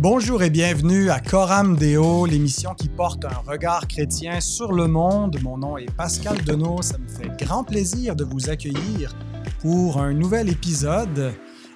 Bonjour 0.00 0.44
et 0.44 0.50
bienvenue 0.50 1.10
à 1.10 1.18
Coram 1.18 1.74
Deo, 1.74 2.24
l'émission 2.24 2.72
qui 2.72 2.88
porte 2.88 3.24
un 3.24 3.50
regard 3.50 3.88
chrétien 3.88 4.40
sur 4.40 4.72
le 4.72 4.86
monde. 4.86 5.38
Mon 5.42 5.58
nom 5.58 5.76
est 5.76 5.90
Pascal 5.90 6.36
Denot. 6.44 6.82
Ça 6.82 6.98
me 6.98 7.08
fait 7.08 7.44
grand 7.44 7.64
plaisir 7.64 8.14
de 8.14 8.22
vous 8.22 8.48
accueillir 8.48 9.12
pour 9.60 9.98
un 9.98 10.12
nouvel 10.12 10.50
épisode 10.50 11.32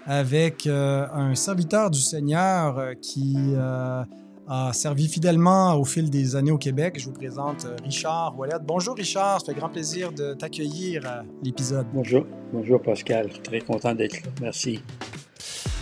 avec 0.06 0.68
euh, 0.68 1.08
un 1.12 1.34
serviteur 1.34 1.90
du 1.90 1.98
Seigneur 1.98 2.78
euh, 2.78 2.94
qui 2.94 3.34
euh, 3.56 4.04
a 4.46 4.72
servi 4.72 5.08
fidèlement 5.08 5.74
au 5.74 5.84
fil 5.84 6.08
des 6.08 6.36
années 6.36 6.52
au 6.52 6.58
Québec. 6.58 7.00
Je 7.00 7.06
vous 7.06 7.14
présente 7.14 7.66
Richard 7.82 8.38
Wallet. 8.38 8.54
Bonjour 8.62 8.94
Richard, 8.94 9.40
ça 9.40 9.46
fait 9.46 9.58
grand 9.58 9.68
plaisir 9.68 10.12
de 10.12 10.34
t'accueillir 10.34 11.04
à 11.06 11.24
l'épisode. 11.42 11.86
Bonjour, 11.92 12.24
bonjour 12.52 12.80
Pascal, 12.80 13.30
très 13.42 13.62
content 13.62 13.96
d'être 13.96 14.22
là. 14.22 14.30
Merci. 14.40 14.80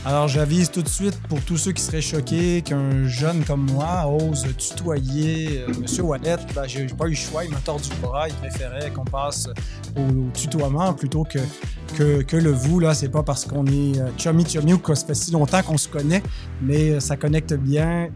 Alors, 0.07 0.29
j'avise 0.29 0.71
tout 0.71 0.81
de 0.81 0.89
suite 0.89 1.21
pour 1.29 1.43
tous 1.43 1.59
ceux 1.59 1.73
qui 1.73 1.83
seraient 1.83 2.01
choqués 2.01 2.63
qu'un 2.63 3.07
jeune 3.07 3.45
comme 3.45 3.71
moi 3.71 4.07
ose 4.07 4.47
tutoyer 4.57 5.61
euh, 5.61 5.73
Monsieur 5.79 6.05
Wallet. 6.05 6.39
Ben, 6.55 6.67
j'ai 6.67 6.87
pas 6.87 7.05
eu 7.05 7.11
le 7.11 7.17
choix, 7.17 7.45
il 7.45 7.51
m'a 7.51 7.59
tordu 7.59 7.91
le 7.91 8.09
bras. 8.09 8.27
Il 8.27 8.35
préférait 8.37 8.91
qu'on 8.93 9.05
passe 9.05 9.51
au, 9.95 10.31
tutoiement 10.33 10.95
plutôt 10.95 11.25
que, 11.25 12.23
que, 12.23 12.37
le 12.37 12.51
vous. 12.51 12.81
Là, 12.81 12.95
c'est 12.95 13.11
pas 13.11 13.23
parce 13.23 13.45
qu'on 13.45 13.67
est 13.67 14.01
euh, 14.01 14.09
chummy 14.17 14.47
chummy 14.47 14.73
ou 14.73 14.79
que 14.79 14.95
ça 14.95 15.05
fait 15.05 15.15
si 15.15 15.33
longtemps 15.33 15.63
qu'on 15.63 15.77
se 15.77 15.89
connaît, 15.89 16.23
mais 16.63 16.93
euh, 16.93 17.01
ça 17.01 17.19
connecte 17.19 17.53
bien. 17.53 18.09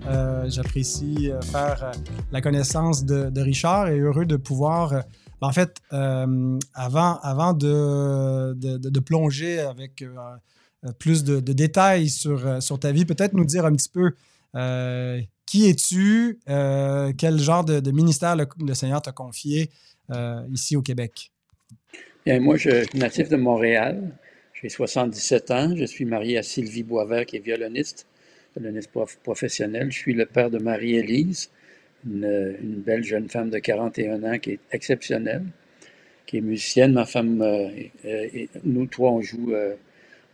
J'apprécie 0.46 1.32
faire 1.52 1.92
la 2.32 2.40
connaissance 2.40 3.04
de, 3.04 3.40
Richard 3.40 3.88
et 3.88 3.98
heureux 3.98 4.24
de 4.24 4.36
pouvoir. 4.36 4.90
Ben, 5.42 5.48
en 5.48 5.52
fait, 5.52 5.82
avant, 5.90 7.18
avant 7.20 7.52
de, 7.52 8.54
de, 8.54 8.78
de, 8.78 9.00
plonger 9.00 9.60
avec 9.60 10.02
plus 10.92 11.24
de, 11.24 11.40
détails 11.40 12.08
sur, 12.08 12.46
euh, 12.46 12.60
sur 12.60 12.78
ta 12.78 12.92
vie, 12.92 13.04
peut-être 13.04 13.32
nous 13.32 13.44
dire 13.44 13.64
un 13.64 13.74
petit 13.74 13.88
peu 13.88 14.12
euh, 14.54 15.20
qui 15.46 15.68
es-tu, 15.68 16.38
quel 16.46 17.38
genre 17.38 17.64
de, 17.64 17.90
ministère 17.90 18.36
le, 18.36 18.74
Seigneur 18.74 19.02
t'a 19.02 19.12
confié 19.12 19.70
ici 20.50 20.76
au 20.76 20.82
Québec? 20.82 21.30
Bien, 22.24 22.40
moi, 22.40 22.56
je 22.56 22.84
suis 22.84 22.98
natif 22.98 23.28
de 23.28 23.36
Montréal. 23.36 24.10
J'ai 24.54 24.70
77 24.70 25.50
ans. 25.50 25.76
Je 25.76 25.84
suis 25.84 26.06
marié 26.06 26.38
à 26.38 26.42
Sylvie 26.42 26.82
Boisvert, 26.82 27.26
qui 27.26 27.36
est 27.36 27.44
violoniste, 27.44 28.06
violoniste 28.56 28.90
professionnelle. 29.22 29.92
Je 29.92 29.98
suis 29.98 30.14
le 30.14 30.24
père 30.24 30.50
de 30.50 30.58
Marie-Élise, 30.58 31.50
une, 32.06 32.82
belle 32.84 33.04
jeune 33.04 33.28
femme 33.28 33.50
de 33.50 33.58
41 33.58 34.24
ans 34.24 34.38
qui 34.38 34.52
est 34.52 34.60
exceptionnelle, 34.72 35.44
qui 36.26 36.38
est 36.38 36.40
musicienne. 36.40 36.94
Ma 36.94 37.04
femme, 37.04 37.44
nous 38.64 38.86
trois, 38.86 39.10
on 39.10 39.20
joue 39.20 39.52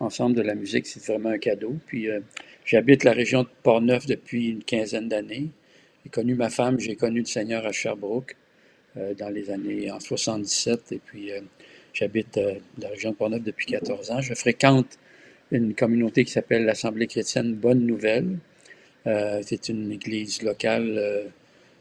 ensemble 0.01 0.35
de 0.35 0.43
la 0.43 0.55
musique, 0.55 0.87
c'est 0.87 1.05
vraiment 1.05 1.29
un 1.29 1.39
cadeau. 1.39 1.77
Puis 1.87 2.11
euh, 2.11 2.21
j'habite 2.65 3.05
la 3.05 3.13
région 3.13 3.43
de 3.43 3.49
Portneuf 3.63 4.07
depuis 4.07 4.49
une 4.49 4.65
quinzaine 4.65 5.09
d'années. 5.09 5.49
J'ai 6.03 6.11
connu 6.11 6.35
ma 6.35 6.51
femme, 6.51 6.81
j'ai 6.81 6.97
connu 6.97 7.21
le 7.21 7.27
Seigneur 7.27 7.67
à 7.67 7.73
Sherbrooke 7.73 8.35
euh, 8.97 9.15
dans 9.15 9.29
les 9.29 9.51
années 9.51 9.91
en 9.91 10.01
77. 10.01 10.93
Et 10.93 10.99
puis 10.99 11.31
euh, 11.33 11.41
j'habite 11.93 12.41
la 12.79 12.89
région 12.89 13.11
de 13.11 13.17
Portneuf 13.17 13.43
depuis 13.43 13.67
14 13.67 14.11
ans. 14.11 14.21
Je 14.21 14.35
fréquente 14.35 14.99
une 15.51 15.75
communauté 15.75 16.25
qui 16.25 16.33
s'appelle 16.33 16.65
l'Assemblée 16.65 17.07
chrétienne 17.07 17.55
Bonne 17.55 17.85
Nouvelle. 17.85 18.39
c'est 19.05 19.69
une 19.69 19.91
église 19.91 20.43
locale 20.43 21.33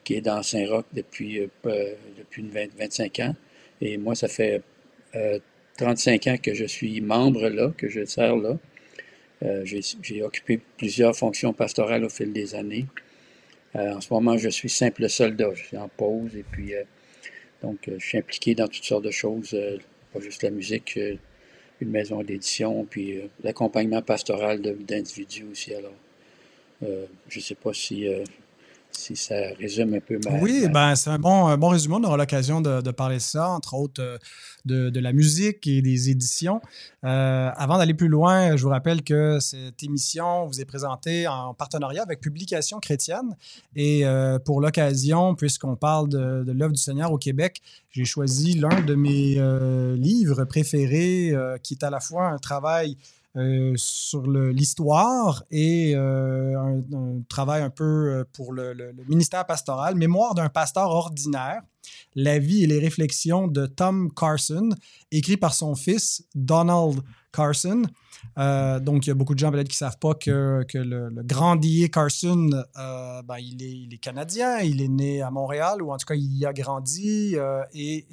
qui 0.04 0.16
est 0.16 0.22
dans 0.22 0.42
Saint-Roch 0.42 0.86
depuis, 0.92 1.48
depuis 2.18 2.44
25 2.44 3.20
ans. 3.20 3.36
Et 3.80 4.00
moi, 4.00 4.16
ça 4.16 4.28
fait 4.28 4.64
35 5.80 6.28
ans 6.28 6.38
que 6.38 6.54
je 6.54 6.66
suis 6.66 7.00
membre 7.00 7.48
là, 7.48 7.72
que 7.78 7.88
je 7.88 8.04
sers 8.04 8.36
là. 8.36 8.58
Euh, 9.44 9.64
j'ai 9.66 10.22
occupé 10.22 10.60
plusieurs 10.78 11.16
fonctions 11.16 11.54
pastorales 11.54 12.04
au 12.04 12.10
fil 12.10 12.34
des 12.34 12.54
années. 12.54 12.86
Euh, 13.78 13.94
en 13.94 14.02
ce 14.02 14.14
moment, 14.14 14.38
je 14.38 14.50
suis 14.50 14.70
simple 14.70 15.08
soldat. 15.08 15.52
Je 15.54 15.64
suis 15.64 15.78
en 15.78 15.88
pause 15.88 16.36
et 16.36 16.44
puis, 16.44 16.76
euh, 16.76 16.84
donc, 17.62 17.78
je 17.88 18.06
suis 18.06 18.18
impliqué 18.18 18.56
dans 18.56 18.68
toutes 18.68 18.84
sortes 18.84 19.06
de 19.06 19.12
choses, 19.12 19.56
pas 20.14 20.20
juste 20.20 20.44
la 20.44 20.50
musique, 20.50 21.00
une 21.82 21.90
maison 21.90 22.24
d'édition, 22.24 22.86
puis 22.90 23.22
l'accompagnement 23.44 24.02
pastoral 24.02 24.62
d'individus 24.62 25.46
aussi. 25.52 25.74
Alors, 25.74 25.96
je 26.82 27.38
ne 27.38 27.42
sais 27.42 27.56
pas 27.56 27.74
si 27.74 28.08
si 28.92 29.16
ça 29.16 29.36
résume 29.60 29.94
un 29.94 30.00
peu 30.00 30.20
ma. 30.24 30.40
Oui, 30.40 30.68
ben, 30.72 30.96
c'est 30.96 31.10
un 31.10 31.20
bon, 31.20 31.56
bon 31.58 31.70
résumé. 31.70 31.96
On 32.00 32.04
aura 32.04 32.18
l'occasion 32.18 32.62
de, 32.62 32.92
parler 32.92 33.18
de 33.18 33.22
ça, 33.22 33.50
entre 33.50 33.74
autres 33.76 34.02
euh, 34.02 34.18
de, 34.66 35.00
la 35.00 35.14
musique 35.14 35.68
et 35.68 35.82
des 35.82 36.10
éditions. 36.10 36.62
Euh, 37.04 37.50
avant 37.56 37.78
d'aller 37.78 37.94
plus 37.94 38.08
loin, 38.08 38.56
je 38.56 38.64
vous 38.64 38.70
rappelle 38.70 39.04
que 39.04 39.40
cette 39.40 39.82
émission 39.84 40.46
vous 40.48 40.60
est 40.60 40.66
présentée 40.66 41.28
en 41.28 41.54
partenariat 41.54 42.04
avec 42.04 42.20
Publication 42.20 42.80
chrétienne. 42.80 43.36
Et 43.76 44.06
euh, 44.06 44.38
pour 44.40 44.62
l'occasion, 44.62 45.36
puisqu'on 45.36 45.76
parle 45.76 46.10
de, 46.10 46.44
de 46.44 46.52
l'œuvre 46.52 46.74
du 46.74 46.82
Seigneur 46.82 47.12
au 47.12 47.18
Québec, 47.18 47.62
j'ai 47.92 48.06
choisi 48.06 48.56
l'un 48.60 48.82
de 48.82 48.96
mes 48.96 49.36
livres 49.96 50.46
préférés 50.46 51.34
qui 51.64 51.74
est 51.74 51.84
à 51.84 51.90
la 51.90 52.00
fois 52.00 52.28
un 52.28 52.38
travail 52.38 52.98
euh, 53.36 53.74
sur 53.76 54.26
l'histoire 54.26 55.44
et 55.52 55.94
euh, 55.96 56.60
un, 56.60 57.22
travail 57.30 57.62
un 57.62 57.70
peu 57.70 57.84
euh, 57.84 58.24
pour 58.34 58.54
le, 58.54 58.92
ministère 59.08 59.46
pastoral, 59.46 59.94
Mémoire 59.94 60.34
d'un 60.34 60.50
pasteur 60.50 60.90
ordinaire, 60.90 61.62
la 62.16 62.40
vie 62.40 62.64
et 62.64 62.68
les 62.68 62.80
réflexions 62.80 63.48
de 63.48 63.66
Tom 63.66 64.12
Carson, 64.16 64.70
écrit 65.12 65.38
par 65.38 65.54
son 65.54 65.76
fils 65.76 66.24
Donald 66.36 67.02
Carson. 67.32 67.84
Euh, 68.38 68.80
donc, 68.80 69.06
il 69.06 69.10
y 69.10 69.12
a 69.12 69.16
beaucoup 69.16 69.34
de 69.34 69.40
gens 69.40 69.52
peut-être 69.52 69.68
qui 69.68 69.76
ne 69.76 69.90
savent 69.90 70.00
pas 70.00 70.14
que, 70.14 70.66
le, 70.74 71.10
grand 71.24 71.56
D.A. 71.56 71.88
Carson, 71.88 72.50
euh, 72.78 73.22
ben, 73.24 73.38
il, 73.40 73.94
est, 73.94 73.98
canadien, 73.98 74.60
il 74.60 74.82
est 74.82 74.88
né 74.88 75.22
à 75.22 75.32
Montréal, 75.32 75.82
ou 75.82 75.92
en 75.92 75.98
tout 75.98 76.06
cas, 76.06 76.16
il 76.16 76.38
y 76.38 76.46
a 76.46 76.54
grandi. 76.54 77.36
Euh, 77.36 77.64
et 77.74 78.08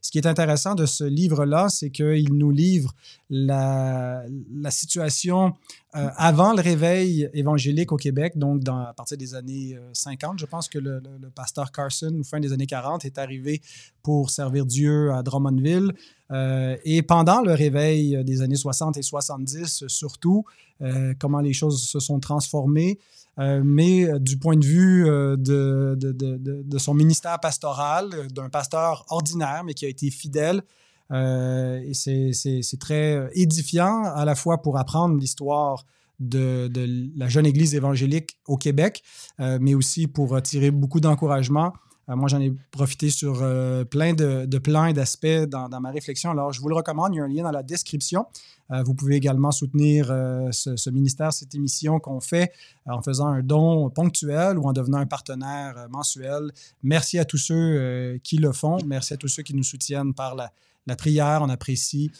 ce 0.00 0.10
qui 0.10 0.18
est 0.18 0.26
intéressant 0.26 0.74
de 0.74 0.86
ce 0.86 1.04
livre-là, 1.04 1.68
c'est 1.68 1.90
qu'il 1.90 2.34
nous 2.34 2.50
livre 2.50 2.94
la 3.30 4.24
situation 4.70 5.54
avant 5.92 6.52
le 6.52 6.60
réveil 6.60 7.28
évangélique 7.32 7.92
au 7.92 7.96
Québec, 7.96 8.36
donc 8.36 8.62
à 8.68 8.92
partir 8.94 9.16
des 9.16 9.34
années 9.34 9.78
50. 9.92 10.38
Je 10.38 10.46
pense 10.46 10.68
que 10.68 10.78
le, 10.78 11.00
le, 11.20 11.30
pasteur 11.30 11.72
Carson, 11.72 12.20
fin 12.24 12.40
des 12.40 12.52
années 12.52 12.66
40, 12.66 13.04
est 13.04 13.18
arrivé 13.18 13.62
pour 14.02 14.30
servir 14.30 14.66
Dieu 14.66 15.12
à 15.12 15.22
Drummondville. 15.22 15.92
Euh, 16.30 16.76
et 16.84 17.02
pendant 17.02 17.40
le 17.40 17.54
réveil 17.54 18.22
des 18.24 18.42
années 18.42 18.56
60 18.56 18.96
et 18.96 19.02
70, 19.02 19.86
surtout, 19.86 20.44
euh, 20.82 21.14
comment 21.18 21.40
les 21.40 21.52
choses 21.52 21.82
se 21.82 22.00
sont 22.00 22.20
transformées, 22.20 22.98
euh, 23.38 23.62
mais 23.64 24.06
du 24.20 24.36
point 24.36 24.56
de 24.56 24.64
vue 24.64 25.04
de, 25.04 26.78
son 26.78 26.94
ministère 26.94 27.38
pastoral, 27.40 28.10
d'un 28.34 28.48
pasteur 28.48 29.04
ordinaire, 29.08 29.62
mais 29.64 29.74
qui 29.74 29.86
a 29.86 29.88
été 29.88 30.10
fidèle. 30.10 30.62
Et 31.10 31.92
c'est 31.94 32.78
très 32.78 33.28
édifiant 33.34 34.04
à 34.04 34.24
la 34.24 34.34
fois 34.34 34.62
pour 34.62 34.78
apprendre 34.78 35.16
l'histoire 35.16 35.84
de, 36.20 36.68
de, 36.68 37.08
la 37.16 37.28
jeune 37.28 37.46
Église 37.46 37.74
évangélique 37.74 38.38
au 38.46 38.56
Québec, 38.56 39.02
mais 39.38 39.74
aussi 39.74 40.06
pour 40.06 40.40
tirer 40.42 40.70
beaucoup 40.70 41.00
d'encouragement 41.00 41.72
euh, 42.08 42.16
moi, 42.16 42.28
j'en 42.28 42.40
ai 42.40 42.52
profité 42.70 43.10
sur 43.10 43.42
euh, 43.42 43.84
plein 43.84 44.14
de, 44.14 44.58
plans 44.58 44.86
et 44.86 44.92
d'aspects 44.92 45.26
dans, 45.26 45.68
ma 45.80 45.90
réflexion. 45.90 46.30
Alors, 46.30 46.52
je 46.52 46.60
vous 46.60 46.68
le 46.68 46.74
recommande. 46.74 47.14
Il 47.14 47.18
y 47.18 47.20
a 47.20 47.24
un 47.24 47.28
lien 47.28 47.42
dans 47.42 47.50
la 47.50 47.62
description. 47.62 48.26
Euh, 48.70 48.82
vous 48.82 48.94
pouvez 48.94 49.16
également 49.16 49.50
soutenir 49.50 50.06
ce, 50.52 50.90
ministère, 50.90 51.32
cette 51.32 51.54
émission 51.54 52.00
qu'on 52.00 52.20
fait 52.20 52.52
en 52.86 53.02
faisant 53.02 53.28
un 53.28 53.42
don 53.42 53.90
ponctuel 53.90 54.58
ou 54.58 54.64
en 54.64 54.72
devenant 54.72 54.98
un 54.98 55.06
partenaire 55.06 55.86
mensuel. 55.90 56.50
Merci 56.82 57.18
à 57.18 57.24
tous 57.24 57.38
ceux 57.38 58.18
qui 58.22 58.36
le 58.36 58.52
font. 58.52 58.78
Merci 58.86 59.14
à 59.14 59.16
tous 59.16 59.28
ceux 59.28 59.42
qui 59.42 59.54
nous 59.54 59.62
soutiennent 59.62 60.14
par 60.14 60.34
la, 60.34 60.52
la 60.88 60.96
prière. 60.96 61.40
On 61.42 61.48
apprécie. 61.48 62.10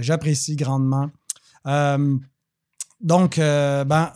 J'apprécie 0.00 0.56
grandement. 0.56 1.10
Donc, 3.00 3.36
ben, 3.36 4.12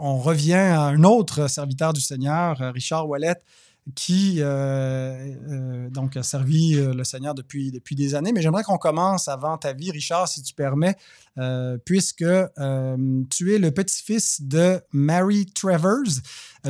on 0.00 0.18
revient 0.18 0.54
à 0.54 0.82
un 0.82 1.04
autre 1.04 1.48
serviteur 1.48 1.92
du 1.92 2.00
Seigneur, 2.00 2.56
Richard 2.58 3.08
Wallet, 3.08 3.36
qui 3.94 4.36
euh, 4.38 5.34
euh, 5.50 5.90
donc 5.90 6.16
a 6.16 6.22
servi 6.22 6.76
euh, 6.76 6.94
le 6.94 7.04
Seigneur 7.04 7.34
depuis, 7.34 7.70
depuis 7.70 7.94
des 7.94 8.14
années. 8.14 8.32
Mais 8.32 8.40
j'aimerais 8.40 8.62
qu'on 8.62 8.78
commence 8.78 9.28
avant 9.28 9.58
ta 9.58 9.72
vie, 9.72 9.90
Richard, 9.90 10.28
si 10.28 10.42
tu 10.42 10.54
permets, 10.54 10.96
puisque 11.84 12.24
tu 12.24 13.54
es 13.54 13.58
le 13.58 13.70
petit-fils 13.70 14.42
de 14.42 14.80
Mary 14.92 15.46
Travers, 15.46 16.22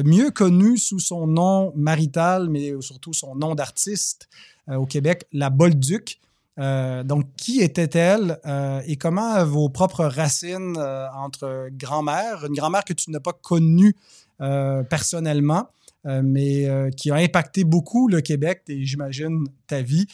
mieux 0.05 0.31
connu 0.31 0.79
sous 0.79 0.99
son 0.99 1.27
nom 1.27 1.73
marital, 1.77 2.49
mais 2.49 2.73
surtout 2.81 3.13
son 3.13 3.37
nom 3.37 3.55
d'artiste 3.55 4.29
au 4.69 4.87
Québec, 4.87 5.27
la 5.33 5.51
Bolduc. 5.51 6.21
donc, 6.59 7.25
qui 7.37 7.61
était-elle 7.61 8.39
et 8.87 8.97
comment 8.97 9.45
vos 9.45 9.69
propres 9.69 10.05
racines 10.05 10.77
entre 11.17 11.69
grand-mère, 11.73 12.45
une 12.47 12.55
grand-mère 12.55 12.85
que 12.85 12.93
tu 12.93 13.11
n'as 13.11 13.21
pas 13.21 13.33
connue 13.33 13.97
personnellement, 14.39 15.69
mais 16.05 16.91
qui 16.97 17.11
a 17.11 17.17
impacté 17.17 17.65
beaucoup 17.65 18.09
le 18.09 18.21
Québec 18.21 18.63
et 18.69 18.85
j'imagine 18.85 19.47
ta 19.67 19.83
vie. 19.83 20.07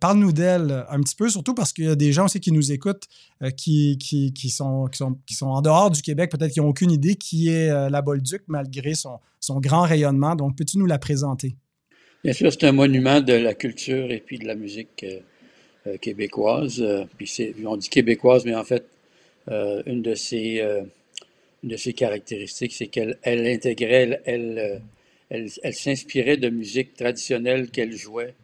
Parle-nous 0.00 0.32
d'elle 0.32 0.84
un 0.88 1.00
petit 1.00 1.16
peu, 1.16 1.28
surtout 1.28 1.54
parce 1.54 1.72
qu'il 1.72 1.84
y 1.84 1.88
a 1.88 1.96
des 1.96 2.12
gens 2.12 2.26
aussi 2.26 2.38
qui 2.38 2.52
nous 2.52 2.70
écoutent 2.70 3.08
qui, 3.56 3.98
sont, 4.50 4.88
en 5.40 5.62
dehors 5.62 5.90
du 5.90 6.02
Québec, 6.02 6.30
peut-être 6.30 6.52
qui 6.52 6.60
n'ont 6.60 6.68
aucune 6.68 6.90
idée 6.90 7.16
qui 7.16 7.48
est 7.48 7.90
la 7.90 8.02
Bolduc 8.02 8.42
malgré 8.46 8.92
son 8.94 9.60
grand 9.60 9.82
rayonnement. 9.82 10.36
Donc, 10.36 10.56
peux-tu 10.56 10.78
nous 10.78 10.86
la 10.86 10.98
présenter? 10.98 11.56
Bien 12.24 12.32
sûr, 12.32 12.52
c'est 12.52 12.64
un 12.64 12.72
monument 12.72 13.20
de 13.20 13.32
la 13.32 13.54
culture 13.54 14.10
et 14.10 14.18
puis 14.18 14.38
de 14.38 14.46
la 14.46 14.54
musique 14.54 15.06
québécoise. 16.00 16.84
puis 17.16 17.52
on 17.64 17.76
dit 17.76 17.88
québécoise, 17.88 18.44
mais 18.44 18.54
en 18.54 18.64
fait, 18.64 18.84
une 19.48 20.02
de 20.02 20.14
ses 20.14 20.62
de 21.62 21.76
ses 21.76 21.92
caractéristiques, 21.92 22.72
c'est 22.72 22.86
qu'elle 22.86 23.18
elle 23.22 23.46
intégrait, 23.46 24.20
elle, 24.24 24.58
euh, 24.58 24.78
elle, 25.30 25.48
elle, 25.62 25.74
s'inspirait 25.74 26.36
de 26.36 26.48
musique 26.48 26.94
traditionnelle 26.94 27.70
qu'elle 27.70 27.92
jouait 27.92 28.34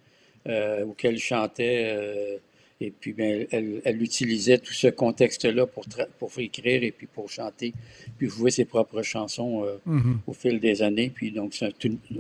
euh, 0.49 0.85
ou 0.85 0.93
qu'elle 0.93 1.19
chantait. 1.19 2.41
Euh, 2.83 2.87
et 2.87 2.91
puis, 2.91 3.13
bien, 3.13 3.45
elle, 3.51 3.81
elle, 3.85 4.03
utilisait 4.03 4.59
tout 4.59 4.73
ce 4.73 4.89
contexte-là 4.89 5.67
pour, 5.67 5.85
pour 6.19 6.31
écrire 6.39 6.83
et 6.83 6.93
puis 6.93 7.07
pour 7.07 7.31
chanter, 7.31 7.73
puis 8.19 8.29
jouer 8.29 8.51
ses 8.51 8.65
propres 8.65 9.03
chansons 9.03 9.65
mm-hmm. 9.87 10.17
au 10.27 10.33
fil 10.33 10.61
des 10.61 10.83
années. 10.83 11.11
Puis, 11.15 11.31
donc, 11.31 11.55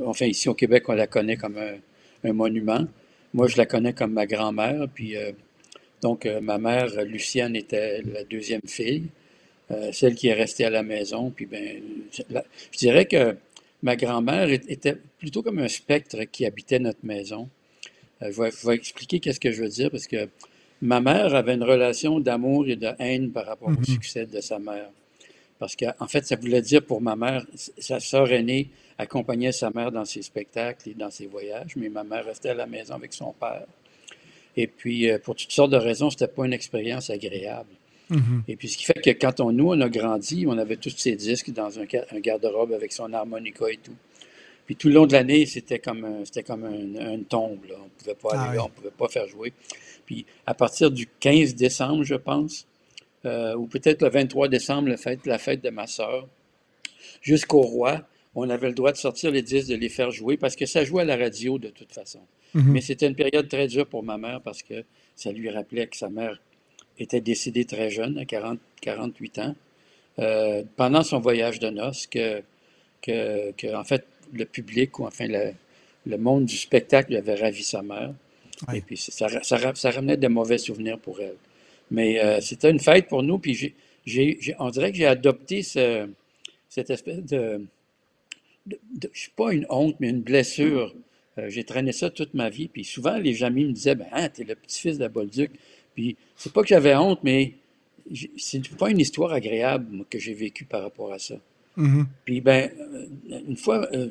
enfin, 0.04 0.26
ici 0.26 0.48
au 0.48 0.54
Québec, 0.54 0.88
on 0.88 0.94
la 0.94 1.06
connaît 1.06 1.36
comme 1.36 1.58
un, 1.58 1.74
un 2.28 2.32
monument. 2.32 2.86
Moi, 3.32 3.48
je 3.48 3.56
la 3.56 3.66
connais 3.66 3.92
comme 3.92 4.12
ma 4.12 4.26
grand-mère. 4.26 4.86
Puis, 4.94 5.16
donc, 6.00 6.26
ma 6.40 6.58
mère, 6.58 7.04
Lucienne, 7.04 7.56
était 7.56 8.00
la 8.02 8.24
deuxième 8.24 8.62
fille. 8.66 9.08
Euh, 9.70 9.92
celle 9.92 10.14
qui 10.14 10.28
est 10.28 10.34
restée 10.34 10.66
à 10.66 10.70
la 10.70 10.82
maison. 10.82 11.30
Puis 11.30 11.46
ben, 11.46 11.80
je 12.12 12.78
dirais 12.78 13.06
que 13.06 13.36
ma 13.82 13.96
grand-mère 13.96 14.50
était 14.50 14.96
plutôt 15.18 15.42
comme 15.42 15.58
un 15.58 15.68
spectre 15.68 16.24
qui 16.24 16.44
habitait 16.44 16.78
notre 16.78 16.98
maison. 17.02 17.48
Euh, 18.24 18.32
je, 18.32 18.66
vais, 18.66 18.74
expliquer 18.74 19.20
qu'est-ce 19.20 19.40
que 19.40 19.52
je 19.52 19.62
veux 19.62 19.68
dire 19.68 19.90
parce 19.90 20.06
que 20.06 20.28
ma 20.82 21.00
mère 21.00 21.34
avait 21.34 21.54
une 21.54 21.62
relation 21.62 22.20
d'amour 22.20 22.66
et 22.68 22.76
de 22.76 22.88
haine 22.98 23.30
par 23.30 23.46
rapport 23.46 23.68
au 23.68 23.72
mm-hmm. 23.72 23.92
succès 23.92 24.26
de 24.26 24.40
sa 24.40 24.58
mère. 24.58 24.88
Parce 25.58 25.76
qu'en 25.76 26.06
fait, 26.08 26.26
ça 26.26 26.36
voulait 26.36 26.62
dire 26.62 26.82
pour 26.82 27.00
ma 27.00 27.16
mère, 27.16 27.46
sa 27.78 28.00
sœur 28.00 28.30
aînée 28.32 28.70
accompagnait 28.98 29.52
sa 29.52 29.70
mère 29.70 29.92
dans 29.92 30.04
ses 30.04 30.22
spectacles 30.22 30.90
et 30.90 30.94
dans 30.94 31.10
ses 31.10 31.26
voyages, 31.26 31.76
mais 31.76 31.88
ma 31.88 32.04
mère 32.04 32.24
restait 32.24 32.50
à 32.50 32.54
la 32.54 32.66
maison 32.66 32.94
avec 32.94 33.12
son 33.12 33.32
père. 33.32 33.66
Et 34.56 34.66
puis, 34.66 35.10
euh, 35.10 35.18
pour 35.18 35.34
toutes 35.34 35.50
sortes 35.50 35.70
de 35.70 35.76
raisons, 35.76 36.10
c'était 36.10 36.28
pas 36.28 36.44
une 36.44 36.52
expérience 36.52 37.10
agréable. 37.10 37.70
Mm-hmm. 38.10 38.42
Et 38.48 38.56
puis, 38.56 38.68
ce 38.68 38.76
qui 38.76 38.84
fait 38.84 39.00
que 39.00 39.10
quand 39.10 39.40
on, 39.40 39.52
nous, 39.52 39.70
on 39.70 39.80
a 39.80 39.88
grandi, 39.88 40.44
on 40.46 40.58
avait 40.58 40.76
tous 40.76 40.94
ces 40.96 41.16
disques 41.16 41.52
dans 41.52 41.78
un, 41.78 41.86
garde-robe 42.20 42.72
avec 42.72 42.92
son 42.92 43.12
harmonica 43.12 43.66
et 43.70 43.78
tout. 43.78 43.96
Puis 44.66 44.76
tout 44.76 44.88
le 44.88 44.94
long 44.94 45.06
de 45.06 45.12
l'année, 45.12 45.46
c'était 45.46 45.78
comme, 45.78 46.24
c'était 46.24 46.42
comme 46.42 46.64
une 46.64 47.24
tombe. 47.24 47.58
On 47.70 47.84
ne 47.84 47.88
pouvait 47.98 48.14
pas 48.14 48.30
aller 48.30 48.58
ah 48.58 48.64
on 48.64 48.68
ne 48.68 48.72
pouvait 48.72 48.90
pas 48.90 49.08
faire 49.08 49.28
jouer. 49.28 49.52
Puis 50.06 50.26
à 50.46 50.54
partir 50.54 50.90
du 50.90 51.06
15 51.20 51.54
décembre, 51.54 52.04
je 52.04 52.14
pense, 52.14 52.66
euh, 53.26 53.54
ou 53.54 53.66
peut-être 53.66 54.02
le 54.02 54.10
23 54.10 54.48
décembre, 54.48 54.88
la 54.88 54.96
fête, 54.96 55.26
la 55.26 55.38
fête 55.38 55.62
de 55.62 55.70
ma 55.70 55.86
sœur, 55.86 56.28
jusqu'au 57.22 57.62
roi, 57.62 58.02
on 58.34 58.50
avait 58.50 58.68
le 58.68 58.74
droit 58.74 58.92
de 58.92 58.96
sortir 58.96 59.30
les 59.30 59.42
disques, 59.42 59.68
de 59.68 59.76
les 59.76 59.88
faire 59.88 60.10
jouer, 60.10 60.36
parce 60.36 60.56
que 60.56 60.66
ça 60.66 60.84
jouait 60.84 61.02
à 61.02 61.04
la 61.04 61.16
radio 61.16 61.58
de 61.58 61.68
toute 61.68 61.92
façon. 61.92 62.20
Mm-hmm. 62.54 62.62
Mais 62.64 62.80
c'était 62.80 63.06
une 63.06 63.14
période 63.14 63.48
très 63.48 63.66
dure 63.66 63.86
pour 63.86 64.02
ma 64.02 64.18
mère, 64.18 64.40
parce 64.42 64.62
que 64.62 64.84
ça 65.16 65.32
lui 65.32 65.48
rappelait 65.50 65.86
que 65.86 65.96
sa 65.96 66.10
mère 66.10 66.40
était 66.98 67.20
décédé 67.20 67.64
très 67.64 67.90
jeune, 67.90 68.18
à 68.18 68.24
40, 68.24 68.58
48 68.82 69.38
ans, 69.38 69.54
euh, 70.18 70.62
pendant 70.76 71.02
son 71.02 71.20
voyage 71.20 71.58
de 71.60 71.70
noces, 71.70 72.06
que, 72.06 72.42
que, 73.02 73.74
en 73.74 73.84
fait, 73.84 74.06
le 74.38 74.44
public, 74.44 74.98
ou 74.98 75.06
enfin 75.06 75.26
le, 75.26 75.52
le 76.06 76.18
monde 76.18 76.46
du 76.46 76.56
spectacle 76.56 77.14
avait 77.16 77.34
ravi 77.34 77.62
sa 77.62 77.82
mère. 77.82 78.12
Et 78.72 78.80
puis, 78.80 78.96
ça, 78.96 79.28
ça, 79.42 79.74
ça, 79.74 79.90
ramenait 79.90 80.16
de 80.16 80.28
mauvais 80.28 80.58
souvenirs 80.58 80.98
pour 80.98 81.20
elle. 81.20 81.36
Mais 81.90 82.20
euh, 82.20 82.40
c'était 82.40 82.70
une 82.70 82.78
fête 82.78 83.08
pour 83.08 83.22
nous, 83.22 83.38
puis 83.38 83.74
j'ai, 84.06 84.56
on 84.58 84.70
dirait 84.70 84.90
que 84.90 84.96
j'ai 84.96 85.06
adopté 85.06 85.62
ce, 85.62 86.08
cette 86.68 86.90
espèce 86.90 87.22
de, 87.24 87.66
de, 88.66 88.78
de 88.96 89.10
je 89.12 89.24
sais 89.24 89.30
pas 89.36 89.52
une 89.52 89.66
honte, 89.68 89.96
mais 90.00 90.08
une 90.08 90.22
blessure. 90.22 90.94
Euh, 91.38 91.50
j'ai 91.50 91.64
traîné 91.64 91.92
ça 91.92 92.10
toute 92.10 92.32
ma 92.34 92.48
vie, 92.48 92.68
puis 92.68 92.84
souvent 92.84 93.18
les 93.18 93.42
amis 93.42 93.64
me 93.64 93.72
disaient, 93.72 93.96
ben, 93.96 94.06
hein, 94.12 94.28
t'es 94.28 94.44
le 94.44 94.54
petit-fils 94.54 94.98
de 94.98 95.02
la 95.02 95.08
Bolduc. 95.08 95.50
Puis 95.94 96.16
c'est 96.36 96.52
pas 96.52 96.62
que 96.62 96.68
j'avais 96.68 96.94
honte, 96.94 97.20
mais 97.22 97.54
c'est 98.36 98.76
pas 98.76 98.90
une 98.90 99.00
histoire 99.00 99.32
agréable 99.32 100.04
que 100.10 100.18
j'ai 100.18 100.34
vécue 100.34 100.64
par 100.64 100.82
rapport 100.82 101.12
à 101.12 101.18
ça. 101.18 101.36
Mm-hmm. 101.76 102.04
Puis 102.24 102.40
ben, 102.40 102.70
euh, 102.78 103.40
une 103.48 103.56
fois, 103.56 103.88
euh, 103.92 104.08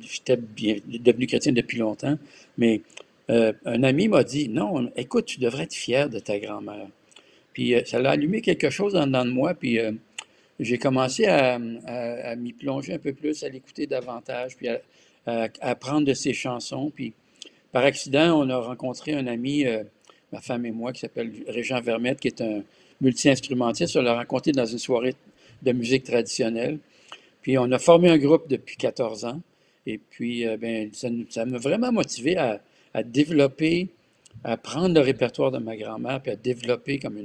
j'étais 0.00 0.36
devenu 0.36 1.26
chrétien 1.26 1.52
depuis 1.52 1.78
longtemps, 1.78 2.16
mais 2.56 2.82
euh, 3.30 3.52
un 3.64 3.82
ami 3.82 4.08
m'a 4.08 4.24
dit 4.24 4.48
Non, 4.48 4.90
écoute, 4.96 5.26
tu 5.26 5.40
devrais 5.40 5.64
être 5.64 5.74
fier 5.74 6.08
de 6.08 6.18
ta 6.18 6.38
grand-mère. 6.38 6.86
Puis 7.52 7.74
ça 7.86 8.00
l'a 8.00 8.10
allumé 8.10 8.42
quelque 8.42 8.70
chose 8.70 8.94
en 8.94 9.06
dedans 9.06 9.24
de 9.24 9.30
moi, 9.30 9.54
puis 9.54 9.78
j'ai 10.60 10.78
commencé 10.78 11.26
à, 11.26 11.58
m'y 11.58 12.52
plonger 12.52 12.94
un 12.94 12.98
peu 12.98 13.12
plus, 13.12 13.42
à 13.42 13.48
l'écouter 13.48 13.88
davantage, 13.88 14.56
puis 14.56 14.68
à, 14.68 14.80
à, 15.26 15.48
apprendre 15.60 16.06
de 16.06 16.14
ses 16.14 16.32
chansons. 16.32 16.92
Puis 16.94 17.12
par 17.72 17.84
accident, 17.84 18.40
on 18.40 18.48
a 18.50 18.56
rencontré 18.56 19.14
un 19.14 19.26
ami 19.26 19.66
ma 20.32 20.40
femme 20.40 20.66
et 20.66 20.70
moi, 20.70 20.92
qui 20.92 21.00
s'appelle 21.00 21.32
Régent 21.48 21.80
Vermette, 21.80 22.20
qui 22.20 22.28
est 22.28 22.40
un 22.40 22.62
multi-instrumentiste. 23.00 23.96
On 23.96 24.02
l'a 24.02 24.14
rencontré 24.14 24.52
dans 24.52 24.66
une 24.66 24.78
soirée 24.78 25.14
de 25.62 25.72
musique 25.72 26.04
traditionnelle. 26.04 26.78
Puis 27.42 27.58
on 27.58 27.70
a 27.72 27.78
formé 27.78 28.10
un 28.10 28.18
groupe 28.18 28.48
depuis 28.48 28.76
14 28.76 29.24
ans. 29.24 29.40
Et 29.86 29.98
puis, 29.98 30.46
euh, 30.46 30.56
ben, 30.56 30.90
ça 30.92 31.44
m'a 31.44 31.58
vraiment 31.58 31.92
motivé 31.92 32.36
à, 32.36 32.60
développer, 33.02 33.88
à 34.44 34.56
prendre 34.56 34.94
le 34.94 35.00
répertoire 35.00 35.50
de 35.50 35.58
ma 35.58 35.76
grand-mère, 35.76 36.20
puis 36.20 36.32
à 36.32 36.36
développer 36.36 36.98
comme 36.98 37.18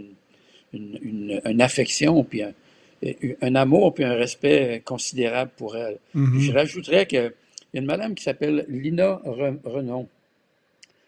une, 0.74 1.42
une, 1.44 1.62
affection, 1.62 2.24
puis 2.24 2.42
un, 2.44 3.56
amour, 3.56 3.94
puis 3.94 4.04
un 4.04 4.14
respect 4.14 4.82
considérable 4.86 5.52
pour 5.58 5.76
elle. 5.76 6.00
Mm-hmm. 6.16 6.40
Je 6.40 6.52
rajouterais 6.52 7.06
qu'il 7.06 7.20
y 7.20 7.78
a 7.78 7.80
une 7.80 7.86
madame 7.86 8.16
qui 8.16 8.24
s'appelle 8.24 8.66
Lina 8.68 9.22
Renon, 9.26 10.08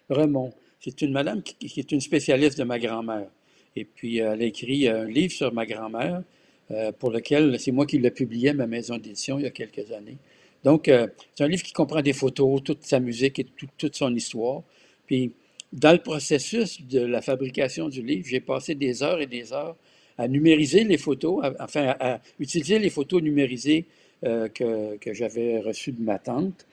Remont, 0.10 0.54
c'est 0.80 1.02
une 1.02 1.12
madame 1.12 1.42
qui, 1.42 1.80
est 1.80 1.92
une 1.92 2.02
spécialiste 2.02 2.58
de 2.58 2.64
ma 2.64 2.80
grand-mère. 2.80 3.28
Et 3.76 3.84
puis, 3.84 4.18
elle 4.18 4.42
a 4.42 4.46
écrit 4.46 4.88
un 4.88 5.06
livre 5.06 5.34
sur 5.34 5.54
ma 5.54 5.66
grand-mère, 5.66 6.24
euh, 6.72 6.92
pour 6.92 7.12
lequel 7.12 7.60
c'est 7.60 7.72
moi 7.72 7.86
qui 7.86 7.98
l'ai 7.98 8.12
publié 8.12 8.50
à 8.50 8.54
ma 8.54 8.68
maison 8.68 8.98
d'édition 8.98 9.40
il 9.40 9.44
y 9.44 9.48
a 9.48 9.52
quelques 9.52 9.92
années. 9.92 10.18
Donc, 10.64 10.88
euh, 10.88 11.08
c'est 11.36 11.44
un 11.44 11.48
livre 11.48 11.64
qui 11.64 11.74
comprend 11.74 12.02
des 12.02 12.14
photos, 12.14 12.62
toute 12.64 12.84
sa 12.84 13.00
musique 13.00 13.40
et 13.40 13.46
toute 13.78 13.96
son 13.96 14.14
histoire. 14.14 14.64
Puis, 15.06 15.32
dans 15.72 15.92
le 15.92 16.00
processus 16.00 16.82
de 16.82 17.00
la 17.00 17.22
fabrication 17.22 17.90
du 17.90 18.02
livre, 18.02 18.26
j'ai 18.28 18.40
passé 18.40 18.76
des 18.76 19.04
heures 19.04 19.22
et 19.22 19.28
des 19.28 19.54
heures 19.54 19.76
à 20.18 20.28
numériser 20.28 20.84
les 20.84 20.98
photos, 20.98 21.46
enfin, 21.60 21.96
à, 22.00 22.20
utiliser 22.40 22.80
les 22.80 22.90
photos 22.90 23.22
numérisées 23.22 23.86
euh, 24.26 24.48
que, 24.48 24.98
que 24.98 25.14
j'avais 25.14 25.60
reçues 25.60 25.92
de 25.92 26.02
ma 26.02 26.18
tante. 26.18 26.66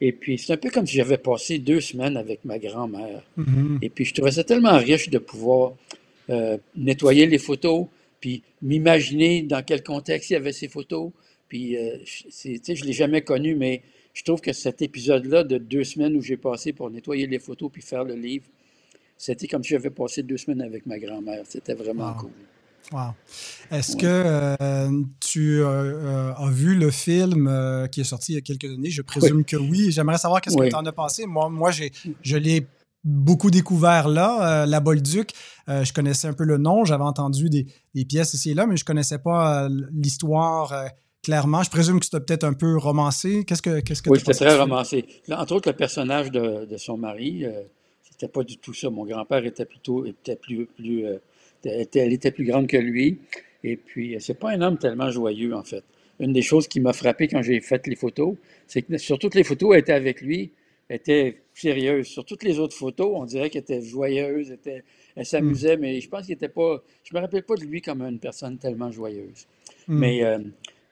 Et 0.00 0.12
puis, 0.12 0.38
c'est 0.38 0.52
un 0.52 0.56
peu 0.56 0.70
comme 0.70 0.86
si 0.86 0.96
j'avais 0.96 1.18
passé 1.18 1.58
deux 1.58 1.80
semaines 1.80 2.16
avec 2.16 2.44
ma 2.44 2.58
grand-mère. 2.58 3.22
Mm-hmm. 3.38 3.78
Et 3.82 3.90
puis, 3.90 4.04
je 4.04 4.14
trouvais 4.14 4.32
ça 4.32 4.44
tellement 4.44 4.76
riche 4.76 5.10
de 5.10 5.18
pouvoir 5.18 5.74
euh, 6.30 6.56
nettoyer 6.76 7.26
les 7.26 7.38
photos, 7.38 7.86
puis 8.20 8.42
m'imaginer 8.62 9.42
dans 9.42 9.62
quel 9.62 9.82
contexte 9.82 10.30
il 10.30 10.34
y 10.34 10.36
avait 10.36 10.52
ces 10.52 10.68
photos. 10.68 11.10
Puis, 11.48 11.76
euh, 11.76 11.98
je 12.04 12.48
ne 12.50 12.86
l'ai 12.86 12.92
jamais 12.92 13.22
connu, 13.22 13.54
mais 13.54 13.82
je 14.14 14.22
trouve 14.22 14.40
que 14.40 14.52
cet 14.52 14.82
épisode-là 14.82 15.44
de 15.44 15.58
deux 15.58 15.84
semaines 15.84 16.14
où 16.16 16.20
j'ai 16.20 16.36
passé 16.36 16.72
pour 16.72 16.90
nettoyer 16.90 17.26
les 17.26 17.38
photos 17.38 17.70
puis 17.72 17.82
faire 17.82 18.04
le 18.04 18.14
livre, 18.14 18.46
c'était 19.16 19.46
comme 19.46 19.62
si 19.62 19.70
j'avais 19.70 19.90
passé 19.90 20.22
deux 20.22 20.36
semaines 20.36 20.62
avec 20.62 20.86
ma 20.86 20.98
grand-mère. 20.98 21.44
C'était 21.48 21.74
vraiment 21.74 22.14
cool. 22.14 22.30
Wow. 22.92 23.14
Est-ce 23.70 23.96
que 23.96 24.06
euh, 24.06 25.02
tu 25.20 25.60
euh, 25.60 26.32
as 26.34 26.50
vu 26.50 26.74
le 26.74 26.90
film 26.90 27.46
euh, 27.46 27.86
qui 27.86 28.00
est 28.00 28.04
sorti 28.04 28.32
il 28.32 28.34
y 28.36 28.38
a 28.38 28.40
quelques 28.40 28.64
années? 28.64 28.90
Je 28.90 29.02
présume 29.02 29.44
que 29.44 29.56
oui. 29.56 29.92
J'aimerais 29.92 30.18
savoir 30.18 30.40
qu'est-ce 30.40 30.56
que 30.56 30.68
tu 30.68 30.74
en 30.74 30.84
as 30.84 30.92
pensé. 30.92 31.26
Moi, 31.26 31.48
moi 31.50 31.70
j'ai, 31.70 31.92
je 32.22 32.36
l'ai 32.36 32.66
beaucoup 33.04 33.50
découvert 33.50 34.08
là, 34.08 34.66
La 34.66 34.80
Bolduc. 34.80 35.30
je 35.68 35.92
connaissais 35.92 36.28
un 36.28 36.32
peu 36.32 36.44
le 36.44 36.58
nom, 36.58 36.84
j'avais 36.84 37.04
entendu 37.04 37.48
des, 37.48 38.04
pièces 38.04 38.34
ici 38.34 38.50
et 38.50 38.54
là, 38.54 38.66
mais 38.66 38.76
je 38.76 38.84
ne 38.84 38.86
connaissais 38.86 39.18
pas 39.18 39.68
l'histoire 39.92 40.74
clairement. 41.22 41.62
Je 41.62 41.70
présume 41.70 41.98
que 41.98 42.06
c'était 42.06 42.20
peut-être 42.20 42.44
un 42.44 42.52
peu 42.52 42.76
romancé. 42.76 43.44
Qu'est-ce 43.44 43.62
que, 43.62 43.80
qu'est-ce 43.80 44.02
que 44.02 44.10
Oui, 44.10 44.18
c'était 44.18 44.32
très 44.32 44.58
romancé. 44.58 45.06
entre 45.30 45.54
autres, 45.54 45.70
le 45.70 45.76
personnage 45.76 46.30
de, 46.30 46.66
de 46.66 46.76
son 46.76 46.96
mari, 46.96 47.44
c'était 48.10 48.28
pas 48.28 48.42
du 48.42 48.58
tout 48.58 48.74
ça. 48.74 48.90
Mon 48.90 49.06
grand-père 49.06 49.44
était 49.44 49.64
plutôt 49.64 50.04
était 50.04 50.36
plus, 50.36 50.66
plus 50.66 51.04
elle 51.64 52.12
était 52.12 52.30
plus 52.30 52.44
grande 52.44 52.66
que 52.66 52.76
lui. 52.76 53.18
Et 53.64 53.76
puis, 53.76 54.16
c'est 54.20 54.38
pas 54.38 54.50
un 54.50 54.62
homme 54.62 54.78
tellement 54.78 55.10
joyeux, 55.10 55.54
en 55.54 55.62
fait. 55.62 55.84
Une 56.18 56.32
des 56.32 56.42
choses 56.42 56.68
qui 56.68 56.80
m'a 56.80 56.92
frappé 56.92 57.28
quand 57.28 57.42
j'ai 57.42 57.60
fait 57.60 57.86
les 57.86 57.96
photos, 57.96 58.36
c'est 58.66 58.82
que 58.82 58.98
sur 58.98 59.18
toutes 59.18 59.34
les 59.34 59.44
photos, 59.44 59.70
elle 59.74 59.80
était 59.80 59.92
avec 59.92 60.20
lui, 60.20 60.50
était 60.90 61.42
sérieuse. 61.54 62.08
Sur 62.08 62.24
toutes 62.24 62.42
les 62.42 62.58
autres 62.58 62.76
photos, 62.76 63.12
on 63.14 63.24
dirait 63.24 63.48
qu'elle 63.48 63.62
était 63.62 63.80
joyeuse, 63.80 64.56
elle, 65.16 65.26
s'amusait, 65.26 65.76
mm. 65.76 65.80
mais 65.80 66.00
je 66.00 66.08
pense 66.08 66.26
qu'il 66.26 66.34
était 66.34 66.48
pas. 66.48 66.82
Je 67.04 67.14
me 67.14 67.20
rappelle 67.20 67.44
pas 67.44 67.54
de 67.54 67.64
lui 67.64 67.80
comme 67.80 68.02
une 68.02 68.18
personne 68.18 68.58
tellement 68.58 68.90
joyeuse. 68.90 69.46
Mm. 69.86 69.98
Mais 69.98 70.24
euh, 70.24 70.38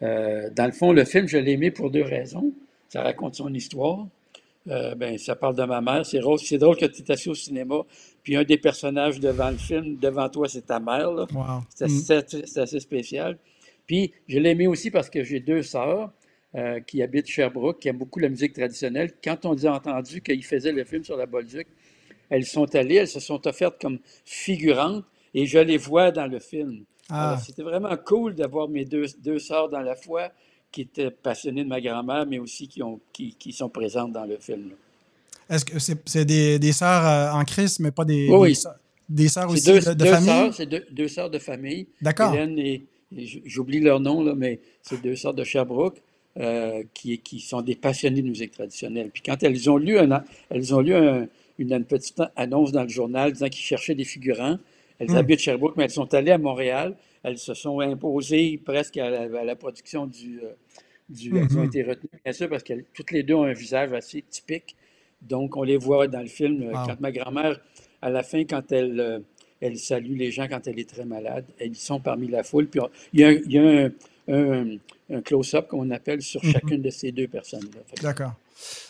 euh, 0.03 0.51
dans 0.55 0.67
le 0.67 0.73
fond, 0.73 0.93
le 0.93 1.05
film, 1.05 1.27
je 1.27 1.39
l'ai 1.39 1.53
aimé 1.53 1.71
pour 1.71 1.91
deux 1.91 2.03
raisons. 2.03 2.53
ça 2.89 3.03
raconte 3.03 3.35
son 3.35 3.53
histoire. 3.53 4.07
Euh, 4.69 4.95
ben, 4.95 5.17
ça 5.17 5.35
parle 5.35 5.57
de 5.57 5.65
ma 5.65 5.81
mère. 5.81 6.07
C'est 6.07 6.21
drôle, 6.21 6.39
c'est 6.39 6.59
drôle 6.59 6.77
que 6.77 6.87
tu 6.87 7.03
es 7.03 7.11
assis 7.11 7.31
au 7.31 7.35
cinéma, 7.35 7.83
puis 8.23 8.37
un 8.37 8.45
des 8.45 8.59
personnages 8.59 9.19
devant 9.19 9.51
le 9.51 9.57
film, 9.57 9.97
devant 9.97 10.29
toi, 10.29 10.49
c'est 10.49 10.67
ta 10.67 10.79
mère. 10.79 11.11
Mm. 11.11 11.89
C'est, 11.99 12.59
assez 12.59 12.81
spécial. 12.81 13.39
Puis, 13.87 14.13
je 14.29 14.39
l'ai 14.39 14.51
aimé 14.51 14.67
aussi 14.67 14.91
parce 14.91 15.09
que 15.09 15.25
j'ai 15.25 15.41
deux 15.41 15.63
sœurs 15.63 16.11
euh, 16.55 16.81
qui 16.81 17.03
habitent 17.03 17.27
Sherbrooke, 17.29 17.81
qui 17.81 17.89
aiment 17.89 17.99
beaucoup 17.99 18.19
la 18.21 18.29
musique 18.29 18.55
traditionnelle. 18.55 19.13
Quand 19.23 19.45
on 19.45 19.55
a 19.65 19.71
entendu 19.71 20.21
qu'ils 20.23 20.45
faisaient 20.45 20.73
le 20.73 20.85
film 20.85 21.05
sur 21.05 21.17
la 21.17 21.27
Bolduc, 21.27 21.67
elles 22.31 22.45
sont 22.47 22.75
allées, 22.75 22.97
elles 22.97 23.09
se 23.09 23.21
sont 23.21 23.47
offertes 23.47 23.81
comme 23.81 23.99
figurantes 24.25 25.05
et 25.35 25.47
je 25.47 25.59
les 25.59 25.77
vois 25.77 26.11
dans 26.11 26.27
le 26.27 26.39
film. 26.39 26.85
Ah. 27.11 27.39
c'était 27.43 27.63
vraiment 27.63 27.97
cool 28.05 28.35
d'avoir 28.35 28.69
mes 28.69 28.85
deux, 28.85 29.07
deux 29.23 29.39
sœurs 29.39 29.71
dans 29.71 29.81
la 29.81 29.97
foi 29.97 30.31
qui 30.71 30.83
étaient 30.83 31.11
passionnées 31.11 31.65
de 31.65 31.69
ma 31.69 31.81
grand-mère, 31.81 32.27
mais 32.27 32.39
aussi 32.39 32.69
qui, 32.69 32.83
ont, 32.83 33.01
qui, 33.15 33.35
qui 33.35 33.53
sont 33.53 33.71
présentes 33.71 34.13
dans 34.13 34.27
le 34.27 34.37
film. 34.39 34.73
Est-ce 35.49 35.65
que 35.65 35.79
c'est 35.79 36.25
des, 36.27 36.59
des 36.59 36.73
sœurs 36.73 37.07
euh, 37.07 37.39
en 37.41 37.45
Christ, 37.45 37.81
mais 37.81 37.91
pas 37.91 38.05
des, 38.05 38.29
Oui, 38.31 38.51
des, 38.51 38.55
sœurs- 38.55 38.77
des 39.09 39.29
sœurs 39.29 39.51
aussi 39.51 39.65
deux, 39.67 39.81
de, 39.81 39.85
de 39.87 39.95
deux 39.95 40.05
famille? 40.05 40.53
c'est 40.53 40.67
deux, 40.67 40.85
deux 40.91 41.09
sœurs 41.09 41.31
de 41.31 41.39
famille. 41.39 41.87
D'accord. 42.03 42.35
Hélène 42.35 42.59
et, 42.59 42.85
et 43.17 43.27
j'oublie 43.47 43.81
leur 43.81 44.01
nom, 44.01 44.23
là, 44.23 44.35
mais 44.37 44.61
c'est 44.83 45.01
deux 45.01 45.17
sœurs 45.17 45.33
de 45.33 45.45
Sherbrooke 45.45 46.03
euh, 46.39 46.83
qui, 46.95 47.19
qui 47.19 47.41
sont 47.41 47.63
des 47.63 47.75
passionnées 47.75 48.23
de 48.23 48.29
musique 48.29 48.53
traditionnelle. 48.53 49.11
Puis 49.13 49.23
quand 49.25 49.43
elles 49.43 49.69
ont 49.71 49.77
lu, 49.77 49.99
un, 49.99 50.11
a- 50.13 50.25
elles 50.51 50.75
ont 50.75 50.81
lu 50.81 50.95
un- 50.95 51.27
une, 51.59 51.73
une 51.73 51.85
petite 51.85 52.23
annonce 52.37 52.71
dans 52.73 52.83
le 52.85 52.89
journal 52.89 53.33
disant 53.33 53.49
qu'ils 53.49 53.65
cherchaient 53.65 53.95
des 53.97 54.05
figurants, 54.05 54.59
elles 54.99 55.11
Hmm. 55.11 55.17
habitent 55.17 55.41
Sherbrooke, 55.41 55.77
mais 55.77 55.85
elles 55.85 55.91
sont 55.91 56.13
allées 56.15 56.31
à 56.33 56.39
Montréal. 56.39 56.95
Elles 57.25 57.39
se 57.39 57.55
sont 57.55 57.81
imposées 57.81 58.61
presque 58.65 58.97
à 58.99 59.11
la, 59.11 59.41
à 59.41 59.45
la 59.45 59.57
production 59.57 60.07
du... 60.07 60.41
euh, 60.43 60.53
du 61.09 61.37
Elles 61.37 61.57
ont 61.57 61.63
Mhm. 61.63 61.67
été 61.67 61.83
retenues, 61.83 62.21
bien 62.25 62.33
sûr, 62.33 62.49
parce 62.49 62.63
que 62.63 62.75
toutes 62.95 63.11
les 63.13 63.23
deux 63.23 63.35
ont 63.35 63.45
un 63.45 63.53
visage 63.55 63.93
assez 63.93 64.23
typique. 64.23 64.77
Donc, 65.23 65.57
on 65.57 65.63
les 65.63 65.77
voit 65.79 66.07
dans 66.07 66.21
le 66.21 66.27
film. 66.29 66.63
euh, 66.63 66.73
Wow. 66.73 66.87
Quand 66.87 67.01
ma 67.01 67.11
grand-mère, 67.13 67.59
à 68.03 68.11
la 68.11 68.23
fin, 68.23 68.45
quand 68.45 68.71
elle, 68.73 69.23
elle 69.61 69.77
salue 69.79 70.17
les 70.17 70.31
gens 70.31 70.47
quand 70.49 70.67
elle 70.69 70.79
est 70.79 70.89
très 70.89 71.05
malade, 71.05 71.45
elles 71.59 71.75
sont 71.75 71.99
parmi 71.99 72.29
la 72.29 72.43
foule. 72.45 72.67
Puis, 72.69 72.79
on- 72.81 72.91
il 73.15 73.21
y 73.21 73.25
a, 73.25 73.29
un- 73.29 73.33
il 73.47 73.53
y 73.53 73.59
a 73.59 73.63
un, 73.63 73.91
un- 74.29 74.77
un 75.11 75.21
close-up 75.23 75.69
qu'on 75.69 75.91
appelle 75.91 76.21
sur 76.23 76.45
Mhm. 76.45 76.53
chacune 76.53 76.83
de 76.83 76.91
ces 76.91 77.13
deux 77.13 77.29
personnes-là. 77.29 77.81
Que- 77.97 78.03
D'accord. 78.03 78.33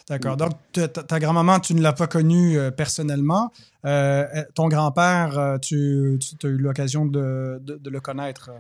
D'accord. 0.09 0.35
Mm. 0.35 0.39
Donc, 0.39 1.07
ta, 1.07 1.19
grand-maman, 1.21 1.61
tu 1.61 1.75
ne 1.75 1.83
l'as 1.83 1.93
pas 1.93 2.07
connue 2.07 2.59
euh, 2.59 2.71
personnellement. 2.71 3.53
Euh, 3.85 4.25
ton 4.55 4.69
grand-père, 4.69 5.39
euh, 5.39 5.59
tu, 5.59 6.19
tu 6.41 6.47
as 6.47 6.51
eu 6.51 6.57
l'occasion 6.57 7.05
de, 7.05 7.61
de- 7.63 7.77
de 7.77 7.91
le 7.91 8.01
connaître. 8.01 8.51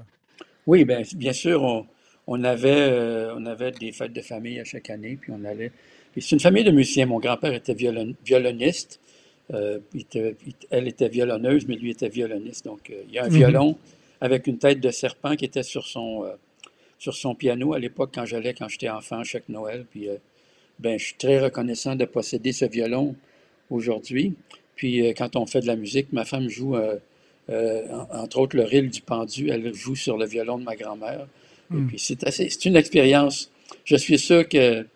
Oui, 0.66 0.84
bien, 0.84 1.00
bien 1.16 1.32
sûr, 1.32 1.62
on, 1.62 1.86
on 2.26 2.44
avait, 2.44 2.90
euh, 2.90 3.34
on 3.36 3.46
avait 3.46 3.70
des 3.72 3.90
fêtes 3.92 4.12
de 4.12 4.20
famille 4.20 4.60
à 4.60 4.64
chaque 4.64 4.90
année, 4.90 5.16
puis 5.20 5.32
on 5.34 5.42
allait. 5.44 5.72
C'est 6.18 6.32
une 6.32 6.40
famille 6.40 6.64
de 6.64 6.70
musiciens. 6.72 7.06
Mon 7.06 7.20
grand-père 7.20 7.54
était 7.54 7.74
violon- 7.74 8.14
violoniste. 8.24 9.00
Euh, 9.54 9.78
il 9.94 10.02
était- 10.02 10.36
il- 10.46 10.52
elle 10.70 10.86
était 10.88 11.08
violonneuse, 11.08 11.66
mais 11.66 11.76
lui 11.76 11.90
était 11.92 12.10
violoniste. 12.10 12.66
Donc, 12.66 12.90
euh, 12.90 13.02
il 13.08 13.14
y 13.14 13.18
a 13.18 13.24
un 13.24 13.28
Mhm. 13.30 13.34
violon 13.36 13.78
avec 14.20 14.46
une 14.46 14.58
tête 14.58 14.80
de 14.80 14.90
serpent 14.90 15.36
qui 15.36 15.46
était 15.46 15.62
sur 15.62 15.86
son, 15.86 16.24
euh, 16.24 16.32
sur 16.98 17.14
son 17.14 17.34
piano 17.34 17.74
à 17.74 17.78
l'époque 17.78 18.10
quand 18.14 18.24
j'allais, 18.26 18.54
quand 18.54 18.68
j'étais 18.68 18.88
enfant, 18.88 19.22
chaque 19.24 19.48
Noël. 19.48 19.84
Puis, 19.90 20.08
euh, 20.08 20.16
ben, 20.78 20.98
je 20.98 21.04
suis 21.06 21.14
très 21.14 21.38
reconnaissant 21.40 21.94
de 21.96 22.04
posséder 22.04 22.52
ce 22.52 22.64
violon 22.64 23.14
aujourd'hui. 23.70 24.34
Puis, 24.74 25.06
euh, 25.06 25.12
quand 25.16 25.36
on 25.36 25.46
fait 25.46 25.60
de 25.60 25.66
la 25.66 25.76
musique, 25.76 26.12
ma 26.12 26.24
femme 26.24 26.48
joue, 26.48 26.76
euh, 26.76 26.98
en- 27.50 28.18
entre 28.24 28.38
autres, 28.40 28.56
le 28.56 28.64
ril 28.64 28.90
du 28.90 29.00
pendu. 29.00 29.48
Elle 29.50 29.72
joue 29.74 29.96
sur 29.96 30.16
le 30.18 30.26
violon 30.26 30.58
de 30.58 30.64
ma 30.64 30.76
grand-mère. 30.76 31.26
Et 31.70 31.74
Hmm. 31.74 31.86
puis, 31.88 31.98
c'est 31.98 32.22
assez, 32.26 32.48
c'est 32.48 32.64
une 32.66 32.76
expérience. 32.76 33.50
Je 33.84 33.96
suis 33.96 34.18
sûr 34.18 34.48
que, 34.48 34.86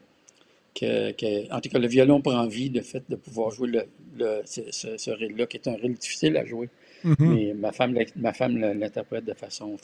que, 0.75 1.12
que- 1.12 1.52
en 1.52 1.61
tout 1.61 1.68
cas, 1.68 1.78
le 1.78 1.87
violon 1.88 2.21
prend 2.21 2.47
vie, 2.47 2.68
le 2.71 2.80
fait 2.82 3.02
de 3.09 3.16
pouvoir 3.16 3.50
jouer 3.50 3.68
le, 3.68 3.82
le- 4.18 4.42
ce, 4.44 4.61
ce- 4.71 4.97
ce 4.97 5.11
ril-là, 5.11 5.47
qui 5.47 5.56
est 5.59 5.68
un 5.68 5.75
ril 5.76 5.94
difficile 5.94 6.37
à 6.37 6.44
jouer. 6.44 6.68
Mhm. 7.04 7.16
Mais 7.18 7.54
ma 7.54 7.73
femme, 7.73 7.94
l'ex- 7.94 8.12
ma 8.16 8.32
femme 8.32 8.56
l'interprète 8.59 9.25
de 9.25 9.35
façon 9.35 9.76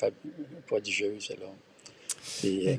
prodigieuse. 0.67 1.31
Alors. 1.37 1.55
Euh, 2.45 2.77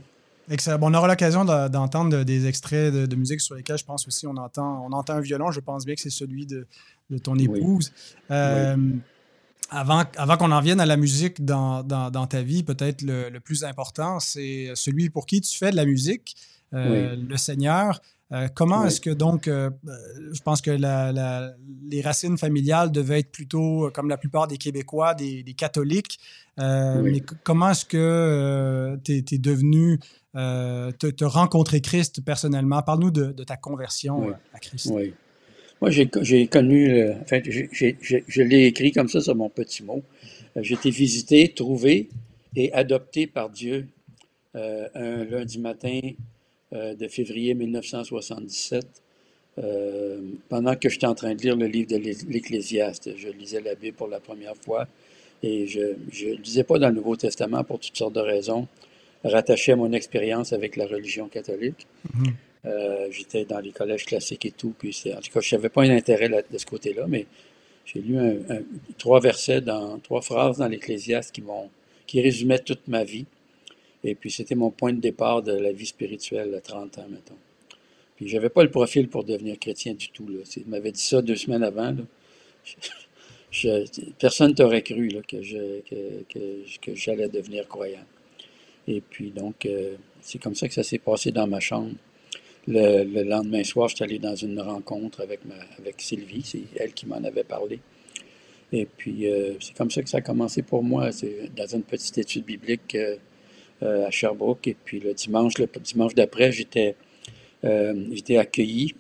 Excellent. 0.51 0.79
Bon, 0.79 0.89
on 0.91 0.94
aura 0.96 1.08
l'occasion 1.08 1.46
de- 1.46 1.68
d'entendre 1.68 2.24
des 2.24 2.48
extraits 2.48 2.91
de, 2.94 3.06
de 3.06 3.15
musique 3.15 3.39
sur 3.41 3.53
lesquels 3.56 3.77
je 3.77 3.86
pense 3.86 4.08
aussi 4.08 4.25
on 4.25 4.36
entend, 4.38 4.84
on 4.88 4.91
entend 4.94 5.13
un 5.13 5.22
violon. 5.22 5.51
Je 5.51 5.60
pense 5.60 5.86
bien 5.86 5.94
que 5.94 6.01
c'est 6.01 6.10
celui 6.10 6.46
de, 6.48 6.65
de 7.12 7.18
ton 7.20 7.36
épouse. 7.58 7.91
Euh, 8.32 8.75
Avant, 9.72 10.03
avant 10.18 10.38
qu'on 10.38 10.51
en 10.51 10.62
vienne 10.62 10.79
à 10.79 10.88
la 10.88 10.98
musique 10.98 11.46
dans, 11.46 11.84
dans- 11.84 12.10
dans 12.10 12.25
ta 12.25 12.41
vie, 12.41 12.63
peut-être 12.63 13.03
le, 13.03 13.29
le 13.29 13.39
plus 13.39 13.63
important, 13.63 14.20
c'est 14.20 14.72
celui 14.74 15.12
pour 15.12 15.27
qui 15.27 15.41
tu 15.41 15.56
fais 15.56 15.70
de 15.70 15.75
la 15.75 15.86
musique, 15.86 16.36
euh, 16.74 17.15
le 17.15 17.38
Seigneur. 17.38 18.01
Euh, 18.32 18.48
comment 18.54 18.82
Oui. 18.82 18.88
est-ce 18.88 19.02
que 19.02 19.10
donc, 19.10 19.48
euh, 19.48 19.72
euh, 19.88 19.92
je 20.34 20.42
pense 20.42 20.62
que 20.62 20.70
la- 20.70 21.12
la- 21.12 21.52
les 21.90 22.02
racines 22.02 22.38
familiales 22.38 22.92
devaient 22.92 23.20
être 23.22 23.32
plutôt, 23.32 23.90
comme 23.92 24.08
la 24.08 24.18
plupart 24.18 24.48
des 24.48 24.58
Québécois, 24.58 25.16
des, 25.16 25.42
des 25.42 25.54
catholiques. 25.54 26.20
Euh, 26.60 27.02
Oui. 27.02 27.12
Mais 27.14 27.22
comment 27.44 27.72
est-ce 27.72 27.86
que 27.86 29.00
tu 29.04 29.24
es, 29.36 29.38
devenu, 29.40 30.00
te, 30.36 31.08
te 31.10 31.26
rencontrer 31.26 31.82
Christ 31.82 32.22
personnellement? 32.24 32.82
Parle-nous 32.84 33.10
de, 33.12 33.32
de 33.32 33.44
ta 33.44 33.58
conversion 33.58 34.28
Oui. 34.28 34.34
à 34.54 34.60
Christ. 34.60 34.90
Oui. 34.94 35.14
Moi, 35.82 35.90
j'ai 35.90 36.08
connu, 36.48 36.88
le- 36.90 37.16
enfin, 37.22 37.40
je 37.44 38.42
l'ai 38.44 38.66
écrit 38.66 38.92
comme 38.92 39.08
ça 39.10 39.22
sur 39.22 39.36
mon 39.36 39.50
petit 39.50 39.82
mot. 39.84 40.04
J'ai 40.56 40.76
été 40.76 40.92
visité, 40.92 41.52
trouvé 41.56 42.10
et 42.56 42.72
adopté 42.74 43.26
par 43.26 43.50
Dieu 43.50 43.88
un 44.54 45.24
lundi 45.24 45.58
matin 45.58 46.00
de 46.72 47.08
février 47.08 47.54
1977, 47.54 48.86
euh, 49.58 50.22
pendant 50.48 50.76
que 50.76 50.88
j'étais 50.90 51.08
en 51.08 51.16
train 51.16 51.34
de 51.36 51.42
lire 51.42 51.56
le 51.56 51.66
livre 51.66 51.90
de 51.90 51.98
l'É- 51.98 52.16
l'Ecclésiaste. 52.30 53.12
Je 53.18 53.30
lisais 53.30 53.62
la 53.62 53.76
Bible 53.76 53.98
pour 53.98 54.08
la 54.08 54.20
première 54.20 54.56
fois 54.56 54.88
et 55.44 55.68
je 55.68 55.80
ne 55.80 56.36
lisais 56.36 56.64
pas 56.64 56.80
dans 56.80 56.90
le 56.90 56.96
Nouveau 56.96 57.16
Testament 57.16 57.64
pour 57.64 57.80
toutes 57.80 57.98
sortes 57.98 58.14
de 58.14 58.20
raisons, 58.20 58.68
rattaché 59.24 59.72
à 59.72 59.76
mon 59.76 59.92
expérience 59.94 60.54
avec 60.54 60.76
la 60.76 60.86
religion 60.86 61.28
catholique. 61.28 61.88
Mhm. 62.14 62.34
Euh, 62.66 63.08
j'étais 63.12 63.46
dans 63.46 63.60
les 63.60 63.72
collèges 63.72 64.06
classiques 64.06 64.46
et 64.46 64.52
tout, 64.52 64.74
puis 64.78 64.96
en 65.16 65.22
tout 65.22 65.32
cas, 65.32 65.40
je 65.40 65.56
n'avais 65.56 65.70
pas 65.70 65.84
un 65.84 65.90
intérêt 65.92 66.28
là- 66.28 66.42
de 66.50 66.58
ce 66.58 66.66
côté-là, 66.66 67.06
mais 67.08 67.26
j'ai 67.86 68.02
lu 68.02 68.18
un- 68.18 68.38
un- 68.50 68.62
trois 68.98 69.20
versets, 69.22 69.62
dans, 69.62 69.98
trois 70.00 70.22
phrases 70.22 70.58
dans 70.58 70.68
l'Ecclésiaste 70.68 71.34
qui 72.06 72.22
résumaient 72.22 72.60
toute 72.60 72.88
ma 72.88 73.04
vie. 73.06 73.26
Et 74.03 74.15
puis 74.15 74.32
c'était 74.32 74.56
mon 74.56 74.72
point 74.72 74.94
de 74.94 75.00
départ 75.01 75.41
de 75.44 75.53
la 75.53 75.72
vie 75.72 75.86
spirituelle 75.86 76.53
à 76.56 76.62
30 76.62 76.98
ans, 77.00 77.08
mettons. 77.10 77.38
Puis 78.15 78.29
j'avais 78.29 78.50
pas 78.50 78.63
le 78.63 78.72
profil 78.72 79.10
pour 79.10 79.24
devenir 79.24 79.60
chrétien 79.60 79.94
du 79.94 80.10
tout. 80.10 80.27
Là. 80.27 80.39
Il 80.58 80.68
m'avait 80.68 80.91
dit 80.91 81.01
ça 81.01 81.22
deux 81.22 81.36
semaines 81.36 81.63
avant. 81.63 81.91
là. 81.91 82.03
Je- 83.51 83.86
personne 84.20 84.53
t'aurait 84.53 84.84
cru 84.84 85.10
que, 85.27 85.41
je, 85.41 85.82
que, 85.82 86.24
que- 86.82 86.96
j'allais 86.96 87.29
devenir 87.29 87.68
croyant. 87.68 88.06
Et 88.88 89.01
puis 89.01 89.32
donc, 89.32 89.65
euh, 89.65 89.96
c'est 90.22 90.41
comme 90.41 90.56
ça 90.56 90.68
que 90.68 90.74
ça 90.74 90.84
s'est 90.84 91.00
passé 91.00 91.32
dans 91.32 91.48
ma 91.48 91.60
chambre. 91.60 91.94
Le, 92.68 93.03
le 93.03 93.24
lendemain 93.24 93.63
soir, 93.63 93.89
j'étais 93.89 94.03
allé 94.06 94.20
dans 94.20 94.36
une 94.36 94.60
rencontre 94.62 95.22
avec, 95.22 95.46
ma, 95.46 95.56
avec 95.79 96.01
Sylvie, 96.01 96.44
c'est 96.44 96.63
elle 96.77 96.94
qui 96.94 97.08
m'en 97.08 97.24
avait 97.24 97.44
parlé. 97.44 97.79
Et 98.72 98.86
puis, 98.86 99.27
euh, 99.32 99.53
c'est 99.60 99.75
comme 99.75 99.91
ça 99.91 100.03
que 100.03 100.10
ça 100.10 100.18
a 100.18 100.22
commencé 100.22 100.62
pour 100.62 100.84
moi. 100.84 101.12
C'est 101.12 101.51
dans 101.56 101.68
une 101.68 101.84
petite 101.84 102.18
étude 102.20 102.46
biblique 102.46 102.96
euh, 103.82 104.08
à 104.08 104.12
Sherbrooke. 104.12 104.68
Et 104.68 104.76
puis, 104.84 105.00
le 105.00 105.14
dimanche, 105.14 105.58
le 105.58 105.68
dimanche 105.80 106.14
d'après, 106.14 106.52
j'étais 106.52 106.96
euh, 107.64 108.06
j'étais 108.12 108.38
accueilli, 108.38 108.96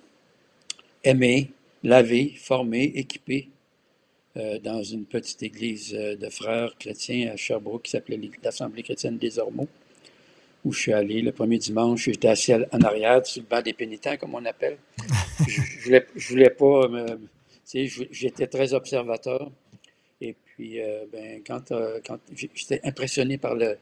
aimé, 1.03 1.51
lavé, 1.83 2.33
formé, 2.37 2.83
équipé 2.83 3.49
euh, 4.37 4.59
dans 4.59 4.83
une 4.83 5.05
petite 5.05 5.43
église 5.43 5.91
de 5.93 6.29
frères 6.29 6.75
chrétiens 6.77 7.31
à 7.33 7.35
Sherbrooke 7.35 7.83
qui 7.83 7.91
s'appelait 7.91 8.19
l'Assemblée 8.43 8.83
chrétienne 8.83 9.17
des 9.17 9.39
Ormeaux, 9.39 9.67
où 10.65 10.71
je 10.71 10.79
suis 10.79 10.93
allé 10.93 11.21
le 11.21 11.31
premier 11.31 11.57
dimanche. 11.57 12.05
J'étais 12.05 12.27
assis 12.29 12.53
en 12.53 12.81
arrière, 12.81 13.25
sur 13.25 13.41
le 13.41 13.47
banc 13.47 13.61
des 13.61 13.73
pénitents, 13.73 14.17
comme 14.17 14.35
on 14.35 14.45
appelle. 14.45 14.77
je, 15.47 15.61
je 15.61 15.83
voulais, 15.83 16.05
je 16.15 16.29
voulais 16.29 16.49
pas 16.49 16.87
me. 16.87 17.19
J'étais 18.11 18.47
très 18.47 18.73
observateur. 18.73 19.51
Et 20.21 20.35
puis, 20.45 20.81
euh, 20.81 21.05
ben, 21.11 21.41
quand, 21.45 21.73
quand 22.05 22.19
j'étais 22.33 22.81
impressionné 22.83 23.37
par 23.37 23.55
le, 23.55 23.77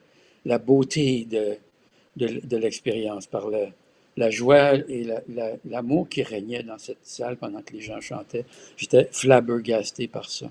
la 0.45 0.57
beauté 0.59 1.25
de, 1.25 2.57
l'expérience, 2.57 3.27
par 3.27 3.49
la 4.17 4.29
joie 4.31 4.75
et 4.89 5.03
la- 5.03 5.21
la- 5.29 5.55
l'amour 5.69 6.09
qui 6.09 6.23
régnait 6.23 6.63
dans 6.63 6.77
cette 6.79 7.03
salle 7.03 7.37
pendant 7.37 7.61
que 7.61 7.73
les 7.73 7.81
gens 7.81 8.01
chantaient. 8.01 8.45
J'étais 8.77 9.07
flabbergasté 9.11 10.07
par 10.07 10.29
ça. 10.29 10.49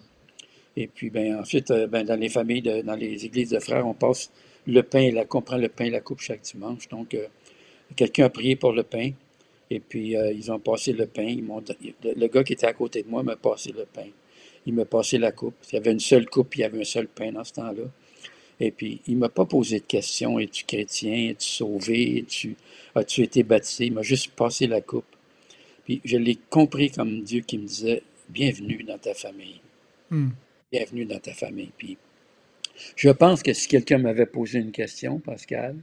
Et 0.77 0.87
puis, 0.87 1.11
ben, 1.11 1.37
ensuite, 1.41 1.71
euh, 1.71 1.87
ben, 1.87 2.05
dans 2.05 2.19
les 2.19 2.29
familles, 2.29 2.63
dans 2.63 2.95
les 2.97 3.25
églises 3.25 3.51
de 3.51 3.59
frères, 3.59 3.87
on 3.87 3.95
passe 3.95 4.31
le 4.67 4.83
pain 4.83 5.11
la 5.13 5.25
on 5.33 5.43
prend 5.43 5.57
le 5.57 5.69
pain 5.69 5.87
et 5.87 5.91
la 5.91 6.01
coupe 6.01 6.21
chaque 6.21 6.43
dimanche. 6.43 6.89
Donc, 6.89 7.15
euh, 7.15 7.27
quelqu'un 7.97 8.27
a 8.27 8.31
prié 8.31 8.57
pour 8.57 8.73
le 8.73 8.83
pain. 8.83 9.11
Et 9.71 9.81
puis, 9.81 10.17
euh, 10.17 10.33
ils 10.33 10.53
ont 10.53 10.59
passé 10.61 10.93
le 10.93 11.07
pain. 11.07 11.37
Le 12.05 12.27
gars 12.29 12.45
qui 12.45 12.53
était 12.53 12.67
à 12.67 12.73
côté 12.73 13.03
de 13.03 13.09
moi 13.09 13.23
m'a 13.23 13.37
passé 13.37 13.73
le 13.73 13.85
pain. 13.87 14.09
Il 14.67 14.75
m'a 14.75 14.85
passé 14.85 15.19
la 15.19 15.33
coupe. 15.33 15.55
Il 15.73 15.77
y 15.77 15.79
avait 15.79 15.93
une 15.93 16.01
seule 16.01 16.27
coupe, 16.27 16.57
il 16.57 16.61
y 16.61 16.65
avait 16.65 16.81
un 16.81 16.85
seul 16.85 17.09
pain 17.09 17.33
dans 17.33 17.45
ce 17.45 17.53
temps-là. 17.55 17.85
Et 18.59 18.71
puis, 18.71 19.03
il 19.07 19.15
ne 19.15 19.21
m'a 19.21 19.29
pas 19.29 19.45
posé 19.45 19.81
de 19.81 19.85
questions. 19.85 20.39
Es-tu 20.39 20.65
chrétien? 20.65 21.31
Es-tu 21.31 21.47
sauvé? 21.47 22.19
Es-tu, 22.19 22.57
as-tu 22.95 23.23
été 23.23 23.43
baptisé? 23.43 23.87
Il 23.87 23.93
m'a 23.93 24.03
juste 24.03 24.31
passé 24.33 24.67
la 24.67 24.81
coupe. 24.81 25.05
Puis, 25.85 26.01
je 26.05 26.17
l'ai 26.17 26.37
compris 26.49 26.91
comme 26.91 27.23
Dieu 27.23 27.43
qui 27.43 27.59
me 27.59 27.67
disait, 27.67 28.03
bienvenue 28.29 28.83
dans 28.83 28.99
ta 28.99 29.15
famille. 29.15 29.61
Hmm. 30.11 30.31
Bienvenue 30.73 31.05
dans 31.05 31.19
ta 31.19 31.33
famille. 31.33 31.71
Puis, 31.77 31.99
je 32.97 33.11
pense 33.11 33.43
que 33.43 33.53
si 33.53 33.69
quelqu'un 33.69 33.99
m'avait 33.99 34.27
posé 34.27 34.59
une 34.59 34.73
question, 34.73 35.19
Pascal, 35.19 35.77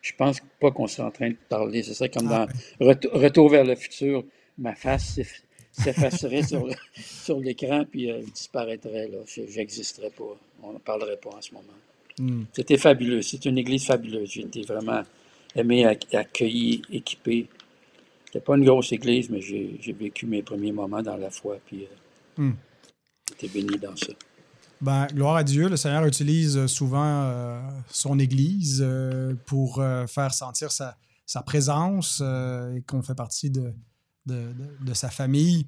je 0.00 0.12
pense 0.16 0.38
pas 0.60 0.70
qu'on 0.70 0.86
soit 0.86 1.04
en 1.04 1.10
train 1.10 1.30
de 1.30 1.36
parler. 1.48 1.82
C'est 1.82 1.94
ça 1.94 2.08
comme 2.08 2.30
ah, 2.30 2.46
dans 2.80 2.94
Retour 3.12 3.48
vers 3.48 3.64
le 3.64 3.74
futur, 3.74 4.24
ma 4.58 4.74
face 4.74 5.20
s'effacerait 5.72 6.42
sur, 6.42 7.40
l'écran 7.40 7.84
puis 7.90 8.06
elle 8.06 8.24
disparaîtrait. 8.26 9.10
Je 9.26 9.42
n'existerais 9.42 10.10
pas. 10.10 10.36
On 10.62 10.72
ne 10.72 10.78
parlerait 10.78 11.18
pas 11.18 11.30
en 11.30 11.42
ce 11.42 11.52
moment. 11.52 11.66
Hmm. 12.18 12.44
C'était 12.52 12.78
fabuleux. 12.78 13.22
C'est 13.22 13.44
une 13.44 13.58
église 13.58 13.86
fabuleuse. 13.86 14.30
J'ai 14.30 14.42
été 14.42 14.62
vraiment 14.62 15.02
aimé, 15.54 15.84
accueilli, 16.12 16.82
équipé. 16.90 17.48
C'était 18.26 18.40
pas 18.40 18.56
une 18.56 18.64
grosse 18.64 18.92
église, 18.92 19.30
mais 19.30 19.40
j'ai 19.40 19.96
vécu 19.98 20.26
mes 20.26 20.42
premiers 20.42 20.72
moments 20.72 21.02
dans 21.02 21.16
la 21.16 21.30
foi. 21.30 21.58
Puis 21.66 21.84
euh, 22.38 22.42
hmm. 22.42 22.54
j'étais 23.28 23.48
béni 23.48 23.78
dans 23.78 23.96
ça. 23.96 24.12
Ben, 24.80 25.06
gloire 25.06 25.36
à 25.36 25.44
Dieu, 25.44 25.68
le 25.68 25.76
Seigneur 25.76 26.04
utilise 26.04 26.66
souvent 26.66 27.22
euh, 27.24 27.60
son 27.88 28.18
Église 28.18 28.82
euh, 28.84 29.34
pour 29.46 29.82
faire 30.06 30.34
sentir 30.34 30.70
sa, 30.70 30.96
sa 31.24 31.42
présence 31.42 32.20
et 32.20 32.82
qu'on 32.82 33.02
fait 33.02 33.14
partie 33.14 33.50
de, 33.50 33.72
de, 34.26 34.52
de, 34.80 34.94
sa 34.94 35.08
famille. 35.08 35.66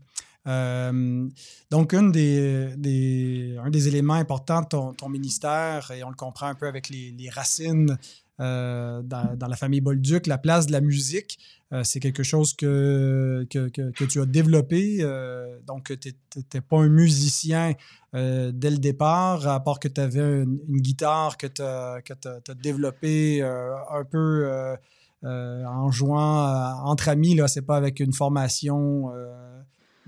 Donc, 1.71 1.95
des, 1.95 2.75
des, 2.77 3.57
un 3.63 3.71
des 3.71 3.89
éléments 3.89 4.15
importants 4.15 4.63
de 4.63 4.95
ton, 4.95 5.09
ministère, 5.09 5.91
et 5.91 6.03
on 6.05 6.11
le 6.11 6.17
comprend 6.17 6.47
un 6.47 6.55
peu 6.55 6.67
avec 6.67 6.89
les, 6.89 7.31
racines 7.31 7.99
euh, 8.41 9.03
dans, 9.03 9.47
la 9.47 9.57
famille 9.57 9.81
Bolduc, 9.81 10.27
la 10.27 10.39
place 10.39 10.67
de 10.67 10.73
la 10.73 10.81
musique. 10.81 11.39
Euh, 11.73 11.83
c'est 11.85 12.01
quelque 12.01 12.23
chose 12.23 12.55
que, 12.55 13.47
tu 13.51 14.21
as 14.21 14.27
développé. 14.27 14.99
Euh, 15.01 15.59
donc, 15.67 15.93
tu 16.01 16.15
n'étais 16.37 16.61
pas 16.63 16.79
un 16.79 16.89
musicien 16.89 17.75
dès 18.15 18.71
le 18.71 18.79
départ, 18.79 19.47
à 19.47 19.63
part 19.63 19.79
que 19.79 19.89
tu 19.89 20.01
avais 20.01 20.45
une, 20.45 20.81
guitare 20.81 21.37
que 21.37 21.47
tu 21.47 21.61
as, 21.61 21.97
as, 21.99 22.55
développée 22.55 23.43
un 23.43 24.05
peu 24.11 24.77
en 25.23 25.91
jouant 25.91 26.85
entre 26.85 27.11
amis. 27.11 27.39
Ce 27.47 27.59
n'est 27.59 27.67
pas 27.67 27.77
avec 27.77 28.01
une 28.01 28.15
formation 28.15 29.11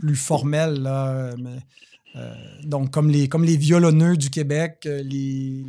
plus 0.00 0.16
formelle. 0.16 0.88
Mais, 1.38 2.20
donc, 2.64 2.90
comme 2.90 3.08
les, 3.10 3.28
comme 3.28 3.44
les 3.44 3.56
violonneux 3.56 4.16
du 4.16 4.30
Québec, 4.30 4.80
les, 4.84 5.02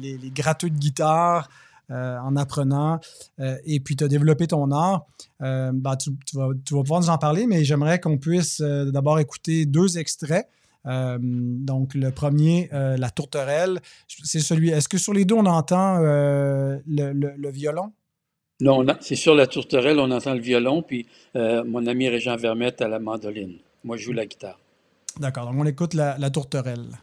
les, 0.01 0.17
les 0.17 0.31
gratteux 0.31 0.69
de 0.69 0.77
guitare, 0.77 1.49
euh, 1.91 2.17
en 2.19 2.37
apprenant 2.37 3.01
euh, 3.41 3.57
et 3.65 3.81
puis 3.81 3.97
tu 3.97 4.05
as 4.05 4.07
développé 4.07 4.47
ton 4.47 4.71
art. 4.71 5.07
Euh, 5.41 5.71
bah, 5.73 5.97
tu, 5.97 6.11
vas, 6.33 6.47
pouvoir 6.65 7.01
nous 7.01 7.09
en 7.09 7.17
parler, 7.17 7.47
mais 7.47 7.65
j'aimerais 7.65 7.99
qu'on 7.99 8.17
puisse 8.17 8.61
d'abord 8.61 9.19
écouter 9.19 9.65
deux 9.65 9.97
extraits. 9.97 10.47
donc, 10.85 11.93
le 11.93 12.11
premier, 12.11 12.69
La 12.71 13.09
tourterelle, 13.09 13.81
c'est 14.07 14.39
celui. 14.39 14.69
Est-ce 14.69 14.87
que 14.87 14.97
sur 14.97 15.13
les 15.13 15.25
deux, 15.25 15.35
on 15.35 15.45
entend 15.45 15.99
le, 15.99 17.51
violon? 17.51 17.91
Non, 18.61 18.85
c'est 19.01 19.15
sur 19.15 19.35
la 19.35 19.47
tourterelle, 19.47 19.99
on 19.99 20.11
entend 20.11 20.33
le 20.33 20.41
violon, 20.41 20.83
puis 20.83 21.07
mon 21.35 21.85
ami 21.87 22.07
Régent 22.07 22.37
Vermette 22.37 22.81
à 22.81 22.87
la 22.87 22.99
mandoline. 22.99 23.57
Moi, 23.83 23.97
je 23.97 24.03
joue 24.03 24.13
la 24.13 24.25
guitare. 24.25 24.59
D'accord, 25.19 25.45
donc 25.45 25.55
on 25.57 25.65
écoute 25.65 25.93
la 25.93 26.29
tourterelle. 26.29 26.97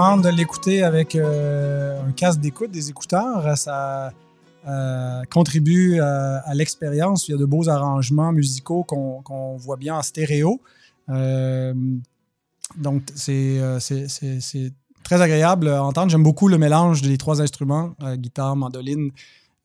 De 0.00 0.30
l'écouter 0.30 0.82
avec 0.82 1.14
euh, 1.14 2.00
un 2.02 2.12
casque 2.12 2.40
d'écoute, 2.40 2.70
des 2.70 2.88
écouteurs. 2.88 3.58
Ça 3.58 4.12
euh, 4.66 5.22
contribue 5.30 6.00
à, 6.00 6.54
l'expérience. 6.54 7.28
Il 7.28 7.32
y 7.32 7.34
a 7.34 7.36
de 7.36 7.44
beaux 7.44 7.68
arrangements 7.68 8.32
musicaux 8.32 8.82
qu'on 8.82 9.56
voit 9.58 9.76
bien 9.76 9.96
en 9.96 10.02
stéréo. 10.02 10.62
Euh, 11.10 11.74
donc, 12.78 13.02
c'est 13.14 13.60
très 15.02 15.20
agréable 15.20 15.68
à 15.68 15.84
entendre. 15.84 16.10
J'aime 16.10 16.22
beaucoup 16.22 16.48
le 16.48 16.56
mélange 16.56 17.02
des 17.02 17.18
trois 17.18 17.42
instruments, 17.42 17.94
guitare, 18.14 18.56
mandoline, 18.56 19.10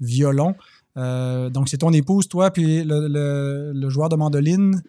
violon. 0.01 0.53
donc, 0.97 1.69
c'est 1.69 1.77
ton 1.77 1.93
épouse, 1.93 2.27
toi, 2.27 2.51
puis 2.51 2.83
le 2.85 3.89
joueur 3.89 4.09
de 4.09 4.17
mandoline, 4.17 4.81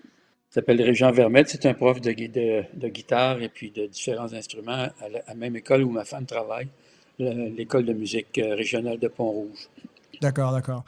s'appelle 0.50 0.80
Régent 0.82 1.12
Vermette. 1.12 1.48
C'est 1.48 1.66
un 1.66 1.74
prof 1.74 2.00
de, 2.00 2.12
de, 2.12 2.88
guitare 2.88 3.42
et 3.42 3.48
puis 3.48 3.70
de 3.70 3.86
différents 3.86 4.32
instruments 4.32 4.88
à 5.00 5.08
la, 5.08 5.34
même 5.34 5.56
école 5.56 5.82
où 5.82 5.90
ma 5.90 6.04
femme 6.04 6.26
travaille, 6.26 6.68
l'école 7.18 7.84
de 7.84 7.92
musique 7.92 8.38
euh, 8.38 8.54
régionale 8.54 8.98
de 8.98 9.08
Pont-Rouge. 9.08 9.68
D'accord, 10.20 10.52
d'accord. 10.52 10.84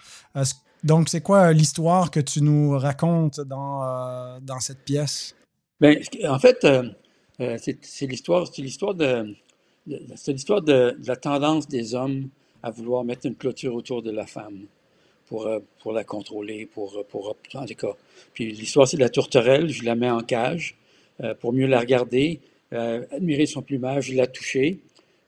Donc, 0.84 1.08
c'est 1.08 1.20
quoi 1.20 1.52
l'histoire 1.52 2.10
que 2.10 2.20
tu 2.20 2.40
nous 2.40 2.78
racontes 2.78 3.40
dans, 3.40 3.82
euh, 3.82 4.38
dans 4.40 4.60
cette 4.60 4.84
pièce? 4.84 5.34
Bien, 5.80 5.96
en 6.28 6.38
fait, 6.38 6.64
euh, 6.64 7.56
c'est 7.58 8.06
l'histoire, 8.06 8.46
c'est 8.52 8.62
l'histoire 8.62 8.94
de, 8.94 9.34
c'est 10.16 10.32
l'histoire 10.32 10.62
de, 10.62 10.96
la 11.06 11.16
tendance 11.16 11.68
des 11.68 11.94
hommes 11.94 12.28
à 12.62 12.70
vouloir 12.70 13.04
mettre 13.04 13.26
une 13.26 13.36
clôture 13.36 13.74
autour 13.74 14.02
de 14.02 14.10
la 14.10 14.26
femme 14.26 14.66
pour, 15.28 15.46
euh, 15.46 15.60
pour 15.80 15.92
la 15.92 16.04
contrôler, 16.04 16.66
pour, 16.66 16.96
euh, 16.96 17.04
pour, 17.08 17.36
en 17.54 17.66
tout 17.66 17.74
cas. 17.74 17.94
Puis 18.34 18.52
l'histoire, 18.52 18.88
c'est 18.88 18.96
de 18.96 19.02
la 19.02 19.08
tourterelle. 19.08 19.68
Je 19.68 19.84
la 19.84 19.94
mets 19.94 20.10
en 20.10 20.22
cage 20.22 20.76
euh, 21.22 21.34
pour 21.34 21.52
mieux 21.52 21.66
la 21.66 21.80
regarder, 21.80 22.40
admirer 22.70 23.46
son 23.46 23.62
plumage, 23.62 24.12
la 24.12 24.26
toucher. 24.26 24.78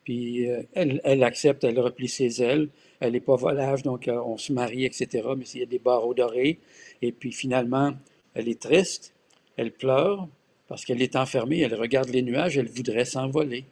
Puis 0.03 0.45
elle, 0.73 1.01
elle, 1.03 1.23
accepte, 1.23 1.63
elle 1.63 1.79
replie 1.79 2.07
ses 2.07 2.41
ailes. 2.43 2.69
Elle 2.99 3.13
n'est 3.13 3.19
pas 3.19 3.35
volage, 3.35 3.81
donc 3.81 4.07
on 4.07 4.37
se 4.37 4.53
marie, 4.53 4.85
etc. 4.85 5.27
Mais 5.35 5.45
il 5.55 5.59
y 5.61 5.63
a 5.63 5.65
des 5.65 5.79
barreaux 5.79 6.13
dorés. 6.13 6.59
Et 7.01 7.11
puis 7.11 7.31
finalement, 7.31 7.93
elle 8.35 8.47
est 8.47 8.59
triste, 8.59 9.13
elle 9.57 9.71
pleure 9.71 10.27
parce 10.67 10.85
qu'elle 10.85 11.01
est 11.01 11.15
enfermée, 11.15 11.61
elle 11.61 11.73
regarde 11.73 12.09
les 12.09 12.21
nuages, 12.21 12.57
elle 12.57 12.69
voudrait 12.69 13.05
s'envoler. 13.05 13.65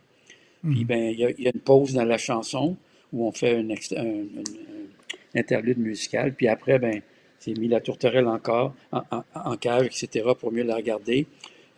Puis, 0.64 0.84
hmm. 0.84 0.88
ben, 0.88 1.14
il 1.14 1.20
y, 1.20 1.48
a 1.48 1.52
une 1.54 1.62
pause 1.62 1.94
dans 1.94 2.04
la 2.04 2.18
chanson 2.18 2.76
où 3.14 3.26
on 3.26 3.32
fait 3.32 3.56
un, 3.56 3.70
un, 3.70 4.26
interlude 5.36 5.78
musical. 5.78 6.34
Puis 6.34 6.48
après, 6.48 6.80
ben, 6.80 7.02
c'est 7.40 7.58
mis 7.58 7.68
la 7.68 7.80
tourterelle 7.80 8.28
encore 8.28 8.74
en, 8.92 9.58
cage, 9.58 9.88
etc., 9.88 10.30
pour 10.40 10.52
mieux 10.52 10.64
la 10.64 10.76
regarder. 10.76 11.26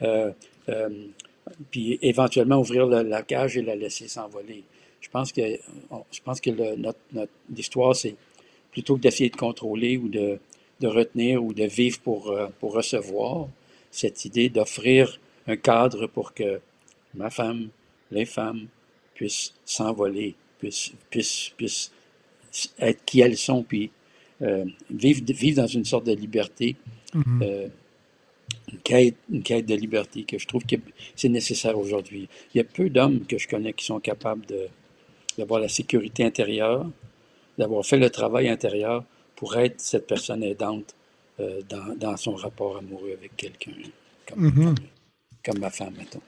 Euh, 0.02 0.32
euh, 0.70 0.90
puis 1.70 2.00
éventuellement 2.02 2.58
ouvrir 2.58 2.86
la, 2.88 3.24
cage 3.24 3.58
et 3.58 3.62
la 3.62 3.76
laisser 3.76 4.08
s'envoler. 4.08 4.64
Je 5.00 5.10
pense 5.10 5.32
que, 5.32 5.42
je 6.12 6.22
pense 6.24 6.40
que 6.40 6.50
notre, 6.76 7.00
notre, 7.12 7.32
histoire, 7.56 7.96
c'est 7.96 8.16
plutôt 8.72 8.96
que 8.96 9.02
d'essayer 9.02 9.30
de 9.30 9.36
contrôler 9.36 9.98
ou 9.98 10.08
de, 10.08 10.40
retenir 10.84 11.44
ou 11.44 11.54
de 11.54 11.66
vivre 11.66 12.00
pour, 12.00 12.32
euh, 12.32 12.48
pour 12.60 12.74
recevoir, 12.74 13.48
cette 13.92 14.26
idée 14.26 14.50
d'offrir 14.50 15.20
un 15.48 15.58
cadre 15.58 16.08
pour 16.08 16.34
que 16.34 16.60
ma 17.14 17.30
femme, 17.30 17.70
les 18.10 18.26
femmes 18.26 18.68
puissent 19.14 19.54
s'envoler, 19.66 20.36
puissent, 20.60 20.94
puissent, 21.10 21.52
puissent 21.58 21.92
être 22.80 23.04
qui 23.06 23.22
elles 23.22 23.38
sont, 23.38 23.64
puis 23.64 23.92
euh, 24.42 24.66
vivre, 24.90 25.22
vivre 25.28 25.58
dans 25.62 25.68
une 25.68 25.86
sorte 25.86 26.06
de 26.06 26.14
liberté, 26.14 26.76
Mhm. 27.14 27.42
euh, 27.44 27.68
une, 28.72 28.80
quête, 28.80 29.16
une 29.30 29.44
quête 29.44 29.66
de 29.66 29.76
liberté 29.76 30.24
que 30.24 30.38
je 30.38 30.48
trouve 30.48 30.66
que 30.66 30.76
c'est 31.16 31.30
nécessaire 31.30 31.78
aujourd'hui. 31.78 32.28
Il 32.54 32.58
y 32.58 32.62
a 32.62 32.64
peu 32.64 32.90
d'hommes 32.90 33.26
que 33.26 33.38
je 33.38 33.48
connais 33.48 33.74
qui 33.74 33.86
sont 33.86 34.00
capables 34.00 34.46
d'avoir 35.38 35.60
la 35.60 35.68
sécurité 35.70 36.24
intérieure, 36.24 36.86
d'avoir 37.58 37.86
fait 37.86 37.98
le 37.98 38.10
travail 38.10 38.48
intérieur 38.50 39.04
pour 39.36 39.58
être 39.58 39.80
cette 39.82 40.08
personne 40.08 40.44
aidante 40.44 40.96
euh, 41.40 41.62
dans, 41.70 41.96
dans 41.96 42.18
son 42.18 42.36
rapport 42.36 42.78
amoureux 42.78 43.14
avec 43.18 43.36
quelqu'un, 43.38 43.72
comme, 44.28 44.40
Mhm. 44.46 44.66
comme, 44.66 44.76
comme 45.46 45.60
ma 45.60 45.70
femme, 45.70 45.94
mettons. 45.98 46.22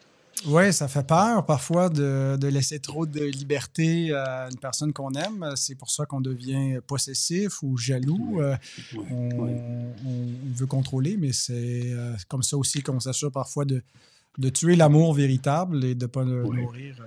Oui, 0.45 0.73
ça 0.73 0.87
fait 0.87 1.05
peur 1.07 1.45
parfois 1.45 1.87
de, 1.89 2.35
de 2.37 2.47
laisser 2.47 2.79
trop 2.79 3.05
de 3.05 3.23
liberté 3.23 4.11
à 4.13 4.49
une 4.51 4.57
personne 4.57 4.91
qu'on 4.91 5.11
aime. 5.13 5.53
C'est 5.55 5.75
pour 5.75 5.89
ça 5.89 6.05
qu'on 6.05 6.19
devient 6.21 6.79
possessif 6.85 7.61
ou 7.63 7.77
jaloux. 7.77 8.41
Euh, 8.41 8.55
on, 9.11 9.55
veut 10.55 10.65
contrôler, 10.65 11.15
mais 11.17 11.31
c'est 11.31 11.53
euh, 11.93 12.13
comme 12.27 12.43
ça 12.43 12.57
aussi 12.57 12.81
qu'on 12.81 12.99
s'assure 12.99 13.31
parfois 13.31 13.63
de, 13.65 13.81
de 14.37 14.49
tuer 14.49 14.75
l'amour 14.75 15.13
véritable 15.13 15.83
et 15.85 15.95
de 15.95 16.03
ne 16.03 16.07
pas 16.07 16.25
nourrir 16.25 16.95
euh, 16.99 17.03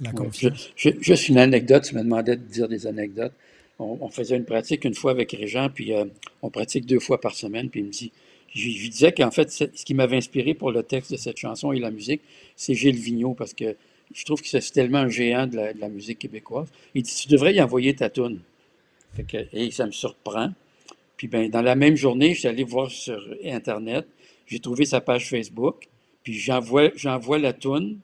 la 0.00 0.12
confiance. 0.12 0.70
Je- 0.76 0.90
juste 1.00 1.28
une 1.28 1.38
anecdote, 1.38 1.84
tu 1.84 1.94
me 1.96 2.02
demandais 2.02 2.36
de 2.36 2.42
dire 2.44 2.68
des 2.68 2.86
anecdotes. 2.86 3.32
On, 3.80 3.98
on 4.00 4.08
faisait 4.10 4.36
une 4.36 4.44
pratique 4.44 4.84
une 4.84 4.94
fois 4.94 5.10
avec 5.10 5.32
Régent, 5.32 5.70
puis 5.74 5.92
euh, 5.92 6.04
on 6.42 6.50
pratique 6.50 6.86
deux 6.86 7.00
fois 7.00 7.20
par 7.20 7.34
semaine, 7.34 7.68
puis 7.68 7.80
il 7.80 7.86
me 7.86 7.90
dit, 7.90 8.12
je, 8.54 8.66
lui 8.66 8.88
disais 8.88 9.12
qu'en 9.12 9.30
fait, 9.30 9.50
ce 9.50 9.84
qui 9.84 9.94
m'avait 9.94 10.16
inspiré 10.16 10.54
pour 10.54 10.72
le 10.72 10.82
texte 10.82 11.12
de 11.12 11.16
cette 11.16 11.36
chanson 11.36 11.72
et 11.72 11.78
la 11.78 11.90
musique, 11.90 12.22
c'est 12.56 12.74
Gilles 12.74 12.98
Vigneault, 12.98 13.34
parce 13.34 13.54
que 13.54 13.76
je 14.12 14.24
trouve 14.24 14.42
que 14.42 14.48
c'est 14.48 14.60
tellement 14.72 14.98
un 14.98 15.08
géant 15.08 15.46
de 15.46 15.56
la, 15.56 15.88
musique 15.88 16.18
québécoise. 16.18 16.68
Il 16.94 17.02
dit, 17.02 17.14
tu 17.14 17.28
devrais 17.28 17.54
y 17.54 17.62
envoyer 17.62 17.94
ta 17.94 18.10
toune. 18.10 18.40
Et 19.52 19.70
ça 19.70 19.86
me 19.86 19.92
surprend. 19.92 20.50
Puis 21.16 21.28
ben, 21.28 21.50
dans 21.50 21.62
la 21.62 21.74
même 21.74 21.96
journée, 21.96 22.34
je 22.34 22.40
suis 22.40 22.48
allé 22.48 22.64
voir 22.64 22.90
sur 22.90 23.22
Internet, 23.44 24.06
j'ai 24.46 24.58
trouvé 24.58 24.84
sa 24.84 25.00
page 25.00 25.28
Facebook, 25.28 25.88
puis 26.22 26.34
j'envoie, 26.34 26.90
j'envoie 26.96 27.38
la 27.38 27.52
toune 27.52 27.98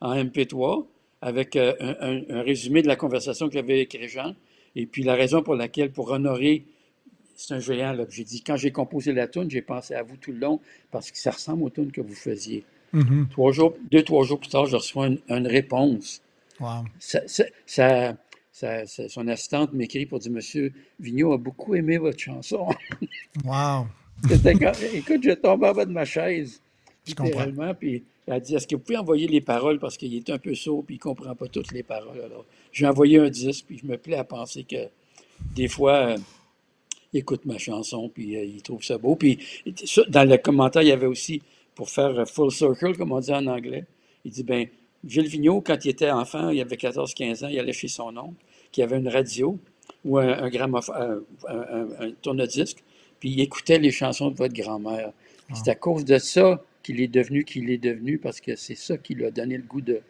en 0.00 0.14
MP3 0.14 0.86
avec 1.20 1.56
euh, 1.56 1.74
un, 2.00 2.42
résumé 2.42 2.82
de 2.82 2.88
la 2.88 2.96
conversation 2.96 3.48
que 3.48 3.54
j'avais 3.54 3.74
avec 3.74 3.92
Régent, 3.92 4.34
et 4.74 4.86
puis 4.86 5.02
la 5.02 5.14
raison 5.14 5.42
pour 5.42 5.54
laquelle, 5.54 5.90
pour 5.90 6.10
honorer, 6.10 6.64
c'est 7.46 7.54
un 7.54 7.58
géant, 7.60 7.96
j'ai 8.08 8.24
dit, 8.24 8.42
quand 8.42 8.56
j'ai 8.56 8.70
composé 8.70 9.12
la 9.12 9.26
toune, 9.28 9.50
j'ai 9.50 9.62
pensé 9.62 9.94
à 9.94 10.02
vous 10.02 10.16
tout 10.16 10.32
le 10.32 10.38
long, 10.38 10.60
parce 10.90 11.10
que 11.10 11.18
ça 11.18 11.30
ressemble 11.30 11.62
aux 11.64 11.70
tunes 11.70 11.92
que 11.92 12.00
vous 12.00 12.14
faisiez. 12.14 12.64
Mhm. 12.92 13.28
Trois 13.30 13.52
jours, 13.52 13.74
deux, 13.90 14.02
trois 14.02 14.24
jours 14.24 14.38
plus 14.38 14.50
tard, 14.50 14.66
je 14.66 14.76
reçois 14.76 15.06
une, 15.06 15.18
une 15.28 15.46
réponse 15.46 16.22
Wow. 16.60 16.84
ça- 16.98 17.26
ça- 17.26 17.44
ça- 17.66 18.16
ça- 18.52 18.86
ça- 18.86 19.08
son 19.08 19.26
assistante 19.28 19.72
m'écrit 19.72 20.04
pour 20.06 20.18
dire 20.18 20.30
Monsieur 20.30 20.72
Vigneault 21.00 21.32
a 21.32 21.38
beaucoup 21.38 21.74
aimé 21.74 21.96
votre 21.98 22.18
chanson. 22.18 22.66
Wow. 23.44 23.86
Quand- 24.44 24.72
écoute, 24.94 25.22
je 25.24 25.32
tombe 25.32 25.64
en 25.64 25.72
bas 25.72 25.84
de 25.86 25.90
ma 25.92 26.04
chaise, 26.04 26.60
Je 27.06 27.14
comprends. 27.14 27.24
littéralement, 27.44 27.74
puis 27.74 28.04
elle 28.26 28.34
a 28.34 28.40
dit 28.40 28.54
Est-ce 28.54 28.66
que 28.68 28.76
vous 28.76 28.82
pouvez 28.82 28.98
envoyer 28.98 29.26
les 29.26 29.40
paroles 29.40 29.78
parce 29.80 29.96
qu'il 29.96 30.14
est 30.14 30.28
un 30.30 30.38
peu 30.38 30.54
sourd 30.54 30.84
puis 30.84 30.96
il 30.96 30.98
ne 30.98 31.02
comprend 31.02 31.34
pas 31.34 31.48
toutes 31.48 31.72
les 31.72 31.82
paroles. 31.82 32.20
Alors, 32.20 32.44
j'ai 32.72 32.86
envoyé 32.86 33.18
un 33.18 33.30
disque, 33.30 33.64
puis 33.66 33.78
je 33.78 33.86
me 33.86 33.96
plais 33.96 34.16
à 34.16 34.24
penser 34.24 34.64
que 34.64 34.76
des 35.56 35.66
fois, 35.68 36.08
euh, 36.10 36.16
il 37.12 37.20
écoute 37.20 37.44
ma 37.46 37.58
chanson, 37.58 38.08
puis 38.08 38.36
euh, 38.36 38.44
il 38.44 38.62
trouve 38.62 38.82
ça 38.82 38.98
beau. 38.98 39.16
Puis 39.16 39.38
dans 40.08 40.28
le 40.28 40.36
commentaire, 40.38 40.82
il 40.82 40.88
y 40.88 40.92
avait 40.92 41.06
aussi, 41.06 41.42
pour 41.74 41.90
faire 41.90 42.18
euh, 42.20 42.24
full 42.24 42.50
circle, 42.50 42.96
comme 42.96 43.12
on 43.12 43.20
dit 43.20 43.32
en 43.32 43.46
anglais, 43.46 43.84
il 44.24 44.30
dit 44.32 44.42
ben 44.44 44.66
Gilles 45.06 45.26
Vigneault, 45.26 45.60
quand 45.62 45.84
il 45.84 45.90
était 45.90 46.10
enfant, 46.10 46.50
il 46.50 46.60
avait 46.60 46.76
14-15 46.76 47.44
ans, 47.44 47.48
il 47.48 47.58
allait 47.58 47.72
chez 47.72 47.88
son 47.88 48.16
oncle, 48.16 48.34
qui 48.70 48.82
avait 48.82 48.98
une 48.98 49.08
radio 49.08 49.58
ou 50.04 50.18
un, 50.18 50.28
un, 50.44 50.48
gramophone- 50.48 51.22
un, 51.48 52.10
tourne-disque, 52.22 52.82
puis 53.20 53.30
il 53.30 53.40
écoutait 53.40 53.78
les 53.78 53.90
chansons 53.90 54.30
de 54.30 54.36
votre 54.36 54.54
grand-mère. 54.54 55.12
C'est 55.54 55.68
à 55.70 55.74
cause 55.74 56.04
de 56.04 56.18
ça 56.18 56.62
qu'il 56.82 57.00
est 57.00 57.08
devenu 57.08 57.44
qui 57.44 57.58
il 57.60 57.70
est 57.70 57.78
devenu, 57.78 58.18
parce 58.18 58.40
que 58.40 58.56
c'est 58.56 58.74
ça 58.74 58.96
qui 58.96 59.14
lui 59.14 59.24
a 59.26 59.30
donné 59.30 59.56
le 59.56 59.62
goût 59.64 59.80
de, 59.80 60.00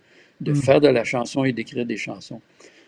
de 0.40 0.52
Mm. 0.52 0.56
faire 0.56 0.80
de 0.80 0.88
la 0.88 1.04
chanson 1.04 1.44
et 1.44 1.52
d'écrire 1.52 1.84
des 1.86 1.96
chansons. 1.96 2.40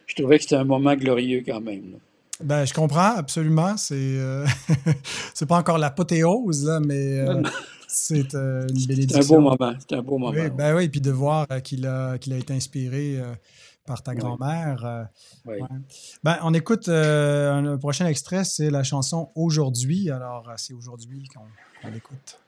Je 0.06 0.14
trouvais 0.14 0.36
que 0.36 0.42
c'était 0.44 0.56
un 0.56 0.64
moment 0.64 0.94
glorieux 0.94 1.42
quand 1.44 1.60
même. 1.60 1.92
là. 1.92 1.98
Ben, 2.42 2.64
je 2.64 2.74
comprends 2.74 3.14
absolument. 3.16 3.76
C'est 3.76 3.94
euh, 3.94 4.44
c'est 5.34 5.46
pas 5.46 5.58
encore 5.58 5.78
l'apothéose, 5.78 6.64
là, 6.66 6.80
mais 6.80 7.20
euh, 7.20 7.42
c'est 7.86 8.34
euh, 8.34 8.66
une 8.68 8.76
C'est 8.76 8.84
un 8.84 8.88
bénédiction. 8.88 9.36
beau 9.36 9.40
moment. 9.50 9.74
C'est 9.78 9.96
un 9.96 10.02
beau 10.02 10.18
moment. 10.18 10.32
Oui, 10.36 10.50
ben 10.50 10.74
oui, 10.74 10.88
puis 10.88 11.00
de 11.00 11.10
voir 11.12 11.46
euh, 11.52 11.60
qu'il 11.60 11.86
a, 11.86 12.18
qu'il 12.18 12.32
a 12.32 12.36
été 12.38 12.52
inspiré 12.52 13.18
euh, 13.20 13.32
par 13.86 14.02
ta 14.02 14.12
Oui. 14.12 14.18
grand-mère. 14.18 14.84
euh, 14.84 15.04
Oui. 15.46 15.54
ouais. 15.60 15.68
Ben, 16.24 16.38
on 16.42 16.52
écoute 16.54 16.88
euh, 16.88 17.52
un, 17.52 17.66
un 17.74 17.78
prochain 17.78 18.06
extrait, 18.06 18.44
c'est 18.44 18.70
la 18.70 18.82
chanson 18.82 19.30
Aujourd'hui. 19.36 20.10
Alors, 20.10 20.50
c'est 20.56 20.74
aujourd'hui 20.74 21.28
qu'on 21.32 21.88
l'écoute. 21.88 22.38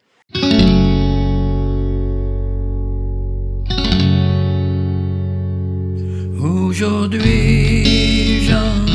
Aujourd'hui 6.77 8.41
j'entends 8.47 8.86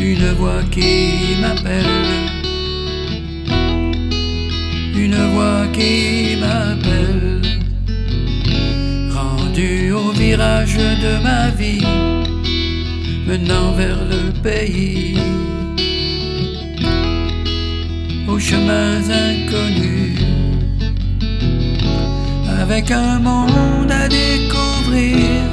une 0.00 0.32
voix 0.34 0.62
qui 0.70 1.36
m'appelle, 1.40 1.84
une 4.94 5.16
voix 5.32 5.66
qui 5.72 6.36
m'appelle, 6.40 7.40
rendu 9.12 9.92
au 9.92 10.12
virage 10.12 10.76
de 10.76 11.22
ma 11.22 11.50
vie, 11.50 11.84
menant 13.26 13.72
vers 13.72 13.98
le 14.04 14.32
pays, 14.40 15.18
aux 18.28 18.38
chemins 18.38 19.02
inconnus, 19.10 20.20
avec 22.60 22.90
un 22.90 23.18
monde 23.18 23.90
à 23.90 24.08
découvrir. 24.08 25.48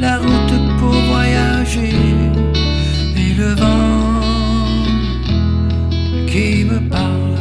La 0.00 0.18
route 0.18 0.78
pour 0.80 0.90
voyager 0.90 2.01
parle. 6.88 7.36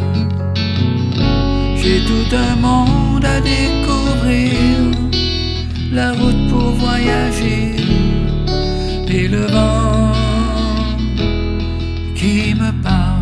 J'ai 1.77 1.99
tout 2.05 2.35
un 2.35 2.55
monde 2.55 3.25
à 3.25 3.39
découvrir, 3.41 4.91
la 5.91 6.13
route 6.13 6.49
pour 6.49 6.71
voyager 6.71 7.75
et 9.07 9.27
le 9.27 9.45
vent 9.47 10.13
qui 12.15 12.53
me 12.55 12.71
parle 12.81 13.21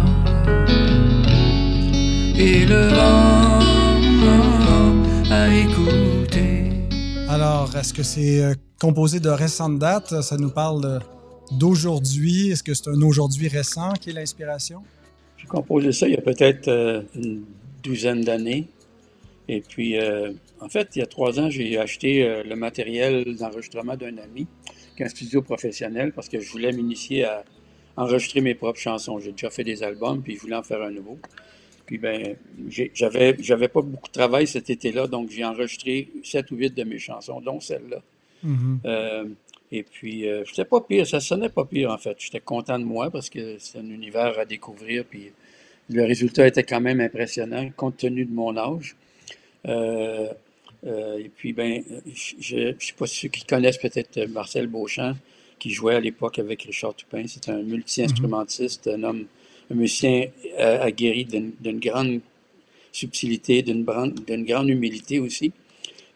et 2.38 2.66
le 2.66 2.90
vent 2.90 3.60
à 5.32 5.54
écouter. 5.54 6.72
Alors, 7.28 7.76
est-ce 7.76 7.94
que 7.94 8.04
c'est 8.04 8.44
euh, 8.44 8.54
composé 8.80 9.20
de 9.20 9.30
récentes 9.30 9.80
dates? 9.80 10.22
Ça 10.22 10.38
nous 10.38 10.50
parle 10.50 11.00
d'aujourd'hui. 11.52 12.50
Est-ce 12.50 12.64
que 12.64 12.74
c'est 12.74 12.90
un 12.90 13.02
aujourd'hui 13.02 13.48
récent 13.48 13.94
qui 14.00 14.10
est 14.12 14.14
l'inspiration? 14.14 14.84
J'ai 15.50 15.58
composé 15.58 15.92
ça 15.92 16.08
il 16.08 16.14
y 16.14 16.18
a 16.18 16.22
peut-être 16.22 16.68
euh, 16.68 17.02
une 17.16 17.44
douzaine 17.82 18.22
d'années. 18.22 18.68
Et 19.48 19.62
puis, 19.62 19.98
euh, 19.98 20.32
en 20.60 20.70
fait, 20.70 20.90
il 20.96 21.00
y 21.00 21.02
a 21.02 21.08
trois 21.08 21.40
ans, 21.40 21.50
j'ai 21.50 21.80
acheté 21.80 22.24
euh, 22.24 22.44
le 22.44 22.56
matériel 22.56 23.36
d'enregistrement 23.36 23.96
d'un 23.96 24.16
ami, 24.20 24.46
qui 24.96 25.02
est 25.02 25.06
un 25.08 25.10
studio 25.10 25.42
professionnel, 25.42 26.12
parce 26.14 26.30
que 26.30 26.40
je 26.40 26.52
voulais 26.52 26.72
m'initier 26.72 27.26
à 27.26 27.44
enregistrer 27.98 28.42
mes 28.42 28.54
propres 28.54 28.80
chansons. 28.80 29.20
J'ai 29.20 29.32
déjà 29.32 29.50
fait 29.50 29.64
des 29.64 29.82
albums, 29.82 30.22
puis 30.22 30.36
je 30.36 30.42
voulais 30.42 30.56
en 30.56 30.62
faire 30.62 30.84
un 30.84 30.92
nouveau. 30.92 31.18
Puis, 31.88 31.98
ben, 31.98 32.36
j'avais, 32.94 33.36
j'avais 33.40 33.70
pas 33.70 33.82
beaucoup 33.82 34.08
de 34.08 34.14
travail 34.14 34.46
cet 34.46 34.70
été-là, 34.70 35.08
donc 35.08 35.32
j'ai 35.32 35.44
enregistré 35.44 36.10
sept 36.24 36.52
ou 36.52 36.58
huit 36.58 36.76
de 36.76 36.84
mes 36.84 37.00
chansons, 37.00 37.42
dont 37.42 37.60
celle-là. 37.60 38.04
Mhm. 38.44 38.80
Euh, 38.86 39.26
et 39.72 39.84
puis, 39.84 40.28
euh, 40.28 40.44
c'était 40.46 40.66
pas 40.66 40.82
pire, 40.82 41.06
ça 41.06 41.20
sonnait 41.20 41.50
pas 41.50 41.66
pire 41.66 41.92
en 41.92 41.98
fait. 41.98 42.16
J'étais 42.20 42.40
content 42.40 42.80
de 42.80 42.86
moi 42.86 43.12
parce 43.12 43.30
que 43.30 43.58
c'est 43.60 43.78
un 43.78 43.90
univers 43.90 44.40
à 44.40 44.46
découvrir, 44.46 45.06
puis 45.06 45.32
le 45.90 46.06
résultat 46.06 46.48
était 46.48 46.64
quand 46.64 46.82
même 46.82 47.02
impressionnant 47.02 47.70
compte 47.76 47.98
tenu 47.98 48.26
de 48.26 48.34
mon 48.34 48.56
âge. 48.58 48.96
Euh, 49.68 50.30
euh, 50.86 51.18
et 51.18 51.30
puis, 51.30 51.52
ben, 51.52 51.84
je 52.16 52.56
ne 52.56 52.74
sais 52.80 52.94
pas 52.98 53.08
ceux 53.08 53.28
qui 53.28 53.44
connaissent 53.44 53.78
peut-être 53.80 54.20
Marcel 54.28 54.68
Beauchamp, 54.68 55.16
qui 55.58 55.72
jouait 55.72 55.96
à 55.96 56.00
l'époque 56.00 56.40
avec 56.40 56.64
Richard 56.64 56.94
Toupin. 56.94 57.24
C'est 57.28 57.50
un 57.50 57.62
multi-instrumentiste, 57.64 58.88
un 58.88 59.04
homme, 59.04 59.26
un 59.72 59.76
musicien 59.76 60.28
euh, 60.60 60.82
aguerri 60.82 61.26
d'une 61.26 61.80
grande 61.80 62.22
subtilité, 62.92 63.62
d'une 63.62 63.84
grande, 63.84 64.70
humilité 64.70 65.20
aussi. 65.20 65.52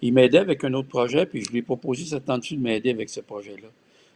Il 0.01 0.13
m'aidait 0.13 0.39
avec 0.39 0.63
un 0.63 0.73
autre 0.73 0.89
projet, 0.89 1.25
puis 1.25 1.43
je 1.43 1.51
lui 1.51 1.59
ai 1.59 1.61
proposé, 1.61 2.05
ça 2.05 2.19
tente 2.19 2.51
de 2.51 2.57
m'aider 2.57 2.89
avec 2.89 3.09
ce 3.09 3.21
projet-là. 3.21 3.69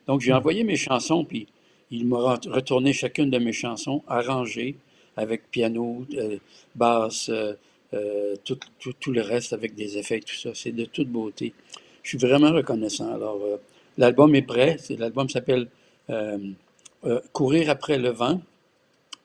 Donc, 0.05 0.21
j'ai 0.21 0.33
envoyé 0.33 0.63
mes 0.63 0.75
chansons, 0.75 1.23
puis 1.25 1.47
il 1.91 2.05
m'a 2.05 2.35
retourné 2.47 2.93
chacune 2.93 3.29
de 3.29 3.37
mes 3.37 3.53
chansons 3.53 4.03
arrangées 4.07 4.75
avec 5.17 5.49
piano, 5.49 6.05
euh, 6.13 6.37
basse, 6.75 7.29
euh, 7.29 7.53
euh, 7.93 8.35
tout, 8.45 8.59
tout, 8.79 8.93
tout, 8.99 9.11
le 9.11 9.21
reste 9.21 9.51
avec 9.51 9.75
des 9.75 9.97
effets, 9.97 10.19
tout 10.19 10.35
ça. 10.35 10.51
C'est 10.53 10.71
de 10.71 10.85
toute 10.85 11.09
beauté. 11.09 11.53
Je 12.03 12.09
suis 12.09 12.17
vraiment 12.17 12.51
reconnaissant. 12.51 13.13
Alors, 13.13 13.41
l'album 13.97 14.33
est 14.35 14.43
prêt. 14.43 14.77
L'album 14.97 15.27
s'appelle 15.29 15.67
Courir 17.33 17.69
après 17.69 17.97
le 17.97 18.09
vent. 18.09 18.41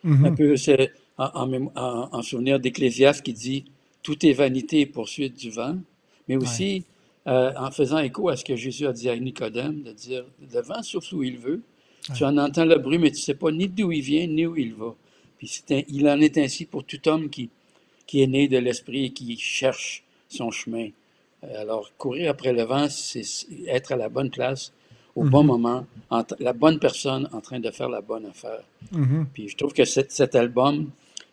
Mm-hmm. 0.05 0.27
Un 0.27 0.33
peu, 0.35 0.57
c'est 0.57 0.93
en, 1.19 1.71
en, 1.77 2.23
souvenir 2.23 2.59
d'Ecclésiaste 2.59 3.23
qui 3.23 3.33
dit 3.33 3.65
Tout 4.03 4.25
est 4.27 4.33
vanité 4.33 4.81
et 4.81 4.87
poursuite 4.87 5.39
du 5.39 5.51
vent. 5.51 5.77
Mais 6.29 6.37
aussi, 6.37 6.85
en 7.27 7.71
faisant 7.71 7.99
écho 7.99 8.29
à 8.29 8.37
ce 8.37 8.45
que 8.45 8.57
Jésus 8.57 8.87
a 8.87 8.93
dit 8.93 9.09
à 9.09 9.17
Nicodème, 9.17 9.83
de 9.83 9.93
dire 9.93 10.25
Le 10.53 10.61
vent 10.61 10.83
souffle 10.83 11.15
où 11.15 11.23
il 11.23 11.39
veut. 11.39 11.63
Tu 12.15 12.25
en 12.25 12.37
entends 12.39 12.65
le 12.65 12.79
bruit, 12.79 12.99
mais 12.99 13.11
tu 13.11 13.19
ne 13.19 13.23
sais 13.23 13.35
pas 13.35 13.53
ni 13.53 13.69
d'où 13.69 13.93
il 13.93 14.03
vient, 14.03 14.27
ni 14.27 14.47
où 14.47 14.57
il 14.57 14.75
va. 14.75 14.95
Puis 15.43 15.65
il 15.89 16.09
en 16.09 16.21
est 16.21 16.39
ainsi 16.39 16.67
pour 16.67 16.85
tout 16.85 17.09
homme 17.09 17.29
qui, 17.29 17.51
qui 18.07 18.23
est 18.23 18.29
né 18.29 18.47
de 18.47 18.59
l'esprit 18.59 19.07
et 19.07 19.11
qui 19.11 19.37
cherche 19.37 20.05
son 20.29 20.53
chemin. 20.53 20.91
Euh, 21.43 21.63
alors, 21.63 21.91
courir 21.99 22.31
après 22.31 22.53
le 22.53 22.63
vent, 22.63 22.89
c'est 22.89 23.25
être 23.67 23.91
à 23.91 23.97
la 23.97 24.09
bonne 24.09 24.31
place, 24.31 24.73
au 25.17 25.25
bon 25.25 25.43
mhm. 25.43 25.47
moment, 25.49 25.87
la 26.39 26.53
bonne 26.53 26.79
personne 26.79 27.29
en 27.33 27.41
train 27.41 27.59
de 27.59 27.73
faire 27.73 27.89
la 27.89 28.01
bonne 28.01 28.27
affaire. 28.27 28.63
Mhm. 28.93 29.27
Puis 29.35 29.49
je 29.49 29.57
trouve 29.57 29.73
que 29.73 29.85
cet, 29.85 30.37
album, 30.37 30.91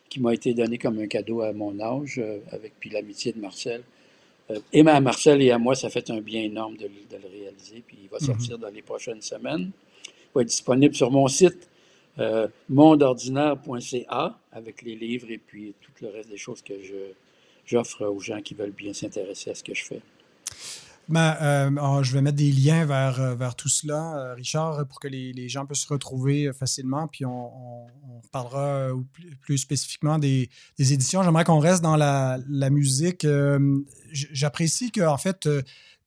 qui 0.09 0.19
m'a 0.19 0.33
été 0.33 0.55
donné 0.55 0.79
comme 0.79 0.97
un 0.97 1.05
cadeau 1.05 1.41
à 1.41 1.53
mon 1.53 1.79
âge, 1.79 2.17
euh, 2.17 2.39
avec 2.51 2.73
puis 2.79 2.89
l'amitié 2.89 3.31
de 3.31 3.39
Marcel, 3.39 3.83
euh, 4.49 4.57
et 4.73 4.81
à 4.87 4.99
Marcel 4.99 5.39
et 5.43 5.51
à 5.51 5.59
moi, 5.59 5.75
ça 5.75 5.91
fait 5.91 6.09
un 6.09 6.19
bien 6.19 6.41
énorme 6.41 6.77
de, 6.77 6.85
de 6.85 7.21
le 7.21 7.29
réaliser. 7.29 7.83
Puis 7.85 7.99
il 8.01 8.09
va 8.09 8.17
mhm. 8.19 8.25
sortir 8.25 8.57
dans 8.57 8.69
les 8.69 8.81
prochaines 8.81 9.21
semaines 9.21 9.69
va 10.33 10.41
être 10.41 10.47
disponible 10.47 10.95
sur 10.95 11.11
mon 11.11 11.27
site 11.27 11.68
euh, 12.19 12.47
mondeordinaire.ca 12.69 14.39
avec 14.51 14.81
les 14.81 14.95
livres 14.95 15.27
et 15.29 15.37
puis 15.37 15.73
tout 15.81 15.91
le 16.01 16.09
reste 16.09 16.29
des 16.29 16.37
choses 16.37 16.61
que 16.61 16.73
j'offre 17.65 18.05
aux 18.05 18.19
gens 18.19 18.41
qui 18.41 18.53
veulent 18.53 18.71
bien 18.71 18.93
s'intéresser 18.93 19.51
à 19.51 19.55
ce 19.55 19.63
que 19.63 19.73
je 19.73 19.85
fais. 19.85 20.01
Ben, 21.07 21.35
euh, 21.41 22.03
je 22.03 22.13
vais 22.13 22.21
mettre 22.21 22.37
des 22.37 22.51
liens 22.51 22.85
vers, 22.85 23.19
euh, 23.19 23.33
vers 23.33 23.55
tout 23.55 23.69
cela, 23.69 24.33
Richard, 24.35 24.85
pour 24.87 24.99
que 24.99 25.07
les, 25.07 25.33
les, 25.33 25.49
gens 25.49 25.65
puissent 25.65 25.85
se 25.85 25.93
retrouver 25.93 26.53
facilement. 26.53 27.07
Puis 27.07 27.25
on, 27.25 27.87
parlera 28.31 28.89
plus, 29.41 29.57
spécifiquement 29.57 30.19
des, 30.19 30.49
des 30.77 30.93
éditions. 30.93 31.23
J'aimerais 31.23 31.45
qu'on 31.45 31.57
reste 31.57 31.81
dans 31.81 31.95
la, 31.95 32.37
la 32.47 32.69
musique. 32.69 33.25
J'apprécie 34.11 34.91
qu'en 34.91 35.17
fait, 35.17 35.49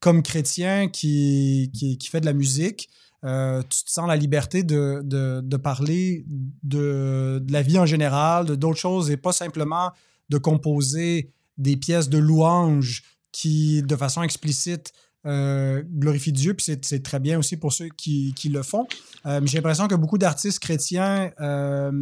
comme 0.02 0.22
chrétien 0.22 0.88
qui, 0.88 1.70
qui, 1.72 2.08
fait 2.08 2.20
de 2.20 2.26
la 2.26 2.32
musique, 2.32 2.90
euh, 3.24 3.62
tu 3.62 3.84
te 3.84 3.90
sens 3.90 4.08
la 4.08 4.16
liberté 4.16 4.62
de, 4.62 5.00
de, 5.04 5.56
parler 5.56 6.24
de, 6.62 7.42
la 7.48 7.62
vie 7.62 7.78
en 7.78 7.86
général, 7.86 8.46
de 8.46 8.54
d'autres 8.54 8.78
choses, 8.78 9.10
et 9.10 9.16
pas 9.16 9.32
simplement 9.32 9.92
de 10.28 10.38
composer 10.38 11.30
des 11.58 11.76
pièces 11.76 12.08
de 12.08 12.18
louange 12.18 13.04
qui, 13.30 13.82
de 13.82 13.96
façon 13.96 14.22
explicite, 14.22 14.92
euh, 15.24 15.84
glorifient 15.88 16.32
Dieu, 16.32 16.54
puis 16.54 16.76
c'est 16.82 17.02
très 17.02 17.20
bien 17.20 17.38
aussi 17.38 17.56
pour 17.56 17.72
ceux 17.72 17.88
qui, 17.88 18.34
qui 18.34 18.48
le 18.48 18.64
font. 18.64 18.88
Euh, 19.26 19.40
J'ai 19.44 19.58
l'impression 19.58 19.86
que 19.86 19.94
beaucoup 19.94 20.18
d'artistes 20.18 20.58
chrétiens 20.58 21.30
euh, 21.40 21.92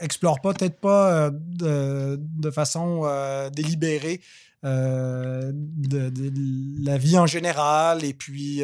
explorent 0.00 0.40
peut-être 0.40 0.78
pas 0.78 1.30
de, 1.32 2.50
façon 2.52 3.02
délibérée 3.52 4.20
la 4.62 5.48
vie 6.98 7.18
en 7.18 7.26
général 7.26 8.04
et 8.04 8.14
puis 8.14 8.62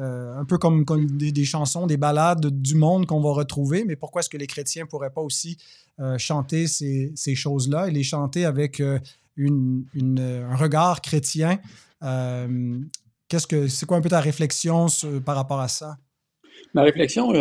euh, 0.00 0.34
un 0.36 0.44
peu 0.44 0.58
comme, 0.58 0.84
des, 0.84 1.44
chansons, 1.44 1.86
des 1.86 1.96
ballades 1.96 2.46
du 2.46 2.74
monde 2.74 3.06
qu'on 3.06 3.20
va 3.20 3.30
retrouver, 3.30 3.84
mais 3.84 3.94
pourquoi 3.94 4.20
est-ce 4.20 4.28
que 4.28 4.36
les 4.36 4.48
chrétiens 4.48 4.84
ne 4.84 4.88
pourraient 4.88 5.12
pas 5.12 5.20
aussi 5.20 5.56
euh, 6.00 6.18
chanter 6.18 6.66
ces, 6.66 7.34
choses-là 7.36 7.86
et 7.86 7.92
les 7.92 8.02
chanter 8.02 8.44
avec 8.44 8.80
euh, 8.80 8.98
une, 9.36 9.86
un 9.94 10.56
regard 10.56 11.00
chrétien? 11.00 11.60
Qu'est-ce 13.28 13.46
que 13.46 13.68
c'est 13.68 13.86
quoi 13.86 13.96
un 13.96 14.00
peu 14.00 14.08
ta 14.08 14.20
réflexion 14.20 14.86
par 15.24 15.36
rapport 15.36 15.60
à 15.60 15.68
ça? 15.68 15.96
Ma 16.74 16.82
réflexion, 16.82 17.32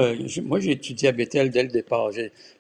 moi 0.44 0.60
j'ai 0.60 0.72
étudié 0.72 1.10
à 1.10 1.12
Bethel 1.12 1.50
dès 1.50 1.64
le 1.64 1.70
départ. 1.70 2.12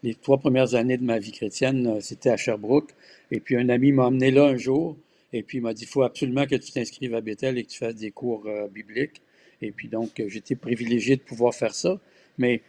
Les 0.01 0.15
trois 0.15 0.39
premières 0.39 0.73
années 0.73 0.97
de 0.97 1.03
ma 1.03 1.19
vie 1.19 1.31
chrétienne, 1.31 2.01
c'était 2.01 2.31
à 2.31 2.37
Sherbrooke. 2.37 2.89
Et 3.31 3.39
puis 3.39 3.55
un 3.55 3.69
ami 3.69 3.91
m'a 3.91 4.07
emmené 4.07 4.31
là 4.31 4.47
un 4.47 4.57
jour. 4.57 4.97
Et 5.31 5.43
puis 5.43 5.59
il 5.59 5.61
m'a 5.61 5.73
dit, 5.73 5.83
il 5.83 5.87
faut 5.87 6.01
absolument 6.01 6.45
que 6.45 6.55
tu 6.55 6.71
t'inscrives 6.71 7.13
à 7.13 7.21
Bethel 7.21 7.57
et 7.57 7.63
que 7.63 7.69
tu 7.69 7.77
fasses 7.77 7.95
des 7.95 8.11
cours 8.11 8.43
bibliques. 8.73 9.21
Et 9.63 9.71
puis 9.71 9.87
donc, 9.87 10.19
euh, 10.19 10.27
j'étais 10.27 10.55
privilégié 10.55 11.15
de 11.15 11.21
pouvoir 11.21 11.53
faire 11.53 11.73
ça. 11.73 11.99
Mais 12.37 12.61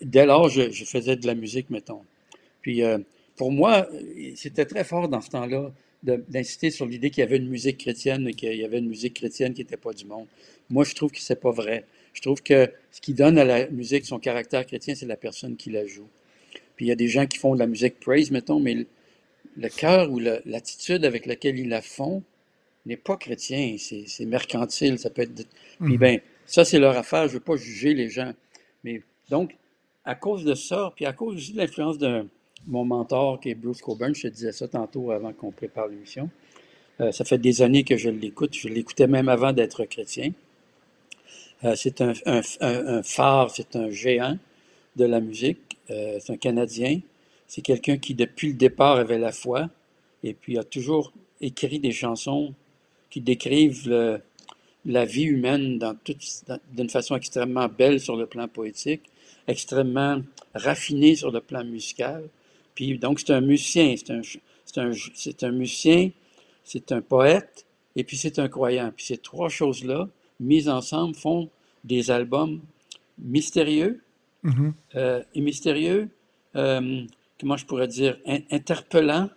dès 0.00 0.26
lors, 0.26 0.48
je, 0.48 0.70
faisais 0.84 1.16
de 1.16 1.26
la 1.26 1.34
musique, 1.34 1.70
mettons. 1.70 2.02
Puis 2.62 2.82
euh, 2.82 2.98
pour 3.36 3.52
moi, 3.52 3.88
c'était 4.36 4.64
très 4.64 4.84
fort 4.84 5.08
dans 5.08 5.20
ce 5.20 5.30
temps-là 5.30 5.72
d'insister 6.02 6.70
sur 6.70 6.86
l'idée 6.86 7.10
qu'il 7.10 7.22
y 7.22 7.26
avait 7.26 7.38
une 7.38 7.48
musique 7.48 7.78
chrétienne 7.78 8.28
et 8.28 8.34
qu'il 8.34 8.54
y 8.54 8.64
avait 8.64 8.78
une 8.78 8.88
musique 8.88 9.14
chrétienne 9.14 9.52
qui 9.52 9.62
n'était 9.62 9.76
pas 9.76 9.92
du 9.92 10.04
monde. 10.04 10.26
Moi, 10.70 10.84
je 10.84 10.94
trouve 10.94 11.10
que 11.10 11.20
c'est 11.20 11.40
pas 11.40 11.50
vrai. 11.50 11.84
Je 12.12 12.22
trouve 12.22 12.42
que 12.42 12.70
ce 12.92 13.00
qui 13.00 13.14
donne 13.14 13.38
à 13.38 13.44
la 13.44 13.68
musique 13.68 14.06
son 14.06 14.18
caractère 14.18 14.64
chrétien, 14.64 14.94
c'est 14.94 15.06
la 15.06 15.16
personne 15.16 15.56
qui 15.56 15.70
la 15.70 15.86
joue. 15.86 16.08
Puis 16.76 16.86
il 16.86 16.88
y 16.88 16.92
a 16.92 16.96
des 16.96 17.08
gens 17.08 17.26
qui 17.26 17.38
font 17.38 17.54
de 17.54 17.58
la 17.58 17.66
musique 17.66 17.98
praise, 17.98 18.30
mettons, 18.30 18.60
mais 18.60 18.86
le, 19.56 19.68
cœur 19.68 20.10
ou 20.12 20.20
l'attitude 20.20 21.04
avec 21.04 21.26
laquelle 21.26 21.58
ils 21.58 21.68
la 21.68 21.82
font 21.82 22.22
n'est 22.86 22.96
pas 22.96 23.16
chrétien. 23.16 23.76
C'est 23.78 24.24
mercantile. 24.24 24.98
Ça 24.98 25.10
peut 25.10 25.22
être. 25.22 25.46
Puis 25.80 25.94
mhm. 25.94 25.96
ben, 25.96 26.20
ça, 26.48 26.64
c'est 26.64 26.78
leur 26.78 26.96
affaire. 26.96 27.28
Je 27.28 27.34
ne 27.34 27.38
veux 27.38 27.44
pas 27.44 27.56
juger 27.56 27.92
les 27.92 28.08
gens. 28.08 28.32
Mais 28.82 29.02
donc, 29.28 29.54
à 30.04 30.14
cause 30.14 30.44
de 30.44 30.54
ça, 30.54 30.92
puis 30.96 31.04
à 31.04 31.12
cause 31.12 31.36
aussi 31.36 31.52
de 31.52 31.58
l'influence 31.58 31.98
de 31.98 32.26
mon 32.66 32.86
mentor 32.86 33.38
qui 33.38 33.50
est 33.50 33.54
Bruce 33.54 33.82
Coburn, 33.82 34.14
je 34.14 34.22
te 34.22 34.28
disais 34.28 34.52
ça 34.52 34.66
tantôt 34.66 35.10
avant 35.10 35.32
qu'on 35.34 35.52
prépare 35.52 35.88
l'émission. 35.88 36.30
Euh, 37.00 37.12
ça 37.12 37.24
fait 37.26 37.36
des 37.36 37.60
années 37.60 37.84
que 37.84 37.98
je 37.98 38.08
l'écoute. 38.08 38.54
Je 38.54 38.68
l'écoutais 38.68 39.06
même 39.06 39.28
avant 39.28 39.52
d'être 39.52 39.84
chrétien. 39.84 40.32
Euh, 41.64 41.74
c'est 41.76 42.00
un, 42.00 42.12
phare, 43.02 43.50
c'est 43.50 43.76
un 43.76 43.90
géant 43.90 44.38
de 44.96 45.04
la 45.04 45.20
musique. 45.20 45.76
Euh, 45.90 46.18
c'est 46.18 46.32
un 46.32 46.38
Canadien. 46.38 47.00
C'est 47.46 47.60
quelqu'un 47.60 47.98
qui, 47.98 48.14
depuis 48.14 48.48
le 48.48 48.54
départ, 48.54 48.96
avait 48.96 49.18
la 49.18 49.32
foi 49.32 49.68
et 50.24 50.32
puis 50.32 50.56
a 50.58 50.64
toujours 50.64 51.12
écrit 51.42 51.78
des 51.78 51.92
chansons 51.92 52.54
qui 53.10 53.20
décrivent 53.20 53.86
le, 53.88 54.20
la 54.88 55.04
vie 55.04 55.24
humaine 55.24 55.78
d'une 56.72 56.88
façon 56.88 57.14
extrêmement 57.14 57.68
belle 57.68 58.00
sur 58.00 58.16
le 58.16 58.26
plan 58.26 58.48
poétique, 58.48 59.02
extrêmement 59.46 60.22
raffinée 60.54 61.14
sur 61.14 61.30
le 61.30 61.40
plan 61.40 61.62
musical. 61.62 62.28
Puis 62.74 62.98
donc 62.98 63.20
c'est 63.20 63.30
un 63.30 63.42
musicien, 63.42 63.94
c'est 63.96 64.10
un, 64.10 64.22
un, 64.82 64.92
un, 65.42 65.52
musicien, 65.52 66.10
c'est 66.64 66.90
un 66.90 67.02
poète, 67.02 67.66
et 67.96 68.02
puis 68.02 68.16
c'est 68.16 68.38
un 68.38 68.48
croyant. 68.48 68.90
Puis 68.96 69.06
ces 69.06 69.18
trois 69.18 69.50
choses-là, 69.50 70.08
mises 70.40 70.70
ensemble, 70.70 71.14
font 71.14 71.50
des 71.84 72.10
albums 72.10 72.60
mystérieux 73.18 74.00
mm-hmm. 74.44 74.72
euh, 74.96 75.22
et 75.34 75.40
mystérieux, 75.42 76.08
euh, 76.56 77.04
comment 77.38 77.58
je 77.58 77.66
pourrais 77.66 77.88
dire, 77.88 78.18
interpellants, 78.50 79.28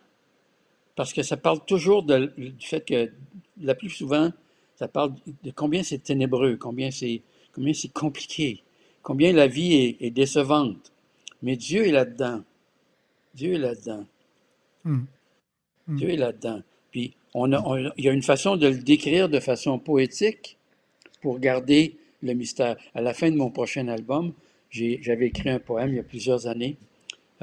parce 0.96 1.12
que 1.12 1.24
ça 1.24 1.36
parle 1.36 1.66
toujours 1.66 2.04
de, 2.04 2.32
du 2.38 2.66
fait 2.66 2.86
que 2.86 3.12
la 3.62 3.76
plus 3.76 3.90
souvent, 3.90 4.32
ça 4.82 4.88
parle 4.88 5.14
de 5.44 5.52
combien 5.52 5.84
c'est 5.84 6.00
ténébreux, 6.00 6.58
combien 6.58 6.90
c'est 6.90 7.22
combien 7.54 7.72
c'est 7.72 7.94
compliqué, 7.94 8.64
combien 9.04 9.32
la 9.32 9.46
vie 9.46 9.96
est, 10.00 10.10
décevante. 10.10 10.92
Mais 11.44 11.56
Dieu 11.56 11.86
est 11.86 11.92
là-dedans. 11.92 12.42
Dieu 13.36 13.54
est 13.54 13.60
là-dedans. 13.60 14.06
Hmm. 14.84 15.02
Hmm. 15.86 15.98
Dieu 15.98 16.10
est 16.10 16.18
là-dedans. 16.18 16.64
Puis 16.90 17.14
on 17.36 17.54
a, 17.54 17.92
il 17.96 18.04
y 18.04 18.10
a 18.10 18.12
une 18.12 18.24
façon 18.24 18.56
de 18.58 18.70
le 18.70 18.78
décrire 18.78 19.30
de 19.30 19.40
façon 19.40 19.78
poétique 19.78 20.58
pour 21.22 21.38
garder 21.38 21.96
le 22.24 22.34
mystère. 22.34 22.76
À 22.96 23.02
la 23.02 23.14
fin 23.14 23.30
de 23.30 23.36
mon 23.36 23.52
prochain 23.52 23.88
album, 23.88 24.34
j'avais 24.72 25.28
écrit 25.28 25.52
un 25.52 25.60
poème 25.60 25.90
il 25.90 25.98
y 25.98 26.00
a 26.00 26.04
plusieurs 26.04 26.48
années. 26.48 26.76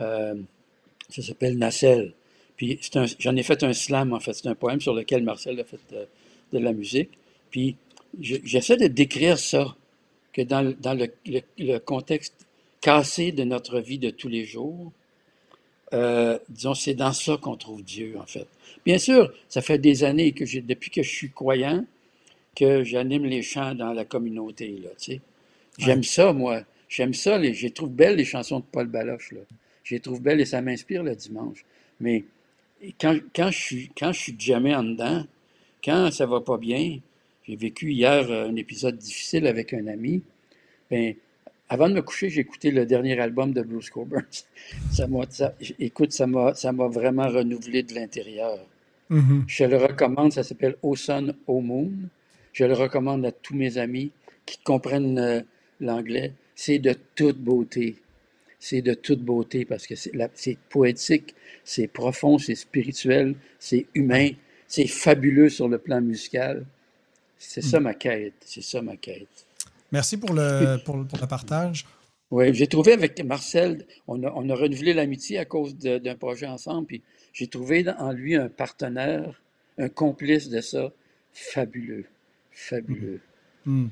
Euh, 0.01 0.35
ça 1.09 1.23
s'appelle 1.23 1.57
Nacelle. 1.57 2.15
Puis 2.57 2.81
j'en 3.21 3.37
ai 3.37 3.45
fait 3.45 3.63
un 3.63 3.73
slam, 3.73 4.13
en 4.13 4.19
fait. 4.19 4.33
C'est 4.33 4.49
un 4.49 4.57
poème 4.57 4.81
sur 4.81 4.93
lequel 4.93 5.23
Marcel 5.23 5.61
a 5.61 5.65
fait 5.65 5.79
euh, 5.93 6.05
de 6.53 6.59
la 6.59 6.73
musique. 6.73 7.11
Puis 7.51 7.77
j'essaie 8.21 8.77
de 8.77 8.87
décrire 8.87 9.39
ça, 9.39 9.77
que 10.33 10.43
dans, 10.43 10.63
le, 10.63 11.79
contexte 11.79 12.47
cassé 12.81 13.33
de 13.33 13.45
notre 13.45 13.81
vie 13.81 13.99
de 13.99 14.11
tous 14.11 14.29
les 14.29 14.45
jours, 14.45 14.93
euh, 15.95 16.39
disons, 16.49 16.75
c'est 16.75 16.95
dans 16.95 17.13
ça 17.13 17.37
qu'on 17.39 17.57
trouve 17.57 17.83
Dieu, 17.83 18.17
en 18.19 18.27
fait. 18.27 18.47
Bien 18.85 18.99
sûr, 18.99 19.33
ça 19.49 19.63
fait 19.63 19.79
des 19.79 20.05
années 20.05 20.33
que 20.33 20.45
j'ai, 20.45 20.61
depuis 20.61 20.91
que 20.91 21.03
je 21.03 21.11
suis 21.11 21.31
croyant, 21.31 21.85
que 22.55 22.85
j'anime 22.85 23.25
les 23.25 23.43
chants 23.43 23.75
dans 23.75 23.93
la 23.93 24.05
communauté, 24.05 24.79
là, 24.83 24.91
tu 24.99 25.13
sais. 25.13 25.21
J'aime 25.79 26.03
ça, 26.03 26.33
moi. 26.33 26.63
J'aime 26.89 27.15
ça. 27.15 27.39
Les, 27.39 27.55
je 27.55 27.69
trouve 27.69 27.91
belles 27.91 28.17
les 28.17 28.25
chansons 28.25 28.59
de 28.61 28.65
Paul 28.65 28.89
Baloche, 28.89 29.33
là. 29.33 29.41
Je 29.85 29.95
les 29.95 30.01
trouve 30.01 30.21
belles 30.21 30.41
et 30.41 30.45
ça 30.45 30.61
m'inspire 30.61 31.03
le 31.03 31.15
dimanche. 31.15 31.65
Mais 32.01 32.25
quand, 33.01 33.17
quand, 33.35 33.51
je 33.51 33.59
suis, 33.59 33.91
quand 33.97 34.13
je 34.13 34.21
suis 34.21 34.37
jamais 34.39 34.75
en 34.75 34.83
dedans, 34.83 35.25
quand 35.83 36.11
ça 36.11 36.27
va 36.27 36.41
pas 36.41 36.59
bien, 36.59 36.99
j'ai 37.49 37.57
vécu 37.57 37.93
hier 37.93 38.31
euh, 38.31 38.49
un 38.49 38.57
épisode 38.57 38.97
difficile 38.99 39.47
avec 39.47 39.73
un 39.73 39.87
ami. 39.87 40.23
Ben, 40.91 41.15
avant 41.69 41.89
de 41.89 41.95
me 41.95 42.03
coucher, 42.03 42.29
j'ai 42.31 42.41
écouté 42.43 42.71
le 42.71 42.85
dernier 42.87 43.19
album 43.19 43.53
de 43.53 43.63
Bruce 43.63 43.91
Coburn. 43.91 44.25
Ça 44.93 45.07
m'a, 45.07 45.23
ça- 45.31 45.55
écoute, 45.79 46.13
ça 46.13 46.27
m'a, 46.27 46.55
ça 46.55 46.73
m'a 46.73 46.89
vraiment 46.89 47.29
renouvelé 47.29 47.83
de 47.83 47.95
l'intérieur. 47.95 48.59
Mhm. 49.09 49.45
Je 49.47 49.65
le 49.65 49.77
recommande, 49.79 50.33
ça 50.33 50.43
s'appelle 50.43 50.77
Au 50.83 50.95
Sun, 50.95 51.35
Au 51.47 51.61
Moon. 51.61 51.91
Je 52.53 52.65
le 52.65 52.75
recommande 52.75 53.25
à 53.25 53.33
tous 53.33 53.55
mes 53.55 53.79
amis 53.79 54.11
qui 54.45 54.59
comprennent 54.59 55.19
euh, 55.19 55.41
l'anglais. 55.81 56.33
C'est 56.55 56.79
de 56.79 56.95
toute 57.15 57.39
beauté. 57.39 57.97
C'est 58.61 58.83
de 58.83 58.93
toute 58.93 59.21
beauté 59.21 59.65
parce 59.65 59.87
que 59.87 59.95
c'est 59.95 60.59
poétique, 60.69 61.35
c'est 61.65 61.87
profond, 61.87 62.39
c'est 62.39 62.57
spirituel, 62.57 63.37
c'est 63.59 63.87
humain, 63.95 64.31
c'est 64.67 64.89
fabuleux 64.89 65.49
sur 65.49 65.69
le 65.69 65.79
plan 65.79 66.01
musical. 66.01 66.67
C'est 67.39 67.63
ça 67.63 67.81
ma 67.81 67.95
quête. 67.95 68.35
C'est 68.45 68.63
ça 68.63 68.83
ma 68.83 68.97
quête. 68.97 69.47
Merci 69.93 70.17
pour 70.17 70.35
le, 70.35 70.77
pour, 70.85 71.07
pour 71.07 71.19
le 71.21 71.27
partage. 71.27 71.85
Oui, 72.31 72.53
j'ai 72.53 72.67
trouvé 72.67 72.93
avec 72.93 73.25
Marcel, 73.25 73.87
on 74.07 74.23
a, 74.23 74.31
on 74.35 74.51
a 74.51 74.55
renouvelé 74.55 74.93
l'amitié 74.93 75.39
à 75.39 75.47
cause 75.47 75.77
d'un 75.79 76.15
projet 76.15 76.47
ensemble, 76.47 76.87
puis 76.87 77.03
j'ai 77.33 77.47
trouvé 77.47 77.87
en 77.99 78.13
lui 78.13 78.37
un 78.37 78.51
partenaire, 78.51 79.41
un 79.79 79.89
complice 79.89 80.51
de 80.51 80.61
ça, 80.61 80.93
fabuleux, 81.33 82.05
fabuleux. 82.51 83.21
Hmm. 83.65 83.87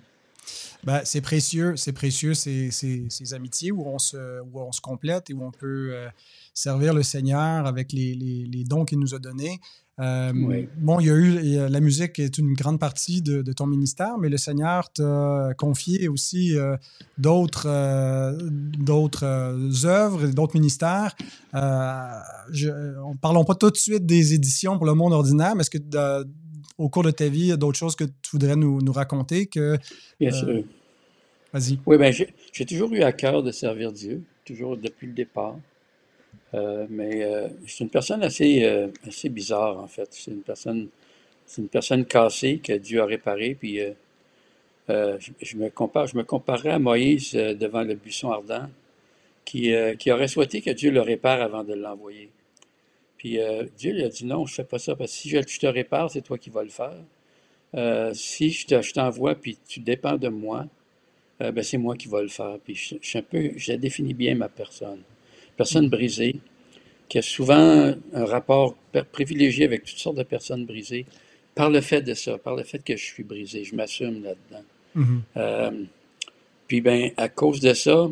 Ben, 0.84 1.00
c'est 1.04 1.20
précieux, 1.20 1.74
c'est 1.76 1.92
précieux 1.92 2.34
ces, 2.34 2.70
ces- 2.70 3.06
ces 3.08 3.34
amitiés 3.34 3.72
où 3.72 3.86
on, 3.86 3.98
se, 3.98 4.40
où 4.42 4.60
on 4.60 4.72
se 4.72 4.80
complète 4.80 5.30
et 5.30 5.34
où 5.34 5.42
on 5.44 5.50
peut 5.50 5.90
euh, 5.92 6.08
servir 6.54 6.94
le 6.94 7.02
Seigneur 7.02 7.66
avec 7.66 7.92
les, 7.92 8.14
les- 8.14 8.46
les 8.46 8.64
dons 8.64 8.84
qu'il 8.84 8.98
nous 8.98 9.14
a 9.14 9.18
donnés. 9.18 9.58
Euh, 9.98 10.30
Oui. 10.34 10.68
Bon, 10.76 11.00
il 11.00 11.06
y 11.06 11.10
a 11.10 11.14
eu 11.14 11.68
la 11.70 11.80
musique 11.80 12.18
est 12.18 12.36
une 12.36 12.52
grande 12.52 12.78
partie 12.78 13.22
de, 13.22 13.40
de 13.40 13.52
ton 13.54 13.66
ministère, 13.66 14.18
mais 14.18 14.28
le 14.28 14.36
Seigneur 14.36 14.92
t'a 14.92 15.54
confié 15.56 16.06
aussi 16.08 16.54
euh, 16.54 16.76
d'autres 17.16 17.66
euh, 17.66 18.36
d'autres 18.78 19.24
œuvres 19.86 20.26
d'autres 20.28 20.54
ministères. 20.54 21.16
Je, 22.50 22.68
parlons 23.22 23.44
pas 23.44 23.54
tout 23.54 23.70
de 23.70 23.76
suite 23.76 24.04
des 24.06 24.34
éditions 24.34 24.76
pour 24.76 24.86
le 24.86 24.94
monde 24.94 25.12
ordinaire, 25.14 25.54
mais 25.56 25.62
est-ce 25.62 25.70
que 25.70 25.78
au 26.78 26.88
cours 26.88 27.02
de 27.02 27.10
ta 27.10 27.28
vie, 27.28 27.40
il 27.40 27.46
y 27.48 27.52
a 27.52 27.56
d'autres 27.56 27.78
choses 27.78 27.96
que 27.96 28.04
tu 28.04 28.30
voudrais 28.32 28.56
nous, 28.56 28.80
nous 28.82 28.92
raconter 28.92 29.46
que 29.46 29.78
Bien 30.20 30.30
Euh, 30.32 30.32
sûr. 30.32 30.64
Vas-y. 31.52 31.78
Oui, 31.86 31.96
ben 31.98 32.12
j'ai 32.52 32.66
toujours 32.66 32.92
eu 32.92 33.02
à 33.02 33.12
cœur 33.12 33.42
de 33.42 33.52
servir 33.52 33.92
Dieu, 33.92 34.22
toujours 34.44 34.76
depuis 34.76 35.06
le 35.06 35.12
départ. 35.14 35.56
Euh, 36.54 36.86
mais 36.90 37.24
euh, 37.24 37.48
suis 37.66 37.84
une 37.84 37.90
personne 37.90 38.22
assez, 38.22 38.64
euh, 38.64 38.88
assez 39.06 39.28
bizarre, 39.28 39.78
en 39.78 39.88
fait. 39.88 40.08
C'est 40.12 40.30
une 40.30 40.42
personne, 40.42 40.88
c'est 41.46 41.62
une 41.62 41.68
personne 41.68 42.04
cassée 42.06 42.58
que 42.58 42.72
Dieu 42.74 43.00
a 43.02 43.06
réparée. 43.06 43.56
Puis 43.58 43.80
euh, 43.80 43.92
euh, 44.90 45.18
je, 45.20 45.32
je 45.42 45.56
me 45.56 45.70
compare, 45.70 46.06
je 46.08 46.16
me 46.16 46.24
comparerais 46.24 46.70
à 46.72 46.78
Moïse 46.78 47.34
euh, 47.36 47.54
devant 47.54 47.82
le 47.82 47.94
buisson 47.94 48.30
ardent, 48.32 48.68
qui, 49.44 49.74
euh, 49.74 49.94
qui 49.96 50.12
aurait 50.12 50.28
souhaité 50.28 50.62
que 50.62 50.70
Dieu 50.70 50.90
le 50.90 51.02
répare 51.02 51.42
avant 51.42 51.64
de 51.64 51.74
l'envoyer. 51.74 52.30
Puis 53.26 53.40
euh, 53.40 53.64
Dieu 53.76 53.92
lui 53.92 54.04
a 54.04 54.08
dit 54.08 54.24
non, 54.24 54.46
je 54.46 54.54
fais 54.54 54.62
pas 54.62 54.78
ça, 54.78 54.94
parce 54.94 55.10
que 55.10 55.18
si 55.18 55.28
je, 55.28 55.38
je 55.38 55.58
te 55.58 55.66
répare, 55.66 56.08
c'est 56.12 56.20
toi 56.20 56.38
qui 56.38 56.48
vas 56.48 56.62
le 56.62 56.68
faire. 56.68 56.94
Euh, 57.74 58.14
si 58.14 58.52
je 58.52 58.66
te- 58.68 58.92
t'envoie, 58.92 59.34
puis 59.34 59.58
tu 59.66 59.80
dépends 59.80 60.16
de 60.16 60.28
moi, 60.28 60.66
euh, 61.42 61.50
ben, 61.50 61.64
c'est 61.64 61.76
moi 61.76 61.96
qui 61.96 62.06
vais 62.06 62.22
le 62.22 62.28
faire. 62.28 62.56
Puis 62.64 62.76
je, 62.76 62.94
je 63.02 63.08
suis 63.08 63.18
un 63.18 63.22
peu, 63.22 63.50
je 63.56 63.72
définis 63.72 64.14
bien 64.14 64.36
ma 64.36 64.48
personne. 64.48 65.00
Personne 65.56 65.88
brisée, 65.88 66.36
qui 67.08 67.18
a 67.18 67.22
souvent 67.22 67.94
un 68.12 68.24
rapport 68.26 68.76
privilégié 69.10 69.64
avec 69.64 69.82
toutes 69.82 69.98
sortes 69.98 70.18
de 70.18 70.22
personnes 70.22 70.64
brisées, 70.64 71.04
par 71.56 71.68
le 71.68 71.80
fait 71.80 72.02
de 72.02 72.14
ça, 72.14 72.38
par 72.38 72.54
le 72.54 72.62
fait 72.62 72.78
que 72.78 72.96
je 72.96 73.04
suis 73.04 73.24
brisé, 73.24 73.64
je 73.64 73.74
m'assume 73.74 74.22
là-dedans. 74.22 74.64
Mhm. 74.94 75.22
Euh, 75.36 75.84
puis 76.68 76.80
ben, 76.80 77.10
à 77.16 77.28
cause 77.28 77.58
de 77.58 77.74
ça, 77.74 78.08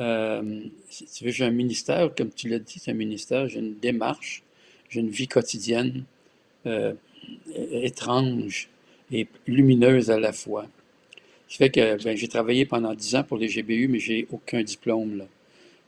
euh, 0.00 0.60
si 0.88 1.06
tu 1.06 1.24
veux, 1.24 1.30
j'ai 1.30 1.44
un 1.44 1.50
ministère, 1.50 2.14
comme 2.14 2.30
tu 2.30 2.48
l'as 2.48 2.58
dit, 2.58 2.78
c'est 2.78 2.90
un 2.90 2.94
ministère, 2.94 3.48
j'ai 3.48 3.60
une 3.60 3.78
démarche, 3.78 4.42
j'ai 4.90 5.00
une 5.00 5.10
vie 5.10 5.28
quotidienne 5.28 6.04
euh, 6.66 6.92
étrange 7.72 8.68
et 9.12 9.26
lumineuse 9.46 10.10
à 10.10 10.18
la 10.18 10.32
fois. 10.32 10.66
Ce 11.48 11.56
fait 11.56 11.70
que 11.70 12.02
ben, 12.02 12.16
j'ai 12.16 12.28
travaillé 12.28 12.64
pendant 12.64 12.94
dix 12.94 13.14
ans 13.14 13.22
pour 13.22 13.36
les 13.38 13.48
GBU, 13.48 13.88
mais 13.88 13.98
j'ai 13.98 14.26
aucun 14.32 14.62
diplôme. 14.62 15.18
Là. 15.18 15.24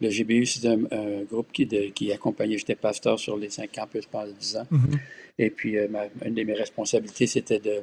Le 0.01 0.11
GBU, 0.11 0.45
c'est 0.47 0.67
un, 0.69 0.85
un 0.91 1.23
groupe 1.23 1.49
qui, 1.53 1.65
de- 1.67 1.87
qui 1.95 2.13
accompagnait, 2.13 2.59
j'étais 2.59 2.75
pasteur 2.75 3.19
sur 3.19 3.37
les 3.37 3.49
cinq 3.49 3.73
campus 3.73 4.05
pendant 4.07 4.31
dix 4.39 4.57
ans. 4.57 4.67
Mhm. 4.71 4.99
Et 5.39 5.51
puis, 5.51 5.79
euh, 5.79 5.89
ma- 5.89 6.07
une 6.25 6.35
de 6.35 6.43
mes 6.43 6.53
responsabilités, 6.53 7.27
c'était 7.27 7.59
de, 7.59 7.81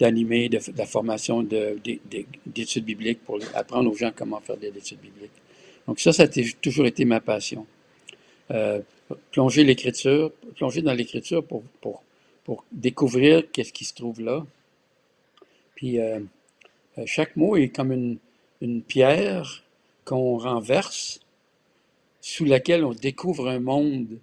d'animer 0.00 0.48
de, 0.48 0.58
de 0.58 0.76
la 0.76 0.86
formation 0.86 1.42
de- 1.42 1.78
de- 1.84 1.98
de- 2.10 2.24
d'études 2.44 2.84
bibliques 2.84 3.20
pour 3.24 3.38
apprendre 3.54 3.90
aux 3.90 3.96
gens 3.96 4.10
comment 4.14 4.40
faire 4.40 4.56
des 4.56 4.68
études 4.68 5.00
bibliques. 5.00 5.30
Donc 5.86 6.00
ça, 6.00 6.12
ça 6.12 6.24
a 6.24 6.28
toujours 6.60 6.86
été 6.86 7.04
ma 7.04 7.20
passion. 7.20 7.66
Euh, 8.50 8.80
plonger 9.30 9.64
l'écriture, 9.64 10.32
plonger 10.56 10.82
dans 10.82 10.94
l'écriture 10.94 11.44
pour, 11.44 11.62
découvrir 12.72 13.50
qu'est-ce 13.52 13.72
qui 13.72 13.84
se 13.84 13.94
trouve 13.94 14.20
là. 14.20 14.44
Puis 15.74 15.98
euh, 15.98 16.20
euh, 16.98 17.02
chaque 17.06 17.36
mot 17.36 17.56
est 17.56 17.68
comme 17.68 17.92
une, 17.92 18.82
pierre 18.82 19.62
qu'on 20.04 20.38
renverse, 20.38 21.20
sous 22.20 22.46
laquelle 22.46 22.82
on 22.84 22.92
découvre 22.94 23.48
un 23.48 23.60
monde 23.60 24.18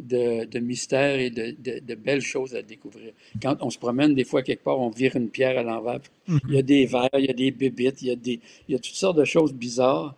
de, 0.00 0.44
de 0.44 0.58
mystères 0.58 1.20
et 1.20 1.30
de, 1.30 1.94
belles 1.94 2.20
choses 2.20 2.56
à 2.56 2.62
découvrir. 2.62 3.12
Quand 3.40 3.56
on 3.60 3.70
se 3.70 3.78
promène, 3.78 4.14
des 4.14 4.24
fois, 4.24 4.42
quelque 4.42 4.64
part, 4.64 4.80
on 4.80 4.90
vire 4.90 5.14
une 5.14 5.28
pierre 5.28 5.58
à 5.58 5.62
l'envers. 5.62 6.00
Il 6.28 6.54
y 6.54 6.58
a 6.58 6.62
des 6.62 6.86
vers, 6.86 7.08
il 7.16 7.26
y 7.26 7.30
a 7.30 7.32
des 7.32 7.52
bébites, 7.52 8.02
il 8.02 8.08
y 8.08 8.10
a, 8.10 8.16
des, 8.16 8.40
il 8.68 8.72
y 8.72 8.74
a 8.74 8.78
toutes 8.78 8.96
sortes 8.96 9.18
de 9.18 9.24
choses 9.24 9.54
bizarres. 9.54 10.16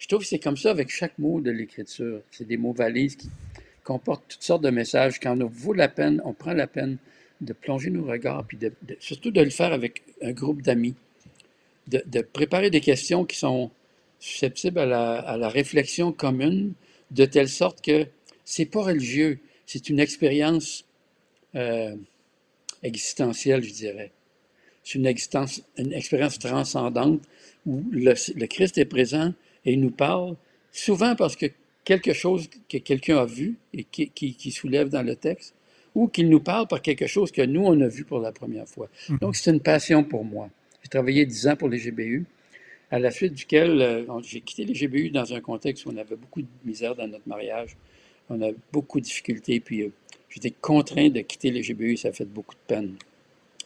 Je 0.00 0.08
trouve 0.08 0.20
que 0.20 0.26
c'est 0.26 0.38
comme 0.38 0.56
ça 0.56 0.70
avec 0.70 0.88
chaque 0.88 1.18
mot 1.18 1.40
de 1.40 1.50
l'écriture. 1.50 2.22
C'est 2.30 2.48
des 2.48 2.56
mots 2.56 2.72
valises 2.72 3.16
qui 3.16 3.28
comportent 3.84 4.24
toutes 4.28 4.42
sortes 4.42 4.62
de 4.62 4.70
messages. 4.70 5.20
Quand 5.20 5.38
on 5.38 5.46
vaut 5.46 5.74
la 5.74 5.88
peine, 5.88 6.22
on 6.24 6.32
prend 6.32 6.54
la 6.54 6.66
peine 6.66 6.96
de 7.42 7.52
plonger 7.52 7.90
nos 7.90 8.04
regards, 8.04 8.46
puis 8.46 8.58
surtout 8.98 9.30
de 9.30 9.42
le 9.42 9.50
faire 9.50 9.72
avec 9.72 10.02
un 10.22 10.32
groupe 10.32 10.62
d'amis, 10.62 10.94
de, 11.86 12.20
préparer 12.22 12.70
des 12.70 12.80
questions 12.80 13.24
qui 13.24 13.36
sont 13.36 13.70
susceptibles 14.18 14.78
à 14.78 15.36
la, 15.36 15.48
réflexion 15.48 16.12
commune, 16.12 16.72
de 17.10 17.24
telle 17.26 17.48
sorte 17.48 17.82
que 17.82 18.06
c'est 18.44 18.66
pas 18.66 18.82
religieux, 18.82 19.38
c'est 19.66 19.90
une 19.90 20.00
expérience 20.00 20.84
euh, 21.54 21.94
existentielle, 22.82 23.62
je 23.62 23.72
dirais. 23.72 24.12
C'est 24.82 24.98
une, 24.98 25.06
existence, 25.06 25.62
une 25.76 25.92
expérience 25.92 26.38
transcendante 26.38 27.20
où 27.66 27.84
le 27.90 28.46
Christ 28.46 28.78
est 28.78 28.86
présent 28.86 29.34
et 29.64 29.72
il 29.72 29.80
nous 29.80 29.90
parle, 29.90 30.36
souvent 30.72 31.14
parce 31.16 31.36
que 31.36 31.46
quelque 31.84 32.12
chose 32.12 32.48
que 32.68 32.78
quelqu'un 32.78 33.18
a 33.18 33.24
vu 33.24 33.56
et 33.72 33.84
qui, 33.84 34.08
qui, 34.10 34.34
qui 34.34 34.50
soulève 34.50 34.88
dans 34.88 35.02
le 35.02 35.16
texte, 35.16 35.54
ou 35.94 36.06
qu'il 36.06 36.28
nous 36.28 36.40
parle 36.40 36.68
par 36.68 36.82
quelque 36.82 37.06
chose 37.06 37.32
que 37.32 37.42
nous, 37.42 37.64
on 37.64 37.80
a 37.80 37.88
vu 37.88 38.04
pour 38.04 38.20
la 38.20 38.32
première 38.32 38.68
fois. 38.68 38.88
Mhm. 39.08 39.18
Donc, 39.18 39.36
c'est 39.36 39.50
une 39.50 39.60
passion 39.60 40.04
pour 40.04 40.24
moi. 40.24 40.48
J'ai 40.82 40.88
travaillé 40.88 41.26
dix 41.26 41.48
ans 41.48 41.56
pour 41.56 41.68
les 41.68 41.78
GBU, 41.78 42.26
à 42.90 42.98
la 42.98 43.10
suite 43.10 43.34
duquel 43.34 43.80
euh, 43.80 44.20
j'ai 44.22 44.40
quitté 44.40 44.64
les 44.64 44.74
GBU 44.74 45.10
dans 45.10 45.32
un 45.32 45.40
contexte 45.40 45.86
où 45.86 45.90
on 45.92 45.96
avait 45.96 46.16
beaucoup 46.16 46.42
de 46.42 46.48
misère 46.64 46.94
dans 46.94 47.08
notre 47.08 47.28
mariage. 47.28 47.76
On 48.28 48.40
a 48.42 48.50
beaucoup 48.72 49.00
de 49.00 49.04
difficultés, 49.04 49.58
puis 49.58 49.82
euh, 49.82 49.92
j'étais 50.28 50.50
contraint 50.50 51.08
de 51.08 51.20
quitter 51.20 51.50
les 51.50 51.62
GBU, 51.62 51.96
ça 51.96 52.08
a 52.08 52.12
fait 52.12 52.24
beaucoup 52.24 52.54
de 52.54 52.60
peine 52.66 52.94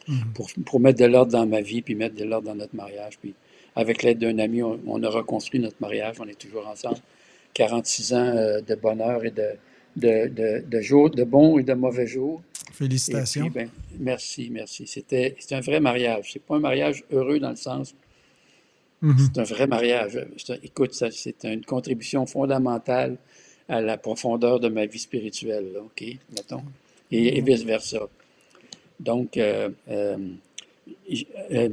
Mhm. 0.07 0.33
pour, 0.33 0.47
pour 0.65 0.79
mettre 0.79 0.99
de 0.99 1.05
l'ordre 1.05 1.31
dans 1.31 1.45
ma 1.45 1.61
vie, 1.61 1.81
puis 1.81 1.95
mettre 1.95 2.15
de 2.15 2.23
l'ordre 2.23 2.47
dans 2.47 2.55
notre 2.55 2.75
mariage. 2.75 3.17
Puis 3.19 3.33
avec 3.75 4.03
l'aide 4.03 4.19
d'un 4.19 4.39
ami, 4.39 4.61
on, 4.63 4.79
on 4.87 5.01
a 5.03 5.09
reconstruit 5.09 5.59
notre 5.59 5.77
mariage, 5.79 6.15
on 6.19 6.27
est 6.27 6.39
toujours 6.39 6.67
ensemble. 6.67 6.97
46 7.53 8.13
ans 8.13 8.17
euh, 8.17 8.61
de 8.61 8.75
bonheur 8.75 9.23
et 9.25 9.31
de, 9.31 9.49
de, 9.95 10.27
de, 10.27 10.63
de 10.67 10.81
jours, 10.81 11.09
de 11.09 11.23
bons 11.23 11.57
et 11.57 11.63
de 11.63 11.73
mauvais 11.73 12.07
jours. 12.07 12.41
Félicitations. 12.73 13.45
puis, 13.45 13.51
ben, 13.53 13.69
merci, 13.99 14.49
merci. 14.51 14.85
C'était 14.87 15.35
un 15.51 15.61
vrai 15.61 15.79
mariage. 15.79 16.31
C'est 16.33 16.41
pas 16.41 16.55
un 16.55 16.59
mariage 16.59 17.03
heureux 17.11 17.39
dans 17.39 17.51
le 17.51 17.55
sens, 17.55 17.95
Mhm. 19.01 19.17
c'est 19.33 19.39
un 19.41 19.43
vrai 19.43 19.67
mariage. 19.67 20.15
Un- 20.17 20.55
écoute, 20.63 20.93
c'est 20.93 21.43
une 21.43 21.63
contribution 21.65 22.25
fondamentale 22.25 23.17
à 23.67 23.81
la 23.81 23.97
profondeur 23.97 24.59
de 24.59 24.69
ma 24.69 24.85
vie 24.85 24.99
spirituelle, 24.99 25.71
là, 25.73 25.81
OK, 25.81 26.03
mettons, 26.35 26.63
et, 27.11 27.37
et 27.37 27.41
vice-versa. 27.41 28.07
Donc, 28.99 29.37
euh, 29.37 29.69
euh, 29.89 30.17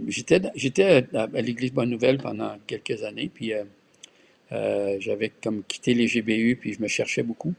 j'étais 0.08 0.40
dans- 0.40 0.52
j'étais 0.54 1.04
à, 1.14 1.26
l'Église 1.40 1.72
Bonne 1.72 1.90
Nouvelle 1.90 2.18
pendant 2.18 2.56
quelques 2.66 3.02
années, 3.02 3.30
puis 3.32 3.52
euh, 3.52 3.64
euh, 4.52 4.96
j'avais 5.00 5.30
comme 5.42 5.62
quitté 5.64 5.94
les 5.94 6.06
GBU, 6.06 6.56
puis 6.56 6.74
je 6.74 6.80
me 6.82 6.88
cherchais 6.88 7.22
beaucoup. 7.22 7.54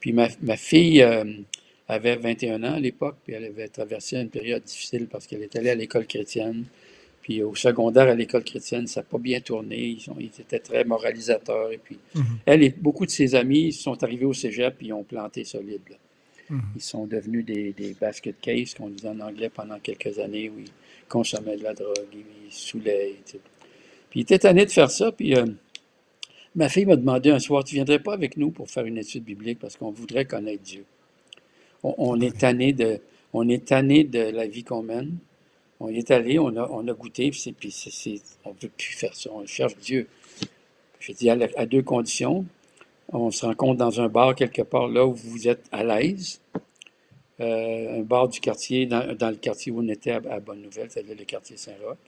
Puis 0.00 0.12
ma, 0.12 0.28
ma 0.42 0.56
fille 0.56 1.02
euh, 1.02 1.24
avait 1.88 2.16
21 2.16 2.62
ans 2.64 2.74
à 2.74 2.80
l'époque, 2.80 3.16
puis 3.24 3.34
elle 3.34 3.44
avait 3.44 3.68
traversé 3.68 4.16
une 4.16 4.28
période 4.30 4.62
difficile 4.64 5.06
parce 5.08 5.26
qu'elle 5.26 5.42
est 5.42 5.54
allée 5.56 5.70
à 5.70 5.74
l'école 5.74 6.06
chrétienne. 6.06 6.64
Puis 7.22 7.42
au 7.42 7.56
secondaire, 7.56 8.08
à 8.08 8.14
l'école 8.14 8.44
chrétienne, 8.44 8.86
ça 8.86 9.00
n'a 9.00 9.04
pas 9.04 9.18
bien 9.18 9.40
tourné. 9.40 9.76
Ils, 9.78 10.00
sont- 10.00 10.16
ils 10.20 10.26
étaient 10.26 10.60
très 10.60 10.84
moralisateurs. 10.84 11.72
Et 11.72 11.78
puis, 11.78 11.98
Mhm. 12.14 12.24
elle 12.46 12.62
et 12.62 12.70
beaucoup 12.70 13.04
de 13.04 13.10
ses 13.10 13.34
amis 13.34 13.72
sont 13.72 14.00
arrivés 14.04 14.26
au 14.26 14.32
cégep 14.32 14.80
et 14.80 14.86
ils 14.86 14.92
ont 14.92 15.02
planté 15.02 15.42
solide. 15.44 15.80
là. 15.90 15.96
Mhm. 16.50 16.60
Ils 16.76 16.82
sont 16.82 17.06
devenus 17.06 17.44
des, 17.44 17.72
des 17.72 17.94
basket 17.94 18.40
case, 18.40 18.74
qu'on 18.74 18.88
disait 18.88 19.08
en 19.08 19.20
anglais 19.20 19.48
pendant 19.48 19.78
quelques 19.78 20.18
années, 20.18 20.48
où 20.50 20.58
ils 20.58 20.70
consommaient 21.08 21.56
de 21.56 21.62
la 21.62 21.74
drogue, 21.74 21.96
ils, 22.12 22.52
saoulaient. 22.52 23.16
sais. 23.24 23.40
Puis 24.10 24.20
il 24.20 24.22
était 24.22 24.38
tanné 24.38 24.64
de 24.64 24.70
faire 24.70 24.90
ça, 24.90 25.12
puis 25.12 25.34
euh, 25.34 25.46
ma 26.54 26.68
fille 26.68 26.86
m'a 26.86 26.96
demandé 26.96 27.30
un 27.30 27.38
soir, 27.38 27.64
tu 27.64 27.74
viendrais 27.74 27.98
pas 27.98 28.14
avec 28.14 28.36
nous 28.36 28.50
pour 28.50 28.70
faire 28.70 28.84
une 28.84 28.98
étude 28.98 29.24
biblique 29.24 29.58
parce 29.58 29.76
qu'on 29.76 29.90
voudrait 29.90 30.24
connaître 30.24 30.62
Dieu. 30.62 30.84
On, 31.82 32.20
est 32.20 32.36
tanné 32.36 32.72
de, 32.72 33.00
on 33.32 33.48
est 33.48 33.66
tanné 33.66 34.02
de 34.02 34.18
la 34.18 34.46
vie 34.46 34.64
qu'on 34.64 34.82
mène. 34.82 35.18
On 35.78 35.88
y 35.88 35.98
est 35.98 36.10
allé, 36.10 36.38
on 36.38 36.56
a, 36.56 36.68
on 36.70 36.88
a 36.88 36.92
goûté, 36.94 37.30
puis, 37.30 38.22
on 38.44 38.50
veut 38.52 38.70
plus 38.76 38.94
faire 38.94 39.14
ça, 39.14 39.30
on 39.32 39.46
cherche 39.46 39.76
Dieu. 39.76 40.08
J'ai 40.98 41.12
dit 41.12 41.28
à, 41.28 41.36
à, 41.56 41.66
deux 41.66 41.82
conditions. 41.82 42.46
On 43.12 43.30
se 43.30 43.46
rencontre 43.46 43.78
dans 43.78 44.00
un 44.00 44.08
bar 44.08 44.34
quelque 44.34 44.62
part 44.62 44.88
là 44.88 45.06
où 45.06 45.14
vous 45.14 45.48
êtes 45.48 45.64
à 45.70 45.84
l'aise. 45.84 46.40
Euh, 47.38 48.00
un 48.00 48.02
bar 48.02 48.28
du 48.28 48.40
quartier, 48.40 48.86
dans, 48.86 49.04
le 49.06 49.36
quartier 49.36 49.70
où 49.70 49.80
on 49.80 49.88
était 49.88 50.12
à, 50.12 50.40
Bonne-Nouvelle, 50.40 50.88
c'est 50.90 51.06
le 51.06 51.24
quartier 51.24 51.56
Saint-Roch. 51.56 51.98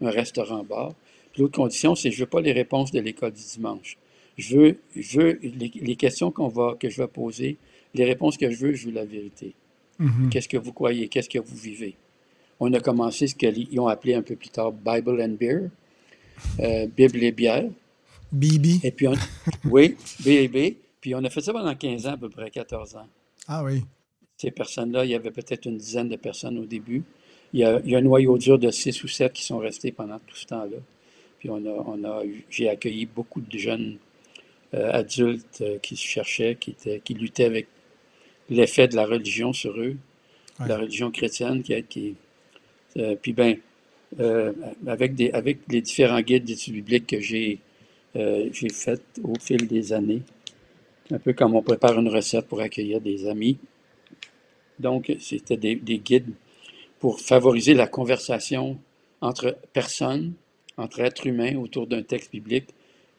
Un 0.00 0.10
restaurant-bar. 0.10 0.94
L'autre 1.36 1.56
condition, 1.56 1.94
c'est 1.94 2.10
que 2.10 2.16
je 2.16 2.20
veux 2.20 2.28
pas 2.28 2.40
les 2.40 2.52
réponses 2.52 2.90
de 2.90 3.00
l'école 3.00 3.32
du 3.32 3.42
dimanche. 3.42 3.96
Je 4.38 4.56
veux, 4.56 4.78
je 4.96 5.20
veux 5.20 5.40
les, 5.42 5.96
questions 5.96 6.30
qu'on 6.30 6.48
va, 6.48 6.76
que 6.80 6.88
je 6.88 7.02
vais 7.02 7.08
poser, 7.08 7.58
les 7.94 8.04
réponses 8.04 8.36
que 8.36 8.50
je 8.50 8.56
veux, 8.56 8.72
je 8.72 8.86
veux 8.86 8.92
la 8.92 9.04
vérité. 9.04 9.54
Mm-hmm. 10.00 10.28
Qu'est-ce 10.30 10.48
que 10.48 10.56
vous 10.56 10.72
croyez? 10.72 11.08
Qu'est-ce 11.08 11.28
que 11.28 11.38
vous 11.38 11.56
vivez? 11.56 11.94
On 12.58 12.72
a 12.72 12.80
commencé 12.80 13.26
ce 13.26 13.34
qu'ils 13.34 13.78
ont 13.78 13.86
appelé 13.86 14.14
un 14.14 14.22
peu 14.22 14.36
plus 14.36 14.48
tard 14.48 14.72
Bible 14.72 15.20
and 15.22 15.36
Beer, 15.38 15.68
euh, 16.60 16.86
Bible 16.86 17.22
et 17.22 17.32
bière. 17.32 17.64
Bibi. 18.32 18.80
Et 18.82 18.90
puis, 18.90 19.08
on, 19.08 19.14
oui, 19.64 19.96
BB. 20.24 20.76
Puis 21.00 21.14
on 21.14 21.24
a 21.24 21.30
fait 21.30 21.40
ça 21.40 21.52
pendant 21.52 21.74
15 21.74 22.06
ans, 22.06 22.12
à 22.12 22.16
peu 22.16 22.28
près 22.28 22.50
14 22.50 22.96
ans. 22.96 23.06
Ah 23.48 23.64
oui. 23.64 23.82
Ces 24.36 24.50
personnes-là, 24.50 25.04
il 25.04 25.10
y 25.10 25.14
avait 25.14 25.30
peut-être 25.30 25.66
une 25.66 25.76
dizaine 25.76 26.08
de 26.08 26.16
personnes 26.16 26.58
au 26.58 26.64
début. 26.64 27.02
Il 27.52 27.60
y 27.60 27.64
a, 27.64 27.80
il 27.84 27.90
y 27.90 27.94
a 27.94 27.98
un 27.98 28.02
noyau 28.02 28.38
dur 28.38 28.58
de 28.58 28.70
6 28.70 29.02
ou 29.02 29.08
7 29.08 29.32
qui 29.32 29.42
sont 29.42 29.58
restés 29.58 29.92
pendant 29.92 30.18
tout 30.18 30.36
ce 30.36 30.46
temps-là. 30.46 30.78
Puis 31.38 31.48
on 31.50 31.64
a, 31.66 31.84
on 31.86 32.04
a, 32.04 32.22
j'ai 32.50 32.68
accueilli 32.68 33.06
beaucoup 33.06 33.40
de 33.40 33.58
jeunes 33.58 33.96
euh, 34.74 34.92
adultes 34.92 35.62
euh, 35.62 35.78
qui 35.78 35.96
se 35.96 36.06
cherchaient, 36.06 36.56
qui, 36.60 36.70
étaient, 36.70 37.00
qui 37.02 37.14
luttaient 37.14 37.46
avec 37.46 37.66
l'effet 38.50 38.88
de 38.88 38.96
la 38.96 39.06
religion 39.06 39.52
sur 39.52 39.78
eux, 39.80 39.96
la 40.64 40.76
religion 40.76 41.10
chrétienne 41.10 41.62
qui, 41.62 41.82
qui 41.84 42.16
euh, 42.98 43.16
puis 43.20 43.32
ben, 43.32 43.56
avec, 44.86 45.14
des, 45.14 45.30
avec 45.30 45.60
les 45.68 45.80
différents 45.80 46.20
guides 46.20 46.44
d'études 46.44 46.74
bibliques 46.74 47.06
que 47.06 47.20
j'ai 47.20 47.60
j'ai 48.14 48.68
fait 48.70 49.02
au 49.22 49.34
fil 49.40 49.66
des 49.66 49.92
années, 49.92 50.22
un 51.10 51.18
peu 51.18 51.32
comme 51.32 51.54
on 51.54 51.62
prépare 51.62 51.98
une 51.98 52.08
recette 52.08 52.46
pour 52.46 52.60
accueillir 52.60 53.00
des 53.00 53.28
amis. 53.28 53.58
Donc, 54.78 55.12
c'était 55.20 55.56
des, 55.56 55.76
des 55.76 55.98
guides 55.98 56.32
pour 56.98 57.20
favoriser 57.20 57.74
la 57.74 57.86
conversation 57.86 58.78
entre 59.20 59.56
personnes, 59.72 60.34
entre 60.76 61.00
êtres 61.00 61.26
humains 61.26 61.56
autour 61.56 61.86
d'un 61.86 62.02
texte 62.02 62.30
biblique, 62.30 62.68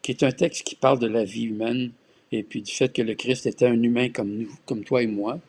qui 0.01 0.11
est 0.11 0.23
un 0.23 0.31
texte 0.31 0.63
qui 0.63 0.75
parle 0.75 0.99
de 0.99 1.07
la 1.07 1.23
vie 1.23 1.43
humaine 1.43 1.91
et 2.31 2.43
puis 2.43 2.61
du 2.61 2.71
fait 2.71 2.91
que 2.93 3.01
le 3.01 3.13
Christ 3.13 3.45
était 3.45 3.67
un 3.67 3.81
humain 3.81 4.09
comme 4.09 4.31
nous, 4.31 4.49
comme 4.65 4.83
toi 4.83 5.03
et 5.03 5.07
moi. 5.07 5.39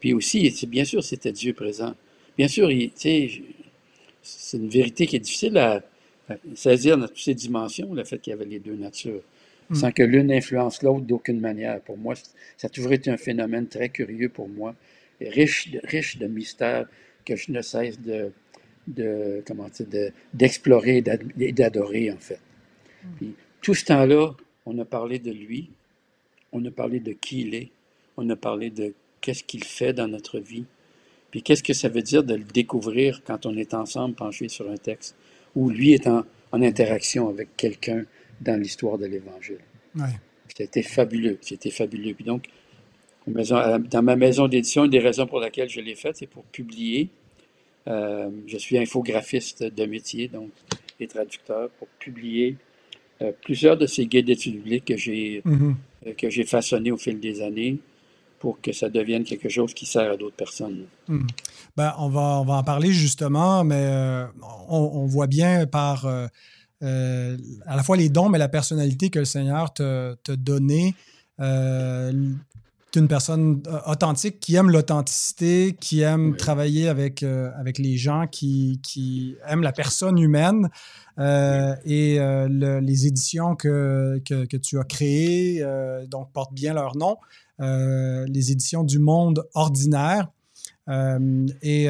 Puis 0.00 0.14
aussi, 0.14 0.50
bien 0.66 0.84
sûr, 0.84 1.02
c'était 1.04 1.32
Dieu 1.32 1.52
présent. 1.52 1.94
Bien 2.38 2.48
sûr, 2.48 2.70
c'est 2.94 4.56
une 4.56 4.68
vérité 4.68 5.06
qui 5.06 5.16
est 5.16 5.20
difficile 5.20 5.58
à, 5.58 5.82
saisir 6.54 6.98
dans 6.98 7.06
toutes 7.06 7.18
ses 7.18 7.34
dimensions, 7.34 7.92
le 7.94 8.04
fait 8.04 8.18
qu'il 8.18 8.32
y 8.32 8.34
avait 8.34 8.44
les 8.44 8.58
deux 8.58 8.74
natures, 8.74 9.22
mm. 9.70 9.74
sans 9.74 9.92
que 9.92 10.02
l'une 10.02 10.32
influence 10.32 10.82
l'autre 10.82 11.02
d'aucune 11.02 11.40
manière. 11.40 11.80
Pour 11.80 11.96
moi, 11.96 12.14
ça 12.56 12.66
a 12.66 12.70
toujours 12.70 12.92
été 12.92 13.10
un 13.10 13.16
phénomène 13.16 13.66
très 13.66 13.88
curieux 13.88 14.28
pour 14.28 14.48
moi, 14.48 14.74
riche, 15.20 15.70
riche 15.84 16.18
de 16.18 16.26
mystères 16.26 16.86
que 17.24 17.36
je 17.36 17.52
ne 17.52 17.62
cesse 17.62 18.00
de, 18.00 18.32
de 18.86 19.42
comment 19.46 19.68
d'explorer 20.34 21.02
et 21.38 21.52
d'adorer, 21.52 22.12
en 22.12 22.18
fait. 22.18 22.40
Mm. 23.02 23.08
Puis, 23.16 23.34
tout 23.62 23.74
ce 23.74 23.84
temps-là, 23.84 24.32
on 24.66 24.78
a 24.78 24.84
parlé 24.84 25.18
de 25.18 25.30
lui, 25.30 25.70
on 26.52 26.64
a 26.64 26.70
parlé 26.70 27.00
de 27.00 27.12
qui 27.12 27.42
il 27.42 27.54
est, 27.54 27.68
on 28.16 28.28
a 28.30 28.36
parlé 28.36 28.70
de 28.70 28.94
qu'est-ce 29.20 29.44
qu'il 29.44 29.64
fait 29.64 29.92
dans 29.92 30.08
notre 30.08 30.38
vie, 30.38 30.64
puis 31.30 31.42
qu'est-ce 31.42 31.62
que 31.62 31.72
ça 31.72 31.88
veut 31.88 32.02
dire 32.02 32.24
de 32.24 32.34
le 32.34 32.44
découvrir 32.44 33.22
quand 33.24 33.46
on 33.46 33.56
est 33.56 33.74
ensemble 33.74 34.14
penché 34.14 34.48
sur 34.48 34.70
un 34.70 34.76
texte, 34.76 35.16
où 35.54 35.70
lui 35.70 35.92
est 35.92 36.06
en, 36.06 36.24
interaction 36.52 37.28
avec 37.28 37.56
quelqu'un 37.56 38.04
dans 38.40 38.60
l'histoire 38.60 38.98
de 38.98 39.06
l'Évangile. 39.06 39.60
Ouais. 39.94 40.08
C'était 40.56 40.82
fabuleux, 40.82 41.38
c'était 41.40 41.70
fabuleux. 41.70 42.12
Puis 42.14 42.24
donc, 42.24 42.48
dans 43.26 44.02
ma 44.02 44.16
maison 44.16 44.48
d'édition, 44.48 44.84
une 44.84 44.90
des 44.90 44.98
raisons 44.98 45.26
pour 45.26 45.38
laquelle 45.38 45.68
je 45.68 45.80
l'ai 45.80 45.94
faite, 45.94 46.16
c'est 46.16 46.26
pour 46.26 46.42
publier 46.44 47.08
euh, 47.88 48.30
je 48.46 48.58
suis 48.58 48.78
infographiste 48.78 49.64
de 49.64 49.86
métier, 49.86 50.28
donc, 50.28 50.50
et 50.98 51.06
traducteur, 51.06 51.70
pour 51.70 51.88
publier 51.98 52.56
euh, 53.22 53.32
plusieurs 53.42 53.76
de 53.76 53.86
ces 53.86 54.06
guides 54.06 54.26
d'études 54.26 54.56
bibliques 54.56 54.84
que 54.84 54.96
j'ai 54.96 55.42
mm 55.44 55.74
que 56.16 56.30
façonnés 56.46 56.90
au 56.90 56.96
fil 56.96 57.20
des 57.20 57.42
années 57.42 57.76
pour 58.40 58.60
que 58.60 58.72
ça 58.72 58.88
devienne 58.88 59.22
quelque 59.22 59.48
chose 59.48 59.72
qui 59.72 59.86
sert 59.86 60.10
à 60.10 60.16
d'autres 60.16 60.34
personnes. 60.34 60.86
Mhm. 61.06 61.28
Ben, 61.76 61.94
on, 61.98 62.08
va, 62.08 62.40
on 62.40 62.44
va 62.44 62.54
en 62.54 62.64
parler 62.64 62.90
justement, 62.90 63.62
mais 63.62 63.88
on, 64.68 65.06
voit 65.06 65.28
bien 65.28 65.66
par 65.66 66.06
à 66.06 66.26
la 66.80 67.82
fois 67.84 67.96
les 67.96 68.08
dons, 68.08 68.28
mais 68.28 68.38
la 68.38 68.48
personnalité 68.48 69.10
que 69.10 69.20
le 69.20 69.24
Seigneur 69.24 69.72
t'a 69.72 70.16
donné 70.36 70.96
une 72.96 73.08
personne 73.08 73.62
euh, 73.66 73.78
authentique 73.86 74.40
qui 74.40 74.56
aime 74.56 74.70
l'authenticité, 74.70 75.76
qui 75.80 76.00
aime 76.00 76.36
travailler 76.36 76.88
avec, 76.88 77.22
euh, 77.22 77.50
avec 77.58 77.78
les 77.78 77.96
gens, 77.96 78.26
qui, 78.26 78.80
qui 78.82 79.36
aime 79.46 79.62
la 79.62 79.72
personne 79.72 80.18
humaine. 80.18 80.68
Euh, 81.18 81.74
et 81.84 82.18
les 82.18 83.06
éditions 83.06 83.54
que, 83.54 84.22
que, 84.26 84.46
que, 84.46 84.56
tu 84.56 84.78
as 84.78 84.84
créées 84.84 85.62
donc 86.08 86.32
portent 86.32 86.54
bien 86.54 86.72
leur 86.72 86.96
nom, 86.96 87.18
les 87.60 88.52
éditions 88.52 88.84
du 88.84 88.98
monde 88.98 89.44
ordinaire. 89.54 90.28
et 90.88 91.88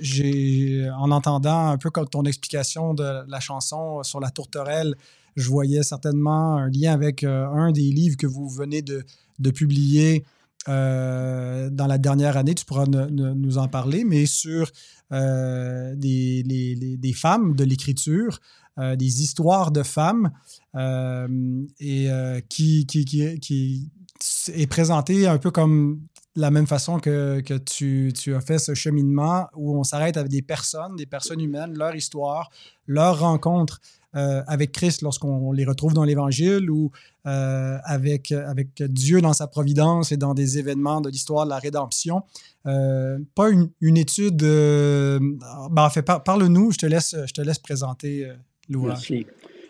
j'ai, 0.00 0.90
en 0.96 1.10
entendant 1.10 1.68
un 1.68 1.78
peu 1.78 1.90
comme 1.90 2.08
ton 2.08 2.24
explication 2.24 2.94
de 2.94 3.28
la 3.28 3.40
chanson 3.40 4.02
sur 4.02 4.20
la 4.20 4.30
tourterelle, 4.30 4.94
je 5.34 5.48
voyais 5.48 5.82
certainement 5.82 6.56
un 6.56 6.70
lien 6.70 6.92
avec 6.92 7.24
un 7.24 7.72
des 7.72 7.82
livres 7.82 8.16
que 8.16 8.26
vous 8.26 8.48
venez 8.48 8.82
de, 8.82 9.04
publier 9.50 10.24
euh, 10.68 11.70
dans 11.70 11.86
la 11.86 11.98
dernière 11.98 12.36
année, 12.36 12.54
tu 12.54 12.64
pourras 12.64 12.86
nous 12.86 13.58
en 13.58 13.68
parler, 13.68 14.04
mais 14.04 14.26
sur 14.26 14.70
euh, 15.12 15.94
des, 15.96 17.12
femmes 17.14 17.54
de 17.54 17.64
l'écriture, 17.64 18.40
euh, 18.78 18.96
des 18.96 19.22
histoires 19.22 19.70
de 19.70 19.82
femmes, 19.82 20.30
et 21.80 22.08
qui, 22.48 23.90
est 24.52 24.66
présenté 24.66 25.26
un 25.26 25.38
peu 25.38 25.50
comme 25.50 26.00
la 26.36 26.50
même 26.50 26.66
façon 26.66 26.98
que, 26.98 27.40
que 27.40 27.54
tu, 27.54 28.12
tu, 28.14 28.34
as 28.34 28.40
fait 28.40 28.58
ce 28.58 28.74
cheminement 28.74 29.46
où 29.54 29.76
on 29.78 29.84
s'arrête 29.84 30.16
avec 30.16 30.30
des 30.30 30.42
personnes, 30.42 30.94
des 30.96 31.06
personnes 31.06 31.40
humaines, 31.40 31.76
leur 31.76 31.94
histoire, 31.94 32.50
leur 32.86 33.20
rencontre 33.20 33.80
euh, 34.16 34.42
avec 34.46 34.72
Christ 34.72 35.02
lorsqu'on 35.02 35.52
les 35.52 35.64
retrouve 35.64 35.92
dans 35.92 36.04
l'Évangile 36.04 36.70
ou 36.70 36.90
euh, 37.26 37.76
avec, 37.84 38.32
avec 38.32 38.82
Dieu 38.82 39.20
dans 39.20 39.34
sa 39.34 39.46
providence 39.46 40.10
et 40.10 40.16
dans 40.16 40.32
des 40.32 40.58
événements 40.58 41.00
de 41.00 41.10
l'histoire 41.10 41.44
de 41.44 41.50
la 41.50 41.58
rédemption. 41.58 42.22
Euh, 42.66 43.18
pas 43.34 43.50
une, 43.50 43.96
étude. 43.96 44.38
Ben, 44.40 45.70
en 45.76 45.90
fait, 45.90 46.02
parle-nous, 46.02 46.72
je, 46.72 46.78
te 46.78 46.86
laisse, 46.86 47.14
je 47.26 47.32
te 47.32 47.42
laisse 47.42 47.58
présenter 47.58 48.30
l'ouvrage. 48.68 49.12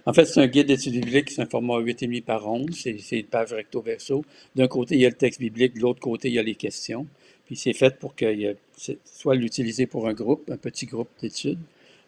En 0.06 0.12
fait, 0.12 0.24
c'est 0.24 0.40
un 0.40 0.46
guide 0.46 0.68
d'études 0.68 0.94
bibliques, 0.94 1.30
c'est 1.30 1.42
un 1.42 1.46
format 1.46 1.78
8,5 1.80 2.22
par 2.22 2.48
11, 2.48 2.70
c'est 2.72 3.18
une 3.18 3.24
page 3.24 3.52
recto 3.52 3.82
verso. 3.82 4.24
D'un 4.54 4.68
côté, 4.68 4.94
il 4.94 5.00
y 5.00 5.06
a 5.06 5.08
le 5.08 5.16
texte 5.16 5.40
biblique, 5.40 5.74
de 5.74 5.80
l'autre 5.80 6.00
côté, 6.00 6.28
il 6.28 6.34
y 6.34 6.38
a 6.38 6.42
les 6.42 6.54
questions. 6.54 7.06
Puis 7.46 7.56
c'est 7.56 7.72
fait 7.72 7.98
pour 7.98 8.14
que 8.14 8.56
soit 9.04 9.34
l'utiliser 9.34 9.86
pour 9.86 10.08
un 10.08 10.14
groupe, 10.14 10.48
un 10.50 10.56
petit 10.56 10.86
groupe 10.86 11.08
d'études, 11.20 11.58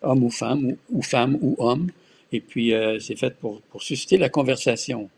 homme 0.02 0.22
ou 0.24 0.30
femme, 0.30 0.64
ou, 0.64 0.78
ou 0.90 1.02
femme 1.02 1.38
ou 1.42 1.56
homme, 1.58 1.88
et 2.32 2.40
puis, 2.40 2.74
euh, 2.74 2.98
c'est 2.98 3.16
fait 3.16 3.34
pour, 3.36 3.60
pour, 3.62 3.82
susciter 3.82 4.18
la 4.18 4.28
conversation. 4.28 5.08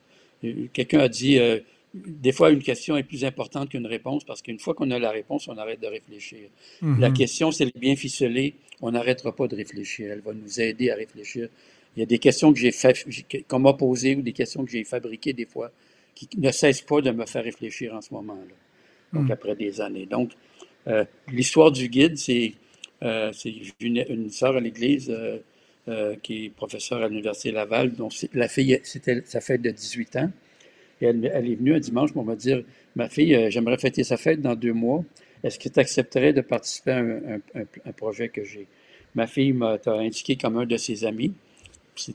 Euh, 0.45 0.67
quelqu'un 0.73 1.01
a 1.01 1.09
dit, 1.09 1.39
euh, 1.39 1.59
des 1.95 2.33
fois, 2.33 2.51
une 2.51 2.63
question 2.63 2.97
est 2.97 3.03
plus 3.03 3.25
importante 3.25 3.71
qu'une 3.71 3.87
réponse 3.87 4.23
parce 4.25 4.43
qu'une 4.43 4.61
fois 4.61 4.75
qu'on 4.75 4.91
a 4.93 4.99
la 4.99 5.11
réponse, 5.11 5.49
on 5.49 5.59
arrête 5.59 5.81
de 5.81 5.89
réfléchir. 5.89 6.49
La 6.83 7.09
mhm. 7.09 7.15
question, 7.15 7.51
c'est 7.51 7.77
bien 7.77 7.97
ficelée, 7.97 8.55
on 8.81 8.93
n'arrêtera 8.93 9.35
pas 9.35 9.49
de 9.49 9.57
réfléchir. 9.57 10.13
Elle 10.13 10.21
va 10.21 10.33
nous 10.33 10.61
aider 10.61 10.91
à 10.91 10.95
réfléchir. 10.95 11.49
Il 11.97 12.01
y 12.01 12.03
a 12.03 12.07
des 12.07 12.19
questions 12.19 12.53
que 12.53 12.59
j'ai 12.59 12.73
qu'on 13.49 13.59
m'a 13.59 13.73
posées 13.73 14.17
ou 14.17 14.23
des 14.23 14.33
questions 14.33 14.65
que 14.65 14.71
j'ai 14.71 14.85
fabriquées 14.85 15.33
des 15.33 15.47
fois 15.47 15.71
qui 16.15 16.29
ne 16.39 16.51
cessent 16.51 16.83
pas 16.83 17.01
de 17.01 17.11
me 17.11 17.27
faire 17.27 17.45
réfléchir 17.45 17.95
en 17.95 18.01
ce 18.01 18.13
moment-là. 18.15 18.55
Donc, 19.13 19.25
mhm. 19.25 19.33
après 19.33 19.57
des 19.57 19.81
années. 19.81 20.07
Donc, 20.07 20.31
l'histoire 21.29 21.73
du 21.73 21.89
guide, 21.89 22.17
c'est 22.17 22.55
une, 23.03 24.05
une 24.09 24.31
sœur 24.31 24.57
à 24.57 24.61
l'église 24.61 25.13
euh, 25.89 26.15
qui 26.23 26.45
est 26.45 26.51
professeur 26.51 27.03
à 27.03 27.09
l'Université 27.09 27.53
Laval, 27.53 27.95
dont 27.95 28.11
la 28.35 28.49
fille, 28.49 28.79
c'était 28.85 29.23
sa 29.25 29.41
fête 29.41 29.63
de 29.63 29.71
18 29.71 30.17
ans. 30.17 30.31
Et 31.01 31.07
elle, 31.07 31.25
est 31.25 31.55
venue 31.55 31.75
un 31.75 31.81
dimanche 31.81 32.13
pour 32.13 32.23
me 32.23 32.37
dire 32.37 32.63
Ma 32.95 33.09
fille, 33.09 33.35
euh, 33.35 33.51
j'aimerais 33.51 33.79
fêter 33.79 34.05
sa 34.05 34.19
fête 34.19 34.43
dans 34.43 34.55
deux 34.55 34.75
mois. 34.75 35.03
Est-ce 35.43 35.59
que 35.59 35.71
tu 35.71 35.81
accepterais 35.81 36.35
de 36.35 36.43
participer 36.43 36.91
à 36.93 37.59
un, 37.59 37.93
projet 37.93 38.29
que 38.29 38.45
j'ai 38.45 38.67
Ma 39.15 39.27
fille 39.27 39.55
m'a 39.55 39.79
indiqué 39.87 40.37
comme 40.37 40.59
un 40.59 40.67
de 40.67 40.77
ses 40.77 41.07
amis. 41.07 41.33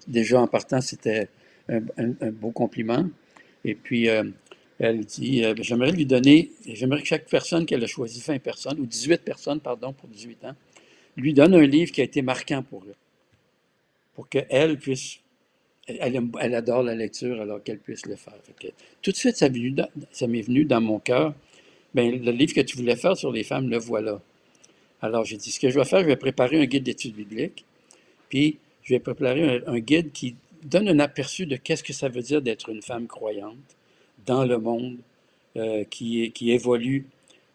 Déjà 0.07 0.41
en 0.41 0.47
partant, 0.47 0.81
c'était 0.81 1.27
un, 1.69 2.31
beau 2.31 2.51
compliment. 2.51 3.05
Et 3.63 3.75
puis, 3.75 4.09
euh, 4.09 4.23
elle 4.79 5.05
dit 5.05 5.43
euh, 5.43 5.55
J'aimerais 5.59 5.91
lui 5.91 6.05
donner, 6.05 6.51
j'aimerais 6.65 7.01
que 7.01 7.07
chaque 7.07 7.27
personne 7.27 7.65
qu'elle 7.65 7.83
a 7.83 7.87
choisi, 7.87 8.21
20 8.21 8.39
personnes, 8.39 8.79
ou 8.79 8.85
18 8.85 9.23
personnes, 9.23 9.59
pardon, 9.59 9.93
pour 9.93 10.09
18 10.09 10.45
ans, 10.45 10.55
lui 11.17 11.33
donne 11.33 11.53
un 11.55 11.65
livre 11.65 11.91
qui 11.91 12.01
a 12.01 12.03
été 12.03 12.21
marquant 12.21 12.61
pour 12.61 12.83
eux, 12.83 12.95
pour 14.13 14.27
qu'elle 14.29 14.77
puisse. 14.77 15.19
Elle, 15.87 16.19
elle, 16.41 16.55
adore 16.55 16.81
la 16.81 16.95
lecture, 16.95 17.39
alors 17.39 17.61
qu'elle 17.61 17.77
puisse 17.77 18.07
le 18.07 18.15
faire. 18.15 18.33
tout 19.03 19.11
de 19.11 19.15
suite, 19.15 19.35
ça, 19.35 19.47
m'est 19.49 20.41
venu 20.41 20.65
dans 20.65 20.81
mon 20.81 20.97
cœur. 20.97 21.35
Ben, 21.93 22.23
le 22.23 22.31
livre 22.31 22.55
que 22.55 22.61
tu 22.61 22.75
voulais 22.75 22.95
faire 22.95 23.15
sur 23.15 23.31
les 23.31 23.43
femmes, 23.43 23.69
le 23.69 23.77
voilà. 23.77 24.19
Alors, 24.99 25.25
j'ai 25.25 25.37
dit, 25.37 25.51
ce 25.51 25.59
que 25.59 25.69
je 25.69 25.77
vais 25.77 25.85
faire, 25.85 25.99
je 26.01 26.07
vais 26.07 26.15
préparer 26.15 26.59
un 26.59 26.65
guide 26.65 26.83
d'études 26.83 27.13
bibliques, 27.13 27.65
puis 28.29 28.57
je 28.85 28.93
vais 28.93 28.99
préparer 28.99 29.63
un, 29.65 29.79
guide 29.79 30.11
qui 30.11 30.35
donne 30.63 30.87
un 30.87 30.99
aperçu 30.99 31.45
de 31.47 31.55
qu'est-ce 31.55 31.83
que 31.83 31.91
ça 31.91 32.07
veut 32.07 32.21
dire 32.21 32.41
d'être 32.41 32.69
une 32.69 32.83
femme 32.83 33.07
croyante 33.07 33.57
dans 34.25 34.45
le 34.45 34.59
monde 34.59 34.97
euh, 35.57 35.83
qui, 35.85 36.31
qui 36.31 36.51
évolue 36.51 37.07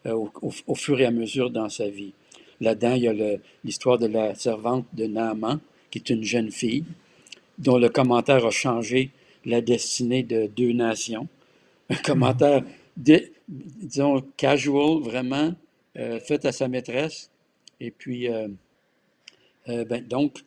euh, 0.05 0.25
au, 0.41 0.75
fur 0.75 0.99
et 0.99 1.05
à 1.05 1.11
mesure 1.11 1.49
dans 1.49 1.69
sa 1.69 1.87
vie. 1.87 2.13
Là-dedans, 2.59 2.93
il 2.95 3.03
y 3.03 3.07
a 3.07 3.37
l'histoire 3.63 3.97
de 3.97 4.07
la 4.07 4.35
servante 4.35 4.85
de 4.93 5.05
Naaman, 5.05 5.59
qui 5.89 5.99
est 5.99 6.09
une 6.09 6.23
jeune 6.23 6.51
fille, 6.51 6.83
dont 7.57 7.77
le 7.77 7.89
commentaire 7.89 8.45
a 8.45 8.51
changé 8.51 9.09
la 9.45 9.61
destinée 9.61 10.23
de 10.23 10.47
deux 10.47 10.73
nations. 10.73 11.27
Un 11.89 11.95
commentaire, 11.95 12.63
disons, 12.97 14.21
casual, 14.35 15.01
vraiment, 15.01 15.53
euh, 15.97 16.19
fait 16.19 16.45
à 16.45 16.51
sa 16.51 16.67
maîtresse, 16.67 17.29
et 17.79 17.89
puis, 17.89 18.27
ben, 19.67 20.07
donc, 20.07 20.43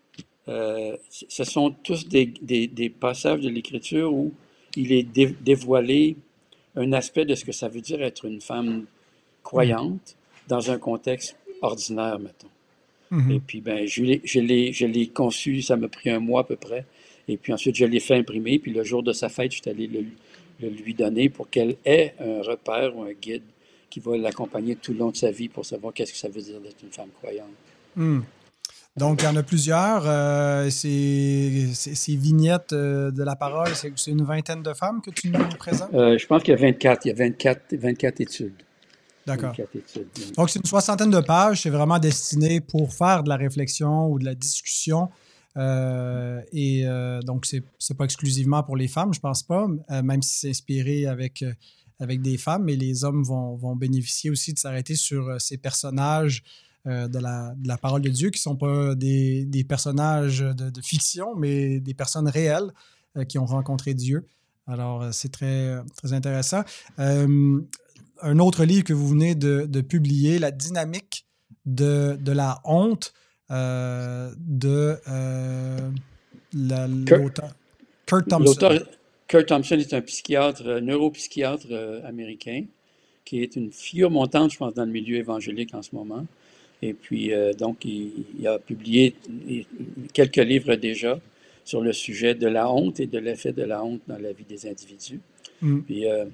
euh, 0.49 0.97
ce 1.11 1.45
sont 1.45 1.71
tous 1.71 2.07
des, 2.07 2.93
passages 3.01 3.41
de 3.41 3.49
l'Écriture 3.49 4.13
où 4.13 4.33
il 4.77 4.93
est 4.93 5.05
dévoilé 5.43 6.17
un 6.77 6.93
aspect 6.93 7.25
de 7.25 7.35
ce 7.35 7.45
que 7.45 7.53
ça 7.53 7.69
veut 7.69 7.81
dire 7.81 8.03
être 8.03 8.25
une 8.25 8.41
femme 8.41 8.85
croyante 9.43 10.17
dans 10.49 10.71
un 10.71 10.79
contexte 10.79 11.37
ordinaire, 11.63 12.19
mettons. 12.19 12.49
Mm-hmm. 13.13 13.37
Et 13.37 13.41
puis, 13.41 13.61
ben, 13.61 13.87
je 13.87 14.87
l'ai 14.87 15.07
conçu, 15.09 15.63
ça 15.63 15.77
m'a 15.77 15.89
pris 15.89 16.11
un 16.11 16.19
mois 16.19 16.41
à 16.41 16.45
peu 16.45 16.57
près. 16.57 16.85
Et 17.29 17.37
puis 17.37 17.53
ensuite, 17.53 17.77
je 17.77 17.85
l'ai 17.85 18.01
fait 18.01 18.17
imprimer. 18.17 18.59
Puis 18.59 18.73
le 18.73 18.85
jour 18.85 19.03
de 19.03 19.13
sa 19.13 19.29
fête, 19.29 19.53
je 19.53 19.63
suis 19.63 19.71
allé 19.71 19.87
le, 19.87 20.05
le 20.61 20.69
lui 20.69 20.95
donner 20.95 21.29
pour 21.29 21.49
qu'elle 21.49 21.77
ait 21.85 22.15
un 22.19 22.43
repère 22.43 22.97
ou 22.97 23.03
un 23.03 23.13
guide 23.13 23.43
qui 23.89 24.01
va 24.01 24.17
l'accompagner 24.17 24.77
tout 24.77 24.93
le 24.93 24.99
long 24.99 25.11
de 25.11 25.17
sa 25.17 25.31
vie 25.31 25.49
pour 25.49 25.65
savoir 25.65 25.95
qu'est-ce 25.95 26.13
que 26.13 26.19
ça 26.19 26.29
veut 26.29 26.43
dire 26.43 26.61
d'être 26.61 26.83
une 26.83 26.91
femme 26.91 27.11
croyante. 27.21 27.49
Hmm. 27.97 28.21
Donc, 28.97 29.23
il 29.23 29.25
y 29.25 29.29
en 29.29 29.35
a 29.35 29.43
plusieurs. 29.43 30.05
Euh, 30.07 30.71
ces, 30.71 32.17
vignettes 32.17 32.73
euh, 32.73 33.11
de 33.11 33.25
la 33.25 33.35
parole, 33.35 33.75
c'est 33.75 34.11
une 34.11 34.23
vingtaine 34.23 34.63
de 34.63 34.73
femmes 34.73 35.01
que 35.03 35.11
tu 35.11 35.31
nous 35.31 35.45
présentes? 35.59 35.93
Euh, 35.95 36.17
je 36.17 36.27
pense 36.27 36.45
qu'il 36.45 36.53
y 36.53 36.57
a 36.57 36.61
24. 36.61 37.05
Il 37.05 37.09
y 37.09 37.11
a 37.11 37.15
24, 37.15 37.75
24 37.75 38.21
études. 38.21 38.55
D'accord. 39.27 39.53
Donc, 40.37 40.51
c'est 40.51 40.61
une 40.61 40.65
soixantaine 40.65 41.11
de 41.11 41.21
pages. 41.21 41.63
C'est 41.63 41.71
vraiment 41.71 41.99
destiné 41.99 42.61
pour 42.61 42.93
faire 42.93 43.25
de 43.25 43.29
la 43.29 43.37
réflexion 43.37 44.07
ou 44.07 44.21
de 44.21 44.25
la 44.25 44.37
discussion. 44.37 45.09
et 45.57 46.85
donc, 47.25 47.47
c'est 47.47 47.65
n'est 47.91 47.97
pas 47.97 48.05
exclusivement 48.05 48.63
pour 48.63 48.77
les 48.77 48.87
femmes, 48.87 49.13
je 49.15 49.21
pense 49.21 49.43
pas, 49.43 49.67
même 50.03 50.23
si 50.23 50.41
c'est 50.41 50.51
inspiré 50.51 51.07
avec 51.07 51.43
avec 52.01 52.21
des 52.21 52.37
femmes, 52.37 52.65
mais 52.65 52.75
les 52.75 53.05
hommes 53.05 53.23
vont, 53.23 53.55
vont 53.55 53.77
bénéficier 53.77 54.29
aussi 54.29 54.53
de 54.53 54.59
s'arrêter 54.59 54.97
sur 54.97 55.41
ces 55.41 55.57
personnages 55.57 56.43
euh, 56.87 57.09
de, 57.09 57.19
la, 57.19 57.55
de, 57.57 57.69
la, 57.69 57.79
parole 57.79 58.03
de 58.03 58.09
Dieu 58.09 58.31
qui 58.31 58.39
ne 58.39 58.43
sont 58.43 58.57
pas 58.57 58.95
des, 58.95 59.45
des 59.47 59.65
personnages 59.65 60.41
de, 60.41 60.71
de, 60.71 60.81
fiction, 60.81 61.35
mais 61.35 61.81
des 61.81 61.95
personnes 61.95 62.29
réelles 62.29 62.71
euh, 63.17 63.25
qui 63.25 63.39
ont 63.39 63.47
rencontré 63.47 63.95
Dieu. 63.95 64.27
Alors, 64.67 65.13
c'est 65.13 65.31
très, 65.31 65.79
très 65.97 66.13
intéressant. 66.15 66.63
un 66.97 68.39
autre 68.39 68.65
livre 68.65 68.85
que 68.85 68.95
vous 68.95 69.09
venez 69.09 69.35
de, 69.35 69.81
publier, 69.83 70.39
La 70.39 70.51
dynamique 70.51 71.27
de, 71.67 72.19
la 72.27 72.61
honte 72.65 73.13
de 73.51 74.99
l'auteur 76.55 77.55
Kurt 78.07 78.29
Thompson. 78.29 78.81
Kurt 79.29 79.47
Thompson 79.47 79.79
est 79.79 79.95
un 79.95 80.01
psychiatre, 80.03 80.69
un 80.69 80.81
neuropsychiatre 80.81 81.67
euh, 81.71 82.07
américain, 82.07 82.65
qui 83.25 83.43
est 83.43 83.57
une 83.57 83.73
figure 83.73 84.11
montante, 84.11 84.53
je 84.53 84.59
pense, 84.59 84.75
dans 84.75 84.85
le 84.85 84.93
milieu 84.93 85.17
évangélique 85.17 85.75
en 85.75 85.83
ce 85.83 85.95
moment. 85.95 86.27
Et 86.85 86.93
puis, 86.93 87.33
euh, 87.33 87.55
donc, 87.55 87.87
il, 87.87 88.47
a 88.47 88.59
publié 88.59 89.15
quelques 90.13 90.37
livres 90.37 90.75
déjà 90.75 91.19
sur 91.65 91.81
le 91.81 91.95
sujet 91.95 92.35
de 92.35 92.47
la 92.47 92.71
honte 92.71 93.01
et 93.01 93.07
de 93.07 93.19
l'effet 93.19 93.53
de 93.53 93.63
la 93.63 93.83
honte 93.83 94.03
dans 94.07 94.19
la 94.19 94.33
vie 94.33 94.45
des 94.45 94.67
individus. 94.69 95.21
Mm. 95.63 95.81
Puis, 95.81 96.07
euh, 96.07 96.27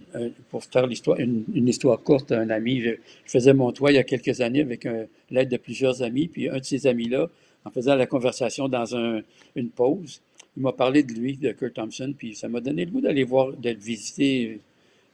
pour 0.48 0.64
faire 0.64 0.88
l'histoire, 0.88 1.20
une, 1.20 1.68
histoire 1.68 2.03
courte, 2.03 2.32
un 2.32 2.51
ami, 2.51 2.80
je, 2.80 2.90
faisais 3.26 3.55
mon 3.55 3.70
toit 3.70 3.92
il 3.92 3.94
y 3.94 3.98
a 3.98 4.03
quelques 4.03 4.40
années 4.40 4.62
avec 4.62 4.88
l'aide 5.30 5.48
de 5.48 5.57
plusieurs 5.57 6.03
amis, 6.03 6.26
puis 6.26 6.48
un 6.48 6.59
de 6.59 6.64
ces 6.64 6.88
amis-là, 6.88 7.30
en 7.64 7.70
faisant 7.70 7.94
la 7.94 8.07
conversation 8.07 8.68
dans 8.68 8.96
un, 8.96 9.22
une 9.55 9.68
pause, 9.68 10.20
il 10.57 10.64
m'a 10.64 10.72
parlé 10.72 11.05
de 11.05 11.12
lui, 11.12 11.36
de 11.36 11.53
Kurt 11.53 11.74
Thompson, 11.74 12.12
puis 12.16 12.34
ça 12.34 12.48
m'a 12.48 12.61
donné 12.61 12.86
le 12.86 12.90
goût 12.90 13.01
d'aller 13.01 13.22
voir, 13.22 13.53
d'aller 13.53 13.76
visiter 13.76 14.61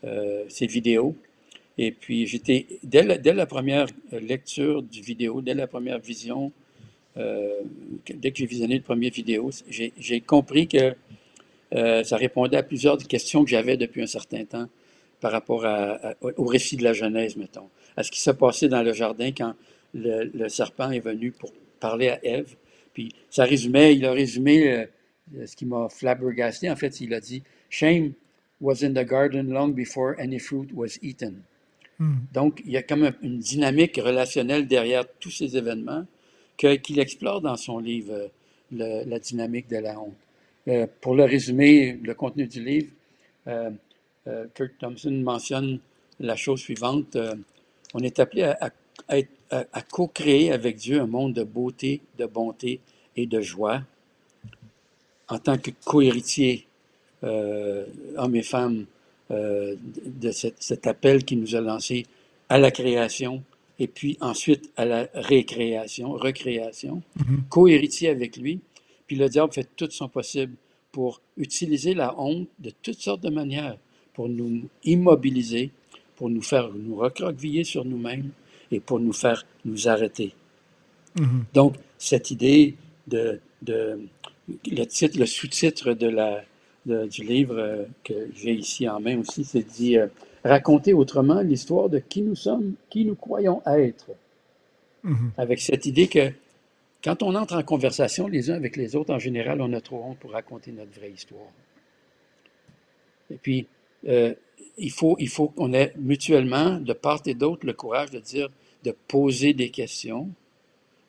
euh, 0.05 0.45
ses 0.49 0.66
vidéos. 0.66 1.14
Et 1.79 1.93
puis, 1.93 2.27
j'étais, 2.27 2.66
dès 2.83 3.03
la, 3.03 3.47
première 3.47 3.87
lecture 4.12 4.83
du 4.83 5.03
vidéo, 5.03 5.43
dès 5.43 5.55
la 5.55 5.66
première 5.66 5.99
vision, 5.99 6.53
euh, 7.18 7.61
dès 8.09 8.31
que 8.31 8.39
j'ai 8.39 8.47
visionné 8.47 8.77
le 8.77 8.83
premier 8.83 9.11
vidéo, 9.11 9.51
j'ai 9.68 10.20
compris 10.20 10.68
que 10.68 10.95
euh, 11.74 12.03
ça 12.05 12.16
répondait 12.16 12.57
à 12.57 12.62
plusieurs 12.62 12.97
questions 12.99 13.45
que 13.45 13.51
j'avais 13.51 13.77
depuis 13.77 14.03
un 14.03 14.07
certain 14.07 14.45
temps 14.45 14.68
par 15.20 15.33
rapport 15.33 15.64
au 16.20 16.45
récit 16.45 16.77
de 16.77 16.85
la 16.85 16.93
Genèse, 16.93 17.37
mettons, 17.37 17.68
à 17.97 18.03
ce 18.03 18.11
qui 18.11 18.20
s'est 18.20 18.35
passé 18.35 18.68
dans 18.68 18.83
le 18.83 18.93
jardin 18.93 19.33
quand 19.33 19.55
le, 19.95 20.49
serpent 20.49 20.91
est 20.91 21.01
venu 21.01 21.33
pour 21.33 21.53
parler 21.81 22.09
à 22.09 22.24
Ève. 22.24 22.55
Puis 22.93 23.14
ça 23.31 23.45
résumait, 23.45 23.95
il 23.95 24.05
a 24.05 24.12
résumé 24.12 24.72
euh, 24.72 25.47
ce 25.47 25.57
qui 25.57 25.66
m'a 25.66 25.89
flabbergasté, 25.89 26.70
en 26.70 26.77
fait, 26.77 27.01
il 27.01 27.12
a 27.14 27.20
dit 27.20 27.43
Shame 27.68 28.12
was 28.61 28.85
in 28.85 28.93
the 28.93 29.07
garden 29.07 29.51
long 29.51 29.68
before 29.68 30.14
any 30.18 30.39
fruit 30.39 30.68
was 30.72 30.99
eaten. 31.03 31.43
Hmm. 31.99 32.16
Donc, 32.32 32.62
il 32.64 32.72
y 32.72 32.76
a 32.76 32.82
comme 32.82 33.11
une 33.22 33.38
dynamique 33.38 33.97
relationnelle 33.97 34.66
derrière 34.66 35.05
tous 35.18 35.30
ces 35.30 35.57
événements 35.57 36.05
qu'il 36.57 36.99
explore 36.99 37.40
dans 37.40 37.57
son 37.57 37.78
livre, 37.78 38.30
euh, 38.78 39.05
La 39.07 39.18
dynamique 39.18 39.68
de 39.68 39.78
la 39.78 39.99
honte. 40.01 40.14
Euh, 40.68 40.86
pour 41.01 41.14
le 41.14 41.24
résumer, 41.24 41.99
le 42.03 42.14
contenu 42.14 42.47
du 42.47 42.62
livre, 42.64 42.90
Kurt 44.55 44.72
Thompson 44.80 45.12
mentionne 45.12 45.78
la 46.18 46.34
chose 46.34 46.59
suivante. 46.61 47.16
on 47.94 48.01
est 48.01 48.18
appelé 48.18 48.42
à, 48.42 48.72
à 49.09 49.82
co-créer 49.82 50.51
avec 50.51 50.76
Dieu 50.76 51.01
un 51.01 51.07
monde 51.07 51.34
de 51.34 51.44
beauté, 51.44 52.01
de 52.18 52.26
bonté 52.26 52.80
et 53.14 53.26
de 53.26 53.40
joie 53.40 53.82
en 55.28 55.38
tant 55.38 55.59
que 55.59 55.70
cohéritier, 55.84 56.66
euh, 57.24 57.86
hommes 58.16 58.36
et 58.36 58.42
femmes, 58.42 58.86
euh, 59.33 59.74
de 60.05 60.31
cet, 60.31 60.87
appel 60.87 61.24
qui 61.24 61.37
nous 61.37 61.57
a 61.57 61.61
lancé 61.61 62.07
à 62.49 62.59
la 62.59 62.70
création 62.70 63.43
et 63.79 63.89
puis 63.89 64.16
ensuite 64.20 64.70
à 64.77 64.85
la 64.85 65.09
récréation, 65.14 66.12
recréation, 66.12 67.03
mm-hmm. 67.18 67.49
cohéritier 67.49 68.09
avec 68.09 68.37
lui. 68.37 68.61
Puis 69.07 69.16
le 69.16 69.29
diable 69.29 69.53
fait 69.53 69.68
tout 69.77 69.91
son 69.91 70.09
possible 70.09 70.55
pour 70.93 71.20
utiliser 71.37 71.93
la 71.95 72.18
honte 72.20 72.47
de 72.61 72.70
toutes 72.83 73.01
sortes 73.01 73.20
de 73.20 73.31
manières, 73.31 73.77
pour 74.14 74.29
nous 74.29 74.62
immobiliser, 74.85 75.70
pour 76.14 76.31
nous 76.31 76.43
faire 76.43 76.70
nous 76.72 76.95
recroqueviller 76.95 77.64
sur 77.64 77.85
nous-mêmes 77.85 78.31
et 78.70 78.81
pour 78.81 79.01
nous 79.01 79.12
faire 79.12 79.45
nous 79.64 79.89
arrêter. 79.89 80.35
Mm-hmm. 81.16 81.43
Donc, 81.53 81.74
cette 81.99 82.31
idée 82.31 82.77
de, 83.09 83.41
de 83.62 83.99
le 84.70 84.85
titre, 84.85 85.18
le 85.18 85.27
sous-titre 85.27 85.93
de 85.93 86.07
la, 86.07 86.45
du 86.87 87.24
livre 87.24 87.59
euh, 87.59 87.84
que 88.05 88.14
j'ai 88.34 88.53
ici 88.53 88.89
en 88.89 89.01
main 89.01 89.18
aussi, 89.18 89.45
c'est 89.45 89.62
dit 89.62 89.99
euh, 89.99 90.07
Raconter 90.45 90.93
autrement 90.93 91.41
l'histoire 91.41 91.89
de 91.89 91.99
qui 91.99 92.22
nous 92.22 92.37
sommes, 92.37 92.74
qui 92.89 93.05
nous 93.05 93.16
croyons 93.16 93.62
être. 93.66 94.11
Mm-hmm. 95.05 95.30
Avec 95.37 95.61
cette 95.61 95.87
idée 95.87 96.07
que 96.07 96.30
quand 97.03 97.22
on 97.24 97.34
entre 97.34 97.57
en 97.57 97.62
conversation 97.62 98.28
les 98.28 98.51
uns 98.51 98.55
avec 98.55 98.76
les 98.76 98.95
autres, 98.95 99.12
en 99.12 99.18
général, 99.18 99.61
on 99.61 99.72
a 99.72 99.80
trop 99.80 100.03
honte 100.05 100.18
pour 100.18 100.30
raconter 100.30 100.70
notre 100.70 100.93
vraie 100.93 101.11
histoire. 101.11 101.51
Et 103.30 103.37
puis, 103.37 103.66
euh, 104.07 104.34
il 104.78 104.93
faut, 104.93 105.16
il 105.18 105.28
faut 105.28 105.49
qu'on 105.49 105.72
ait 105.72 105.93
mutuellement, 105.97 106.78
de 106.78 106.93
part 106.93 107.22
et 107.26 107.34
d'autre, 107.34 107.66
le 107.66 107.72
courage 107.72 108.11
de 108.11 108.20
dire, 108.20 108.49
de 108.84 108.95
poser 109.09 109.53
des 109.53 109.70
questions 109.70 110.30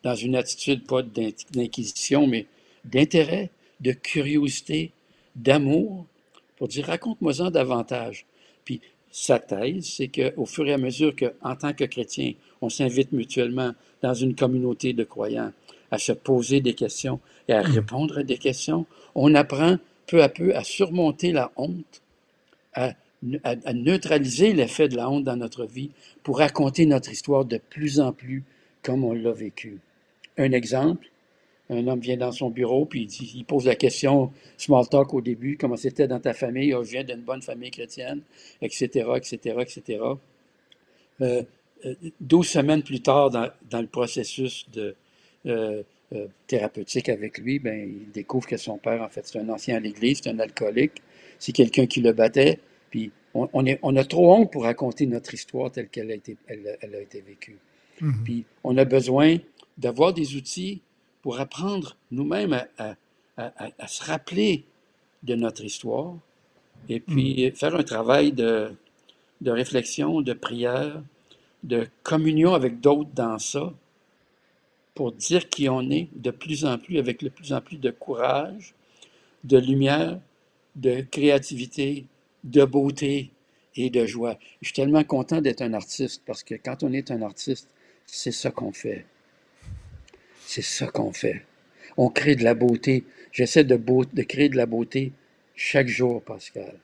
dans 0.02 0.16
une 0.16 0.34
attitude 0.34 0.84
pas 0.84 1.02
d'inquisition, 1.02 2.26
mais 2.26 2.46
d'intérêt, 2.84 3.50
de 3.80 3.92
curiosité, 3.92 4.92
d'amour, 5.38 6.06
pour 6.56 6.68
dire 6.68 6.86
raconte-moi-en 6.86 7.50
davantage. 7.50 8.26
Puis 8.64 8.80
sa 9.10 9.38
thèse, 9.38 9.86
c'est 9.86 10.08
qu'au 10.08 10.44
fur 10.44 10.66
et 10.66 10.72
à 10.72 10.78
mesure 10.78 11.14
qu'en 11.16 11.56
tant 11.56 11.72
que 11.72 11.84
chrétien, 11.84 12.32
on 12.60 12.68
s'invite 12.68 13.12
mutuellement 13.12 13.72
dans 14.02 14.14
une 14.14 14.34
communauté 14.34 14.92
de 14.92 15.04
croyants 15.04 15.52
à 15.90 15.98
se 15.98 16.12
poser 16.12 16.60
des 16.60 16.74
questions 16.74 17.20
et 17.48 17.52
à 17.52 17.62
répondre 17.62 18.18
à 18.18 18.22
des 18.22 18.36
questions. 18.36 18.86
On 19.14 19.34
apprend 19.34 19.76
peu 20.06 20.22
à 20.22 20.28
peu 20.28 20.54
à 20.54 20.64
surmonter 20.64 21.32
la 21.32 21.50
honte, 21.56 22.02
à, 22.74 22.92
à 23.44 23.72
neutraliser 23.72 24.52
l'effet 24.52 24.88
de 24.88 24.96
la 24.96 25.10
honte 25.10 25.24
dans 25.24 25.36
notre 25.36 25.64
vie 25.64 25.90
pour 26.22 26.38
raconter 26.38 26.86
notre 26.86 27.10
histoire 27.10 27.44
de 27.44 27.58
plus 27.70 28.00
en 28.00 28.12
plus 28.12 28.44
comme 28.82 29.04
on 29.04 29.12
l'a 29.12 29.32
vécu. 29.32 29.78
Un 30.36 30.52
exemple, 30.52 31.10
un 31.70 31.86
homme 31.86 32.00
vient 32.00 32.16
dans 32.16 32.32
son 32.32 32.50
bureau, 32.50 32.86
puis 32.86 33.04
il, 33.04 33.44
pose 33.44 33.66
la 33.66 33.76
question, 33.76 34.32
small 34.56 34.88
talk 34.88 35.12
au 35.12 35.20
début, 35.20 35.56
comment 35.56 35.76
c'était 35.76 36.08
dans 36.08 36.20
ta 36.20 36.32
famille, 36.32 36.72
oh, 36.74 36.82
je 36.82 36.92
viens 36.92 37.04
d'une 37.04 37.20
bonne 37.20 37.42
famille 37.42 37.70
chrétienne, 37.70 38.22
etc., 38.62 39.06
etc., 39.16 39.56
etc. 39.60 40.00
Euh, 41.20 41.42
euh, 41.84 41.94
douze 42.20 42.48
semaines 42.48 42.82
plus 42.82 43.00
tard, 43.00 43.30
dans, 43.30 43.80
le 43.80 43.86
processus 43.86 44.66
de, 44.72 44.94
euh, 45.46 45.82
thérapeutique 46.46 47.10
avec 47.10 47.38
lui, 47.38 47.58
ben, 47.58 47.78
il 47.78 48.10
découvre 48.12 48.46
que 48.46 48.56
son 48.56 48.78
père, 48.78 49.02
en 49.02 49.08
fait, 49.08 49.26
c'est 49.26 49.38
un 49.38 49.48
ancien 49.50 49.76
à 49.76 49.80
l'Église, 49.80 50.20
c'est 50.22 50.30
un 50.30 50.38
alcoolique, 50.38 51.02
c'est 51.38 51.52
quelqu'un 51.52 51.86
qui 51.86 52.00
le 52.00 52.12
battait, 52.12 52.60
puis 52.90 53.12
on, 53.34 53.66
est, 53.66 53.78
on, 53.82 53.94
a 53.94 54.04
trop 54.04 54.34
honte 54.34 54.50
pour 54.50 54.62
raconter 54.62 55.06
notre 55.06 55.34
histoire 55.34 55.70
telle 55.70 55.88
qu'elle 55.88 56.10
a 56.10 56.14
été, 56.14 56.36
elle, 56.46 56.94
a 56.94 57.00
été 57.00 57.20
vécue. 57.20 57.58
Mm-hmm. 58.00 58.22
Puis 58.24 58.44
on 58.64 58.76
a 58.78 58.86
besoin 58.86 59.36
d'avoir 59.76 60.14
des 60.14 60.34
outils 60.34 60.80
pour 61.28 61.40
apprendre 61.40 61.94
nous-mêmes 62.10 62.58
à, 62.78 63.86
se 63.86 64.02
rappeler 64.02 64.64
de 65.24 65.34
notre 65.34 65.62
histoire 65.62 66.14
et 66.88 67.00
puis 67.00 67.46
mm. 67.46 67.52
faire 67.52 67.74
un 67.74 67.82
travail 67.82 68.32
de, 68.32 68.72
de, 69.42 69.50
réflexion, 69.50 70.22
de 70.22 70.32
prière, 70.32 71.02
de 71.64 71.86
communion 72.02 72.54
avec 72.54 72.80
d'autres 72.80 73.10
dans 73.14 73.38
ça, 73.38 73.74
pour 74.94 75.12
dire 75.12 75.50
qui 75.50 75.68
on 75.68 75.90
est 75.90 76.08
de 76.16 76.30
plus 76.30 76.64
en 76.64 76.78
plus, 76.78 76.96
avec 76.96 77.22
de 77.22 77.28
plus 77.28 77.52
en 77.52 77.60
plus 77.60 77.76
de 77.76 77.90
courage, 77.90 78.72
de 79.44 79.58
lumière, 79.58 80.18
de 80.76 81.02
créativité, 81.02 82.06
de 82.42 82.64
beauté 82.64 83.32
et 83.76 83.90
de 83.90 84.06
joie. 84.06 84.38
Je 84.62 84.68
suis 84.68 84.74
tellement 84.74 85.04
content 85.04 85.42
d'être 85.42 85.60
un 85.60 85.74
artiste 85.74 86.22
parce 86.24 86.42
que 86.42 86.54
quand 86.54 86.82
on 86.84 86.94
est 86.94 87.10
un 87.10 87.20
artiste, 87.20 87.68
c'est 88.06 88.32
ça 88.32 88.50
qu'on 88.50 88.72
fait. 88.72 89.04
C'est 90.48 90.62
ça 90.62 90.86
qu'on 90.86 91.12
fait. 91.12 91.44
On 91.98 92.08
crée 92.08 92.34
de 92.34 92.42
la 92.42 92.54
beauté. 92.54 93.04
J'essaie 93.32 93.64
de, 93.64 93.76
de, 93.76 94.22
créer 94.22 94.48
de 94.48 94.56
la 94.56 94.64
beauté 94.64 95.12
chaque 95.54 95.88
jour, 95.88 96.22
Pascal. 96.22 96.74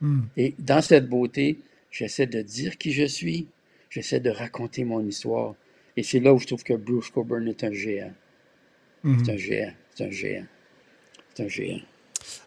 Hmm. 0.00 0.22
Et 0.36 0.56
dans 0.58 0.82
cette 0.82 1.08
beauté, 1.08 1.60
j'essaie 1.92 2.26
de 2.26 2.42
dire 2.42 2.76
qui 2.76 2.90
je 2.90 3.04
suis. 3.04 3.46
J'essaie 3.90 4.18
de 4.18 4.28
raconter 4.28 4.82
mon 4.82 5.06
histoire. 5.06 5.54
Et 5.96 6.02
c'est 6.02 6.18
là 6.18 6.34
où 6.34 6.40
je 6.40 6.48
trouve 6.48 6.64
que 6.64 6.74
Bruce 6.74 7.10
Coburn 7.10 7.46
est 7.46 7.62
un 7.62 7.72
géant. 7.72 8.12
Hmm. 9.04 9.24
C'est 9.24 9.32
un 9.34 9.36
géant. 9.36 9.72
C'est 9.94 10.04
un 10.06 10.10
géant. 10.10 10.46
C'est 11.32 11.44
un 11.44 11.48
géant. 11.48 11.80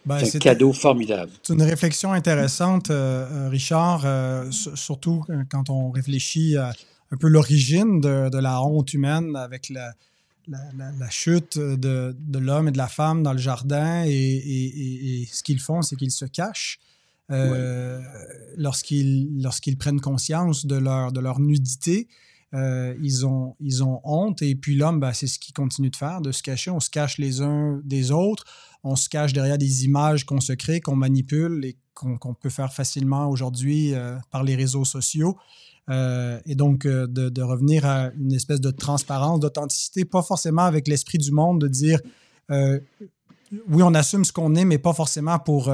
Ben, 0.05 0.19
c'est 0.25 0.35
un 0.35 0.39
cadeau 0.39 0.73
formidable. 0.73 1.31
C'est 1.41 1.53
une 1.53 1.61
réflexion 1.61 2.11
intéressante, 2.11 2.89
euh, 2.89 3.25
euh, 3.31 3.47
Richard, 3.47 4.01
euh, 4.03 4.51
surtout 4.51 5.23
quand 5.49 5.69
on 5.69 5.89
réfléchit 5.89 6.57
à 6.57 6.73
un 7.11 7.17
peu 7.17 7.29
l'origine 7.29 8.01
de, 8.01 8.29
de, 8.29 8.37
la 8.37 8.61
honte 8.61 8.93
humaine 8.93 9.35
avec 9.37 9.69
la, 9.69 9.93
la, 10.49 11.09
chute 11.09 11.57
de, 11.57 12.15
l'homme 12.39 12.67
et 12.67 12.71
de 12.71 12.77
la 12.77 12.87
femme 12.87 13.23
dans 13.23 13.33
le 13.33 13.39
jardin 13.39 14.03
et, 14.05 15.27
ce 15.31 15.43
qu'ils 15.43 15.59
font, 15.59 15.81
c'est 15.81 15.95
qu'ils 15.95 16.11
se 16.11 16.25
cachent. 16.25 16.79
Euh, 17.31 18.01
lorsqu'ils 18.57 19.77
prennent 19.77 20.01
conscience 20.01 20.65
de 20.65 20.75
leur, 20.75 21.11
de 21.11 21.19
leur 21.19 21.39
nudité, 21.39 22.07
euh, 22.55 22.95
ils, 23.01 23.25
ont, 23.25 23.55
ils 23.59 23.83
ont 23.83 24.01
honte. 24.03 24.41
Et 24.41 24.55
puis 24.55 24.75
l'homme, 24.75 24.99
ben, 24.99 25.13
c'est 25.13 25.27
ce 25.27 25.37
qu'il 25.37 25.53
continue 25.53 25.89
de 25.89 25.95
faire, 25.95 26.21
de 26.21 26.31
se 26.31 26.41
cacher. 26.41 26.71
On 26.71 26.79
se 26.79 26.89
cache 26.89 27.17
les 27.17 27.41
uns 27.41 27.79
des 27.83 28.11
autres. 28.11 28.45
On 28.83 28.95
se 28.95 29.09
cache 29.09 29.33
derrière 29.33 29.57
des 29.57 29.85
images 29.85 30.25
qu'on 30.25 30.39
se 30.39 30.53
crée, 30.53 30.79
qu'on 30.79 30.95
manipule 30.95 31.63
et 31.65 31.77
qu'on 31.93 32.33
peut 32.33 32.49
faire 32.49 32.73
facilement 32.73 33.29
aujourd'hui 33.29 33.93
euh, 33.93 34.17
par 34.31 34.43
les 34.43 34.55
réseaux 34.55 34.85
sociaux. 34.85 35.37
Euh, 35.89 36.39
et 36.45 36.55
donc, 36.55 36.85
euh, 36.85 37.07
de, 37.07 37.41
revenir 37.41 37.85
à 37.85 38.11
une 38.19 38.33
espèce 38.33 38.61
de 38.61 38.71
transparence, 38.71 39.39
d'authenticité, 39.39 40.05
pas 40.05 40.21
forcément 40.21 40.63
avec 40.63 40.87
l'esprit 40.87 41.17
du 41.17 41.31
monde, 41.31 41.61
de 41.61 41.67
dire 41.67 41.99
euh, 42.51 42.79
oui, 43.67 43.81
on 43.81 43.93
assume 43.95 44.23
ce 44.23 44.31
qu'on 44.31 44.53
est, 44.55 44.65
mais 44.65 44.77
pas 44.77 44.93
forcément 44.93 45.39
pour 45.39 45.71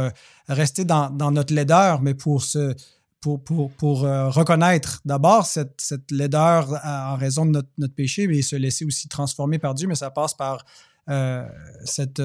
rester 0.48 0.86
dans, 0.86 1.10
notre 1.32 1.54
laideur, 1.54 2.02
mais 2.02 2.14
pour 2.14 2.44
se. 2.44 2.74
Pour, 3.22 3.44
pour, 3.44 3.72
pour 3.72 4.02
reconnaître 4.02 5.02
d'abord 5.04 5.48
cette, 5.48 5.82
cette, 5.82 6.12
laideur 6.12 6.80
en 6.86 7.16
raison 7.16 7.48
de 7.48 7.64
notre, 7.80 7.96
péché, 7.96 8.28
mais 8.28 8.44
se 8.44 8.56
laisser 8.56 8.86
aussi 8.86 9.08
transformer 9.08 9.58
par 9.58 9.74
Dieu, 9.74 9.88
mais 9.88 9.96
ça 9.96 10.12
passe 10.12 10.36
par 10.36 10.64
cette, 11.86 12.22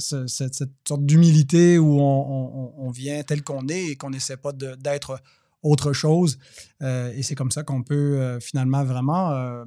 cette, 0.00 0.28
cette, 0.28 0.70
sorte 0.88 1.06
d'humilité 1.06 1.78
où 1.78 2.00
on, 2.00 2.72
on, 2.76 2.90
vient 2.90 3.22
tel 3.22 3.44
qu'on 3.44 3.68
est 3.68 3.90
et 3.90 3.96
qu'on 3.96 4.10
n'essaie 4.10 4.36
pas 4.36 4.50
d'être 4.52 5.22
autre 5.62 5.92
chose. 5.92 6.38
Euh, 6.82 7.12
et 7.16 7.22
c'est 7.22 7.34
comme 7.34 7.50
ça 7.50 7.62
qu'on 7.62 7.82
peut 7.82 7.94
euh, 8.18 8.40
finalement 8.40 8.84
vraiment 8.84 9.30
euh, 9.30 9.64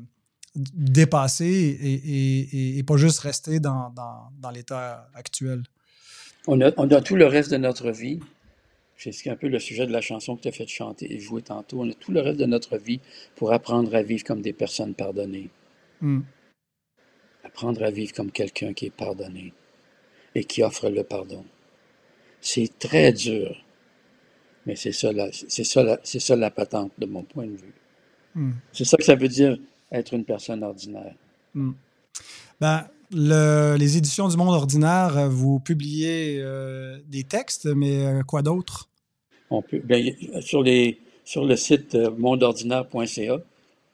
dépasser 0.55 1.77
et, 1.81 2.83
pas 2.83 2.97
juste 2.97 3.19
rester 3.19 3.59
dans, 3.59 3.93
l'état 4.53 5.09
actuel. 5.13 5.63
On 6.47 6.61
a, 6.61 6.71
on 6.77 6.89
a, 6.91 7.01
tout 7.01 7.15
le 7.15 7.25
reste 7.25 7.51
de 7.51 7.57
notre 7.57 7.91
vie. 7.91 8.19
C'est 8.97 9.29
un 9.29 9.35
peu 9.35 9.49
le 9.49 9.59
sujet 9.59 9.85
de 9.85 9.91
la 9.91 10.01
chanson 10.01 10.37
que 10.37 10.43
tu 10.43 10.47
as 10.47 10.51
fait 10.51 10.67
chanter 10.67 11.13
et 11.13 11.19
jouer 11.19 11.41
tantôt. 11.41 11.81
On 11.81 11.89
a 11.89 11.93
tout 11.93 12.11
le 12.11 12.21
reste 12.21 12.39
de 12.39 12.45
notre 12.45 12.77
vie 12.77 13.01
pour 13.35 13.51
apprendre 13.51 13.93
à 13.93 14.01
vivre 14.01 14.23
comme 14.23 14.41
des 14.41 14.53
personnes 14.53 14.93
pardonnées. 14.93 15.49
Hmm. 15.99 16.21
Apprendre 17.43 17.83
à 17.83 17.91
vivre 17.91 18.13
comme 18.13 18.31
quelqu'un 18.31 18.73
qui 18.73 18.85
est 18.85 18.95
pardonné 18.95 19.53
et 20.33 20.43
qui 20.45 20.63
offre 20.63 20.89
le 20.89 21.03
pardon. 21.03 21.43
C'est 22.39 22.79
très 22.79 23.11
dur 23.11 23.64
mais 24.65 24.75
c'est 24.75 24.91
ça, 24.91 25.11
c'est 25.31 25.63
ça, 25.63 25.99
c'est 26.03 26.19
ça 26.19 26.35
la 26.35 26.51
patente 26.51 26.91
de 26.97 27.05
mon 27.05 27.23
point 27.23 27.45
de 27.45 27.51
vue. 27.51 27.73
Hmm. 28.33 28.51
C'est 28.71 28.85
ça 28.85 28.97
que 28.97 29.03
ça 29.03 29.15
veut 29.15 29.27
dire 29.27 29.57
être 29.91 30.13
une 30.13 30.25
personne 30.25 30.63
ordinaire. 30.63 31.15
Ben, 32.59 32.85
les 33.11 33.97
éditions 33.97 34.27
du 34.27 34.37
Monde 34.37 34.55
ordinaire, 34.55 35.17
euh, 35.17 35.29
vous 35.29 35.59
publiez 35.59 36.37
euh, 36.39 36.97
des 37.07 37.23
textes, 37.23 37.65
mais 37.65 38.05
euh, 38.05 38.21
quoi 38.23 38.41
d'autre? 38.41 38.89
On 39.49 39.61
peut, 39.61 39.81
ben, 39.83 40.13
sur, 40.41 40.63
les, 40.63 40.99
sur 41.23 41.45
le 41.45 41.55
site 41.55 41.95
mondeordinaire.ca, 42.17 43.37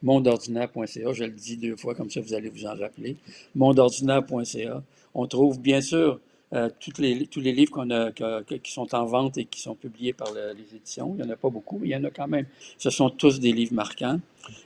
mondeordinaire.ca, 0.01 1.13
je 1.13 1.23
le 1.23 1.31
dis 1.31 1.57
deux 1.57 1.75
fois, 1.75 1.93
comme 1.93 2.09
ça 2.09 2.21
vous 2.21 2.33
allez 2.33 2.49
vous 2.49 2.65
en 2.65 2.75
rappeler, 2.75 3.17
mondeordinaire.ca, 3.53 4.83
on 5.13 5.27
trouve 5.27 5.59
bien 5.59 5.81
sûr 5.81 6.19
euh, 6.53 6.69
les, 6.97 7.27
tous 7.27 7.39
les 7.39 7.53
livres 7.53 7.71
qu'on 7.71 7.89
a, 7.91 8.11
qui 8.11 8.71
sont 8.71 8.93
en 8.93 9.05
vente 9.05 9.37
et 9.37 9.45
qui 9.45 9.61
sont 9.61 9.75
publiés 9.75 10.11
par 10.11 10.33
les 10.33 10.75
éditions. 10.75 11.15
Il 11.17 11.23
n'y 11.23 11.29
en 11.29 11.33
a 11.33 11.37
pas 11.37 11.49
beaucoup, 11.49 11.77
mais 11.79 11.87
il 11.87 11.91
y 11.91 11.95
en 11.95 12.03
a 12.03 12.09
quand 12.09 12.27
même. 12.27 12.45
Ce 12.77 12.89
sont 12.89 13.09
tous 13.09 13.39
des 13.39 13.53
livres 13.53 13.73
marquants. 13.73 14.19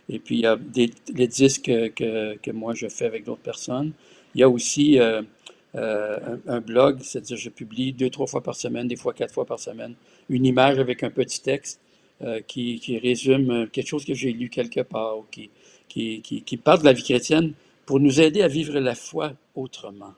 Et 0.09 0.17
puis, 0.17 0.37
il 0.37 0.41
y 0.41 0.47
a 0.47 0.57
les 1.13 1.27
disques 1.27 1.65
que, 1.65 2.37
que, 2.37 2.51
moi 2.51 2.73
je 2.73 2.87
fais 2.87 3.05
avec 3.05 3.25
d'autres 3.25 3.41
personnes. 3.41 3.91
Il 4.33 4.41
y 4.41 4.43
a 4.43 4.49
aussi 4.49 4.99
euh, 4.99 5.21
euh, 5.75 6.37
un, 6.47 6.59
blog, 6.59 7.01
c'est-à-dire 7.01 7.37
je 7.37 7.49
publie 7.49 7.93
deux, 7.93 8.09
trois 8.09 8.25
fois 8.25 8.41
par 8.41 8.55
semaine, 8.55 8.87
des 8.87 8.95
fois 8.95 9.13
quatre 9.13 9.33
fois 9.33 9.45
par 9.45 9.59
semaine, 9.59 9.93
une 10.29 10.45
image 10.45 10.79
avec 10.79 11.03
un 11.03 11.11
petit 11.11 11.41
texte 11.41 11.79
qui, 12.47 12.79
qui, 12.79 12.97
résume 12.97 13.67
quelque 13.67 13.87
chose 13.87 14.05
que 14.05 14.13
j'ai 14.13 14.31
lu 14.31 14.49
quelque 14.49 14.79
part, 14.79 15.17
qui, 15.31 15.49
qui, 15.89 16.21
qui, 16.21 16.41
qui 16.41 16.57
parle 16.57 16.79
de 16.79 16.85
la 16.85 16.93
vie 16.93 17.03
chrétienne 17.03 17.53
pour 17.85 17.99
nous 17.99 18.21
aider 18.21 18.41
à 18.41 18.47
vivre 18.47 18.79
la 18.79 18.95
foi 18.95 19.33
autrement 19.53 20.13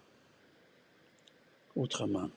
autrement. 1.78 2.30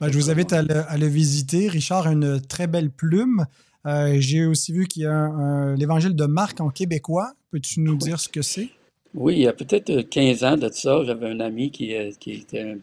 Ben, 0.00 0.10
je 0.10 0.16
vous 0.16 0.30
invite 0.30 0.54
à 0.54 0.62
le, 0.62 1.06
visiter. 1.06 1.68
Richard 1.68 2.06
a 2.06 2.12
une 2.12 2.40
très 2.40 2.66
belle 2.66 2.90
plume. 2.90 3.44
Euh, 3.84 4.16
j'ai 4.18 4.46
aussi 4.46 4.72
vu 4.72 4.86
qu'il 4.86 5.02
y 5.02 5.06
a 5.06 5.74
l'évangile 5.76 6.16
de 6.16 6.24
Marc 6.24 6.60
en 6.62 6.70
québécois. 6.70 7.32
Peux-tu 7.50 7.80
nous 7.80 7.96
dire 7.96 8.18
ce 8.18 8.28
que 8.28 8.40
c'est? 8.40 8.68
Oui, 9.12 9.34
il 9.34 9.42
y 9.42 9.46
a 9.46 9.52
peut-être 9.52 10.00
15 10.02 10.44
ans 10.44 10.56
de 10.56 10.70
ça, 10.70 11.04
j'avais 11.04 11.26
un 11.26 11.40
ami 11.40 11.70
qui, 11.70 11.94
euh, 11.96 12.12
qui 12.18 12.32
était 12.32 12.76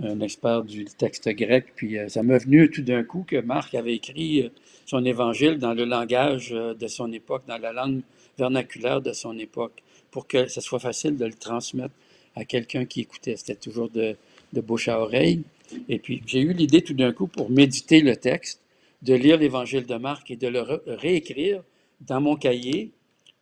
un, 0.00 0.20
expert 0.20 0.62
du 0.62 0.84
texte 0.84 1.28
grec, 1.28 1.72
puis 1.74 1.98
euh, 1.98 2.08
ça 2.08 2.22
m'est 2.22 2.38
venu 2.38 2.70
tout 2.70 2.82
d'un 2.82 3.02
coup 3.02 3.24
que 3.26 3.36
Marc 3.40 3.74
avait 3.74 3.94
écrit 3.94 4.50
son 4.86 5.04
évangile 5.04 5.58
dans 5.58 5.74
le 5.74 5.84
langage 5.84 6.50
de 6.50 6.86
son 6.86 7.12
époque, 7.12 7.42
dans 7.48 7.58
la 7.58 7.72
langue 7.72 8.00
vernaculaire 8.38 9.02
de 9.02 9.12
son 9.12 9.36
époque, 9.38 9.82
pour 10.10 10.26
que 10.26 10.46
ce 10.46 10.60
soit 10.60 10.78
facile 10.78 11.16
de 11.16 11.26
le 11.26 11.34
transmettre 11.34 11.94
à 12.36 12.44
quelqu'un 12.44 12.84
qui 12.84 13.00
écoutait. 13.00 13.36
C'était 13.36 13.54
toujours 13.54 13.88
de, 13.90 14.16
bouche 14.52 14.88
à 14.88 15.00
oreille. 15.00 15.42
Et 15.88 15.98
puis, 15.98 16.22
j'ai 16.26 16.40
eu 16.40 16.52
l'idée 16.52 16.82
tout 16.82 16.94
d'un 16.94 17.12
coup, 17.12 17.26
pour 17.26 17.50
méditer 17.50 18.00
le 18.00 18.16
texte, 18.16 18.60
de 19.02 19.14
lire 19.14 19.38
l'Évangile 19.38 19.86
de 19.86 19.94
Marc 19.94 20.30
et 20.30 20.36
de 20.36 20.48
le 20.48 20.60
réécrire 20.86 21.62
dans 22.00 22.20
mon 22.20 22.36
cahier, 22.36 22.90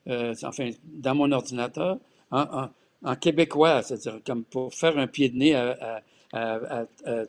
euh, 0.09 0.35
enfin, 0.43 0.71
dans 0.85 1.15
mon 1.15 1.33
ordinateur, 1.33 1.99
en, 2.31 2.69
québécois, 3.21 3.83
c'est-à-dire 3.83 4.21
comme 4.25 4.45
pour 4.45 4.75
faire 4.75 4.99
un 4.99 5.07
pied 5.07 5.29
de 5.29 5.37
nez 5.37 5.55
à, 5.55 6.03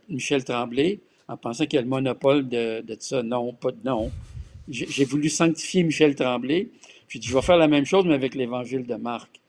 Michel 0.10 0.44
Tremblay, 0.44 1.00
en 1.28 1.38
pensant 1.38 1.66
qu'il 1.66 1.76
y 1.76 1.78
a 1.78 1.84
le 1.84 1.88
monopole 1.88 2.50
de, 2.50 2.82
de 2.82 2.98
ça. 3.00 3.24
Non, 3.24 3.54
pas 3.54 3.72
de 3.72 3.78
non. 3.86 4.12
J'ai 4.68 5.06
voulu 5.06 5.30
sanctifier 5.30 5.84
Michel 5.84 6.16
Tremblay. 6.16 6.70
Puis 7.08 7.20
je 7.22 7.34
vais 7.34 7.42
faire 7.42 7.58
la 7.58 7.68
même 7.68 7.86
chose, 7.86 8.06
mais 8.06 8.14
avec 8.14 8.36
l'Évangile 8.36 8.86
de 8.86 8.96
Marc. 8.96 9.40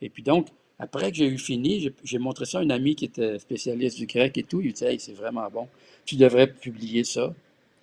Et 0.00 0.08
puis 0.08 0.22
donc, 0.22 0.48
après 0.78 1.10
que 1.10 1.16
j'ai 1.16 1.26
eu 1.28 1.38
fini, 1.38 1.92
j'ai- 2.04 2.18
montré 2.18 2.44
ça 2.46 2.58
à 2.58 2.62
une 2.62 2.72
amie 2.72 2.94
qui 2.96 3.04
était 3.06 3.38
spécialiste 3.38 3.98
du 3.98 4.06
grec 4.06 4.36
et 4.38 4.42
tout. 4.42 4.60
Il 4.60 4.72
dit 4.72 4.84
Hey, 4.84 4.98
c'est 5.00 5.12
vraiment 5.14 5.48
bon. 5.50 5.68
Tu 6.04 6.16
devrais 6.16 6.46
publier 6.46 7.04
ça. 7.04 7.34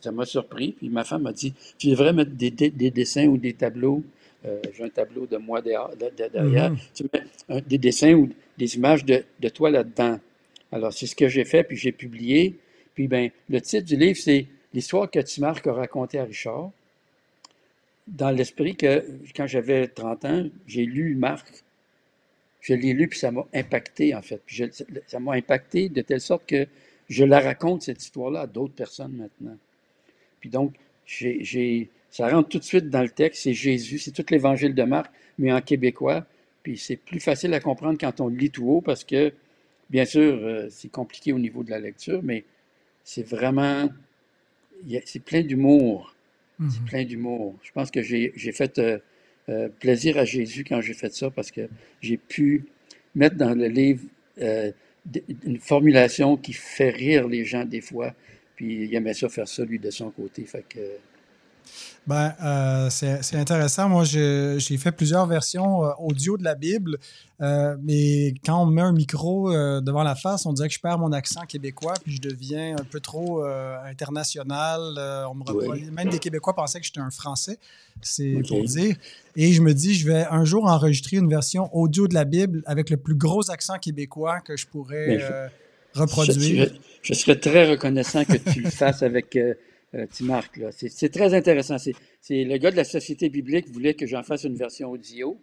Ça 0.02 0.12
m'a 0.12 0.26
surpris. 0.26 0.74
Puis 0.74 0.90
ma 0.90 1.04
femme 1.04 1.24
m'a 1.24 1.34
dit 1.34 1.54
Tu 1.78 1.88
devrais 1.90 2.14
mettre 2.14 2.32
des, 2.32 2.52
des- 2.52 2.70
des 2.72 2.92
dessins 2.92 3.28
ou 3.28 3.38
des 3.38 3.54
tableaux. 3.54 4.04
Euh, 4.46 4.60
j'ai 4.74 4.84
un 4.84 4.90
tableau 4.90 5.26
de 5.28 5.38
moi 5.38 5.62
derrière. 5.62 5.90
de- 5.96 6.12
de- 6.24 6.30
derrière. 6.32 6.72
Mhm. 6.72 6.78
Tu 6.94 7.04
mets 7.14 7.24
un- 7.50 7.62
des 7.62 7.78
dessins 7.78 8.14
ou 8.14 8.30
des 8.58 8.76
images 8.76 9.06
de, 9.06 9.24
de 9.40 9.50
toi 9.50 9.70
là-dedans. 9.70 10.20
Alors, 10.72 10.92
c'est 10.94 11.06
ce 11.08 11.16
que 11.16 11.28
j'ai 11.28 11.46
fait, 11.46 11.64
puis 11.64 11.78
j'ai 11.78 11.92
publié. 11.92 12.56
Puis, 12.96 13.08
ben, 13.08 13.30
le 13.50 13.62
titre 13.62 13.86
du 13.86 13.96
livre, 13.96 14.20
c'est 14.22 14.48
L'histoire 14.74 15.12
que 15.12 15.20
Timarc 15.20 15.68
a 15.68 15.74
racontée 15.74 16.18
à 16.18 16.24
Richard. 16.24 16.72
Dans 18.08 18.32
l'esprit 18.32 18.76
que, 18.76 19.04
quand 19.36 19.48
j'avais 19.48 19.88
30 19.88 20.24
ans, 20.26 20.46
j'ai 20.68 20.86
lu 20.86 21.16
Marc. 21.16 21.46
Je 22.62 22.74
l'ai 22.76 22.94
lu, 22.94 23.08
puis 23.08 23.20
ça 23.20 23.32
m'a 23.32 23.46
impacté, 23.54 24.14
en 24.16 24.22
fait. 24.22 24.42
Puis 24.46 24.56
je- 24.56 24.66
ça 25.08 25.20
m'a 25.20 25.34
impacté 25.34 25.90
de 25.90 26.02
telle 26.02 26.22
sorte 26.22 26.46
que 26.48 26.68
je 27.10 27.24
la 27.26 27.40
raconte, 27.40 27.82
cette 27.82 28.02
histoire-là, 28.02 28.42
à 28.42 28.48
d'autres 28.48 28.74
personnes 28.76 29.14
maintenant. 29.14 29.58
Puis 30.40 30.50
donc, 30.50 30.74
j'ai, 31.06 31.90
ça 32.10 32.30
rentre 32.30 32.50
tout 32.50 32.60
de 32.60 32.64
suite 32.64 32.90
dans 32.90 33.02
le 33.02 33.10
texte, 33.10 33.44
c'est 33.44 33.54
Jésus, 33.54 33.98
c'est 34.00 34.12
tout 34.12 34.26
l'évangile 34.30 34.74
de 34.76 34.84
Marc, 34.84 35.12
mais 35.38 35.52
en 35.52 35.62
québécois. 35.62 36.26
Puis 36.64 36.78
c'est 36.78 36.96
plus 36.98 37.20
facile 37.20 37.54
à 37.54 37.60
comprendre 37.60 37.98
quand 38.00 38.22
on 38.22 38.28
lit 38.28 38.52
tout 38.52 38.68
haut 38.70 38.82
parce 38.82 39.04
que, 39.04 39.34
bien 39.90 40.06
sûr, 40.06 40.22
euh, 40.22 40.68
c'est 40.70 40.90
compliqué 40.92 41.34
au 41.34 41.40
niveau 41.40 41.64
de 41.64 41.72
la 41.72 41.80
lecture, 41.80 42.22
mais 42.24 42.44
c'est 43.04 43.24
vraiment, 43.28 43.90
c'est 45.06 45.24
plein 45.24 45.42
d'humour, 45.42 46.16
Mhm. 46.60 46.70
c'est 46.70 46.84
plein 46.86 47.04
d'humour. 47.06 47.56
Je 47.64 47.72
pense 47.72 47.90
que 47.92 48.02
j'ai, 48.04 48.32
j'ai 48.36 48.52
fait 48.52 48.80
euh, 49.50 49.66
euh, 49.66 49.70
plaisir 49.80 50.18
à 50.18 50.26
Jésus 50.26 50.64
quand 50.64 50.82
j'ai 50.82 50.94
fait 50.94 51.14
ça 51.14 51.30
parce 51.30 51.52
que 51.52 51.68
j'ai 52.02 52.18
pu 52.18 52.66
mettre 53.16 53.36
dans 53.36 53.54
le 53.54 53.68
livre 53.68 54.04
euh, 54.40 54.72
une 55.44 55.60
formulation 55.60 56.38
qui 56.38 56.54
fait 56.54 56.90
rire 56.90 57.28
les 57.28 57.46
gens 57.46 57.66
des 57.66 57.82
fois. 57.82 58.14
Puis 58.56 58.86
il 58.86 58.96
aimait 58.96 59.14
ça 59.14 59.30
faire 59.30 59.48
ça, 59.48 59.66
lui, 59.66 59.80
de 59.80 59.90
son 59.90 60.12
côté. 60.12 60.46
Que, 60.70 60.80
Ben, 62.08 62.34
euh, 62.44 62.90
c'est 62.90 63.36
intéressant. 63.36 63.88
Moi, 63.88 64.04
j'ai 64.06 64.78
fait 64.78 64.92
plusieurs 64.92 65.28
versions 65.28 65.86
euh, 65.86 65.92
audio 66.00 66.36
de 66.36 66.44
la 66.44 66.56
Bible, 66.56 66.98
euh, 67.42 67.78
mais 67.84 68.34
quand 68.44 68.64
on 68.64 68.66
me 68.66 68.74
met 68.74 68.82
un 68.82 68.92
micro 68.92 69.54
euh, 69.54 69.82
devant 69.82 70.02
la 70.02 70.16
face, 70.16 70.48
on 70.48 70.54
dirait 70.54 70.68
que 70.68 70.74
je 70.74 70.80
perds 70.80 70.98
mon 70.98 71.12
accent 71.12 71.42
québécois, 71.46 71.94
puis 72.04 72.14
je 72.16 72.22
deviens 72.22 72.76
un 72.80 72.84
peu 72.84 73.00
trop 73.00 73.44
international. 73.86 74.82
On 75.30 75.36
me 75.36 75.44
Oui. 75.68 75.84
Même 75.92 76.10
des 76.10 76.20
Québécois 76.20 76.56
pensaient 76.56 76.80
que 76.80 76.86
j'étais 76.86 77.00
un 77.00 77.12
Français, 77.12 77.58
c'est 78.02 78.42
pour 78.48 78.64
dire. 78.64 78.96
Et 79.36 79.54
je 79.54 79.62
me 79.62 79.74
dis, 79.74 79.94
je 79.94 80.08
vais 80.08 80.26
un 80.30 80.44
jour 80.44 80.66
enregistrer 80.66 81.18
une 81.18 81.30
version 81.30 81.70
audio 81.76 82.08
de 82.08 82.14
la 82.14 82.26
Bible 82.26 82.64
avec 82.66 82.90
le 82.90 82.98
plus 82.98 83.16
gros 83.16 83.50
accent 83.52 83.78
québécois 83.78 84.42
que 84.42 84.58
je 84.58 84.66
pourrais 84.68 85.20
je- 85.20 86.00
reproduire. 86.00 86.66
je- 86.66 86.80
je 87.04 87.14
serais 87.14 87.40
très 87.40 87.70
reconnaissant 87.70 88.26
que 88.26 88.38
tu 88.38 88.62
le 88.62 88.70
fasses 88.70 89.04
avec 89.04 89.38
euh, 89.96 90.06
Timarc. 90.10 90.60
C'est 90.72 91.10
très 91.12 91.34
intéressant. 91.34 91.78
C'est 91.78 92.44
le 92.44 92.58
gars 92.58 92.72
de 92.72 92.76
la 92.78 92.84
Société 92.84 93.30
biblique 93.30 93.70
voulait 93.72 93.94
que 93.94 94.06
j'en 94.08 94.24
fasse 94.24 94.44
une 94.44 94.56
version 94.56 94.92
audio, 94.92 95.38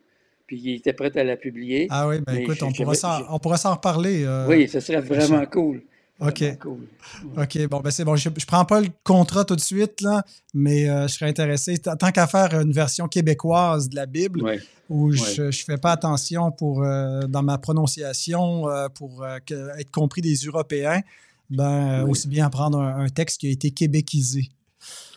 puis 0.46 0.59
il 0.62 0.74
était 0.76 0.92
prêt 0.92 1.16
à 1.18 1.24
la 1.24 1.36
publier. 1.36 1.86
Ah 1.90 2.09
oui, 2.09 2.16
ben 2.26 2.34
écoute, 2.36 2.62
on 2.62 2.70
j'ai- 2.70 2.82
pourra 2.84 2.94
j'avais- 2.94 2.96
s'en 2.96 3.18
j'ai- 3.18 3.24
on 3.30 3.38
pourra 3.38 3.57
s'en 3.59 3.74
reparler. 3.74 4.24
euh, 4.24 4.46
oui, 4.49 4.68
ce 4.68 4.80
serait 4.80 5.01
vraiment 5.01 5.44
cool. 5.46 5.82
OK. 6.20 6.40
Vraiment 6.40 6.57
cool. 6.57 6.88
OK, 7.36 7.68
bon, 7.68 7.80
ben 7.80 7.90
c'est 7.92 8.05
bon. 8.05 8.16
Je 8.16 8.28
ne 8.28 8.34
prends 8.46 8.64
pas 8.64 8.80
le 8.80 8.88
contrat 9.05 9.44
tout 9.44 9.55
de 9.55 9.61
suite, 9.61 10.01
là, 10.01 10.24
mais 10.53 10.88
euh, 10.88 11.07
je 11.07 11.12
serais 11.14 11.26
intéressé. 11.30 11.78
Tant 11.78 12.11
qu'à 12.11 12.26
faire 12.26 12.55
une 12.61 12.72
version 12.72 13.07
québécoise 13.07 13.88
de 13.88 13.94
la 13.94 14.07
Bible, 14.07 14.42
Ouais. 14.42 14.59
où 14.88 15.12
je 15.12 15.42
ne 15.42 15.51
fais 15.53 15.76
pas 15.76 15.92
attention 15.92 16.51
pour, 16.51 16.82
euh, 16.82 17.20
dans 17.28 17.42
ma 17.44 17.59
prononciation 17.59 18.64
pour 18.94 19.24
être 19.26 19.90
compris 19.92 20.20
des 20.22 20.34
Européens, 20.34 21.03
ben, 21.51 22.01
euh, 22.01 22.05
Oui. 22.05 22.11
aussi 22.11 22.28
bien 22.28 22.49
prendre 22.51 22.78
un, 22.80 23.05
un 23.05 23.09
texte 23.09 23.40
qui 23.40 23.49
a 23.49 23.51
été 23.51 23.70
québécisé. 23.70 24.49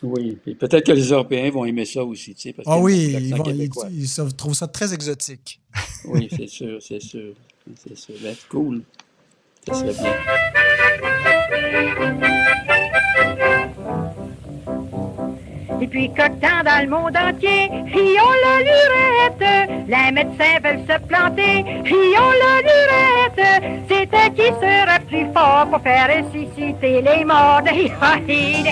Oui, 0.02 0.38
et 0.46 0.54
peut-être 0.54 0.86
que 0.86 0.92
les 0.92 1.10
Européens 1.10 1.50
vont 1.50 1.64
aimer 1.64 1.84
ça 1.84 2.04
aussi, 2.04 2.34
tu 2.34 2.42
sais, 2.42 2.52
parce 2.52 2.66
Ah 2.68 2.78
oui, 2.78 3.14
ils, 3.20 3.34
vont, 3.34 3.44
ils, 3.90 4.04
ils 4.04 4.34
trouvent 4.36 4.54
ça 4.54 4.66
très 4.66 4.92
exotique. 4.92 5.60
Oui, 6.04 6.28
c'est 6.36 6.48
sûr, 6.48 6.82
c'est 6.82 7.00
sûr. 7.00 7.34
C'est 7.76 7.96
sûr. 7.96 8.14
Ben, 8.20 8.34
c'est 8.36 8.48
cool. 8.48 8.82
Ça 9.68 9.74
serait 9.74 9.92
bien. 9.94 10.16
Et 15.82 15.88
puis 15.88 16.08
coquin 16.10 16.62
dans 16.64 16.80
le 16.80 16.88
monde 16.88 17.16
entier, 17.16 17.68
fions 17.88 18.36
la 18.44 18.56
lurette. 18.68 19.46
Les 19.88 20.12
médecins 20.12 20.60
veulent 20.62 20.86
se 20.88 20.96
planter, 21.08 21.64
fions 21.84 22.32
la 22.44 22.54
lurette. 22.68 23.44
C'était 23.88 24.30
qui 24.30 24.48
sera 24.60 25.00
plus 25.08 25.26
fort 25.34 25.66
pour 25.68 25.80
faire 25.80 26.08
ressusciter 26.08 27.02
les 27.02 27.24
morts. 27.24 27.62
Hi-ha, 27.66 28.12
hi, 28.28 28.62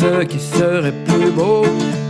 ce 0.00 0.24
qui 0.24 0.40
serait 0.40 0.94
plus 1.04 1.30
beau 1.30 1.62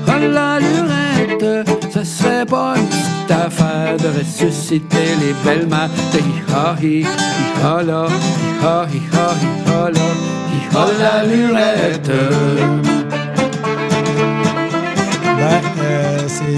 à 0.07 0.19
la 0.19 0.61
lurette, 0.61 1.67
ce 1.93 2.05
serait 2.05 2.47
pas 2.47 2.75
une 2.77 2.87
petite 2.87 3.31
affaire 3.31 3.97
de 3.97 4.07
ressusciter 4.19 5.17
les 5.21 5.33
belles 5.45 5.67
mères. 5.67 5.91
Hi-ha, 6.15 6.77
hi, 6.81 7.01
hi-ha 7.01 7.83
là, 7.83 8.07
hi-ha, 8.93 9.35
la 11.01 11.25
lurette. 11.25 12.11
Euh, 12.11 12.81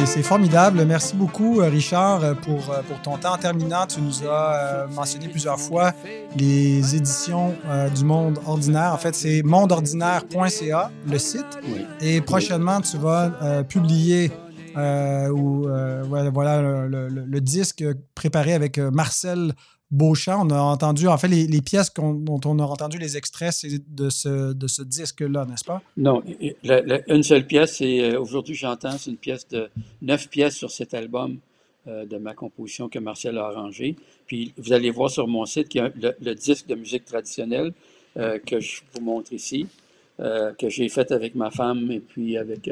c'est 0.07 0.23
formidable. 0.23 0.85
Merci 0.85 1.17
beaucoup, 1.17 1.61
euh, 1.61 1.69
Richard, 1.69 2.23
euh, 2.23 2.35
pour, 2.35 2.71
euh, 2.71 2.83
pour 2.87 3.01
ton 3.01 3.17
temps. 3.17 3.33
En 3.35 3.39
terminant, 3.39 3.87
tu 3.87 4.01
nous 4.01 4.27
as 4.29 4.87
mentionné 4.95 5.29
plusieurs 5.29 5.59
fois 5.59 5.93
les 6.37 6.95
éditions 6.95 7.55
euh, 7.67 7.89
du 7.89 8.05
Monde 8.05 8.39
Ordinaire. 8.47 8.93
En 8.93 8.99
fait, 8.99 9.15
c'est 9.15 9.43
mondeordinaire.ca, 9.43 10.91
le 11.09 11.19
site. 11.19 11.47
Oui. 11.65 11.87
Et 12.01 12.21
prochainement, 12.21 12.81
tu 12.81 12.99
vas 12.99 13.33
euh, 13.43 13.63
publier 13.63 14.31
euh, 14.77 15.29
ou, 15.29 15.69
voilà, 16.33 16.61
le, 16.63 16.89
le- 16.89 17.09
le- 17.09 17.25
le 17.25 17.41
disque 17.41 17.85
préparé 18.15 18.55
avec 18.55 18.79
Marcel 18.79 19.53
Beauchamp. 19.93 20.47
On 20.47 20.51
a 20.51 20.59
entendu, 20.61 21.07
en 21.07 21.19
fait, 21.19 21.29
les, 21.29 21.61
pièces 21.61 21.91
qu'on- 21.91 22.15
dont 22.15 22.41
on 22.47 22.59
a 22.59 22.65
entendu 22.65 22.99
les 22.99 23.17
extraits, 23.17 23.53
c'est 23.53 23.95
de 23.95 24.09
ce, 24.11 24.53
de 24.53 24.67
ce 24.67 24.83
disque-là, 24.83 25.45
n'est-ce 25.45 25.65
pas? 25.65 25.83
Non, 25.97 26.23
une 27.09 27.23
seule 27.23 27.47
pièce, 27.47 27.77
c'est 27.77 28.01
euh, 28.01 28.21
aujourd'hui 28.21 28.55
j'entends, 28.55 28.97
c'est 28.99 29.11
une 29.11 29.17
pièce 29.19 29.47
de 29.49 29.69
neuf 30.01 30.29
pièces 30.29 30.57
sur 30.57 30.71
cet 30.71 30.95
album 30.95 31.37
euh, 31.87 32.07
de 32.07 32.17
ma 32.17 32.33
composition 32.35 32.89
que 32.89 32.99
Marcel 32.99 33.37
a 33.39 33.45
arrangé. 33.47 33.95
Puis 34.27 34.53
vous 34.57 34.73
allez 34.73 34.91
voir 34.91 35.11
sur 35.11 35.29
mon 35.29 35.45
site 35.47 35.69
qu'il 35.69 35.83
y 35.83 35.85
a 35.85 35.93
le, 36.21 36.35
disque 36.35 36.67
de 36.67 36.75
musique 36.75 37.05
traditionnelle 37.05 37.73
euh, 38.17 38.39
que 38.39 38.61
je 38.61 38.81
vous 38.95 39.03
montre 39.03 39.33
ici, 39.33 39.67
que 40.19 40.69
j'ai 40.69 40.89
fait 40.89 41.11
avec 41.11 41.35
ma 41.35 41.51
femme 41.51 41.91
et 41.91 41.99
puis 41.99 42.37
avec 42.37 42.71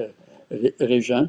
Ré- 0.51 0.75
Régent, 0.79 1.27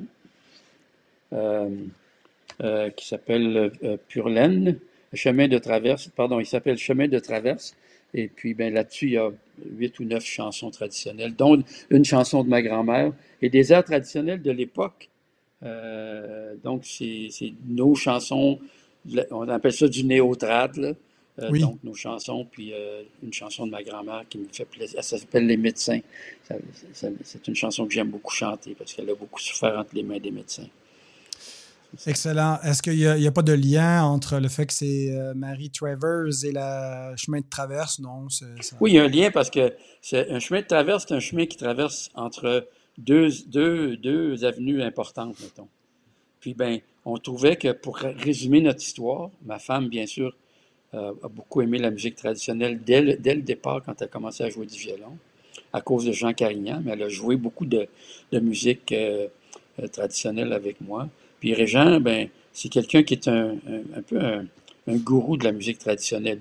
qui 2.96 3.08
s'appelle 3.08 3.72
euh, 3.84 3.98
Pure 4.08 4.30
Laine, 4.30 4.78
Chemin 5.14 5.48
de 5.48 5.58
traverse, 5.58 6.10
pardon, 6.16 6.40
il 6.40 6.46
s'appelle 6.46 6.78
Chemin 6.78 7.08
de 7.08 7.20
traverse. 7.20 7.76
Et 8.14 8.28
puis 8.28 8.54
ben, 8.54 8.74
là-dessus, 8.74 9.08
il 9.08 9.12
y 9.14 9.18
a 9.18 9.30
huit 9.78 9.98
ou 10.00 10.04
neuf 10.04 10.26
chansons 10.26 10.70
traditionnelles, 10.72 11.36
dont 11.36 11.64
une 11.90 12.06
chanson 12.06 12.44
de 12.44 12.50
ma 12.50 12.62
grand-mère 12.62 13.14
et 13.42 13.50
des 13.50 13.72
airs 13.72 13.84
traditionnels 13.86 14.42
de 14.42 14.52
l'époque. 14.52 15.10
Euh, 15.64 16.56
donc, 16.64 16.84
c'est 16.86 17.30
nos 17.68 17.96
chansons, 17.96 18.60
on 19.32 19.48
appelle 19.50 19.74
ça 19.74 19.88
du 19.88 20.04
néotrad, 20.04 20.76
là. 20.78 20.94
Euh, 21.40 21.48
Oui. 21.50 21.62
donc 21.62 21.78
nos 21.84 21.94
chansons, 21.94 22.46
puis 22.52 22.74
euh, 22.74 23.04
une 23.24 23.32
chanson 23.32 23.66
de 23.66 23.72
ma 23.72 23.82
grand-mère 23.84 24.26
qui 24.30 24.38
me 24.38 24.48
fait 24.52 24.66
plaisir. 24.66 25.02
Ça 25.02 25.18
s'appelle 25.18 25.48
Les 25.48 25.56
médecins. 25.56 26.02
C'est 26.84 27.48
une 27.48 27.56
chanson 27.56 27.88
que 27.88 27.94
j'aime 27.94 28.10
beaucoup 28.10 28.34
chanter 28.34 28.76
parce 28.78 28.94
qu'elle 28.94 29.10
a 29.10 29.16
beaucoup 29.16 29.40
souffert 29.40 29.80
entre 29.80 29.96
les 29.96 30.04
mains 30.04 30.20
des 30.20 30.30
médecins. 30.32 30.68
Excellent. 32.08 32.60
Est-ce 32.64 32.82
qu'il 32.82 32.96
n'y 32.96 33.28
a, 33.28 33.32
pas 33.32 33.42
de 33.42 33.54
lien 33.54 34.04
entre 34.04 34.40
le 34.40 34.48
fait 34.48 34.66
que 34.66 34.74
c'est 34.74 35.12
euh, 35.12 35.34
Marie 35.34 35.70
Travers 35.70 36.26
et 36.44 36.52
le 36.52 37.16
chemin 37.18 37.40
de 37.40 37.50
traverse? 37.50 38.00
Non. 38.00 38.28
Oui, 38.80 38.92
il 38.92 38.96
y 38.96 39.00
a 39.00 39.04
un 39.04 39.08
lien 39.08 39.30
parce 39.32 39.50
que 39.50 39.74
c'est 40.02 40.30
un 40.30 40.40
chemin 40.40 40.62
de 40.62 40.68
traverse, 40.68 41.06
c'est 41.08 41.16
un 41.16 41.20
chemin 41.20 41.46
qui 41.46 41.58
traverse 41.58 42.10
entre 42.16 42.68
deux, 42.98 44.46
avenues 44.46 44.82
importantes, 44.82 45.36
mettons. 45.42 45.68
Puis, 46.40 46.54
ben, 46.54 46.80
on 47.06 47.18
trouvait 47.18 47.56
que 47.56 47.72
pour 47.72 47.98
résumer 47.98 48.62
notre 48.62 48.82
histoire, 48.82 49.30
ma 49.46 49.60
femme, 49.60 49.90
bien 49.90 50.06
sûr, 50.06 50.36
euh, 50.94 51.14
a 51.24 51.28
beaucoup 51.28 51.62
aimé 51.62 51.78
la 51.78 51.92
musique 51.92 52.16
traditionnelle 52.16 52.80
dès 52.84 53.02
le, 53.02 53.42
départ 53.42 53.82
quand 53.86 54.02
elle 54.02 54.06
a 54.06 54.10
commencé 54.10 54.44
à 54.44 54.50
jouer 54.50 54.66
du 54.66 54.78
violon, 54.78 55.18
à 55.74 55.82
cause 55.82 56.06
de 56.06 56.12
Jean 56.12 56.34
Carignan, 56.34 56.82
mais 56.84 56.92
elle 56.94 57.04
a 57.04 57.10
joué 57.10 57.36
beaucoup 57.36 57.66
de, 57.66 57.88
de 58.32 58.40
musique 58.40 58.92
euh, 58.92 59.28
traditionnelle 59.92 60.54
avec 60.54 60.82
moi. 60.82 61.08
Puis 61.42 61.54
Régent, 61.54 62.00
ben, 62.00 62.30
c'est 62.54 62.70
quelqu'un 62.70 63.04
qui 63.04 63.16
est 63.16 63.28
un, 63.28 63.56
un, 63.96 64.02
peu 64.02 64.20
un, 64.22 64.46
gourou 64.96 65.36
de 65.36 65.44
la 65.44 65.52
musique 65.52 65.80
traditionnelle. 65.80 66.40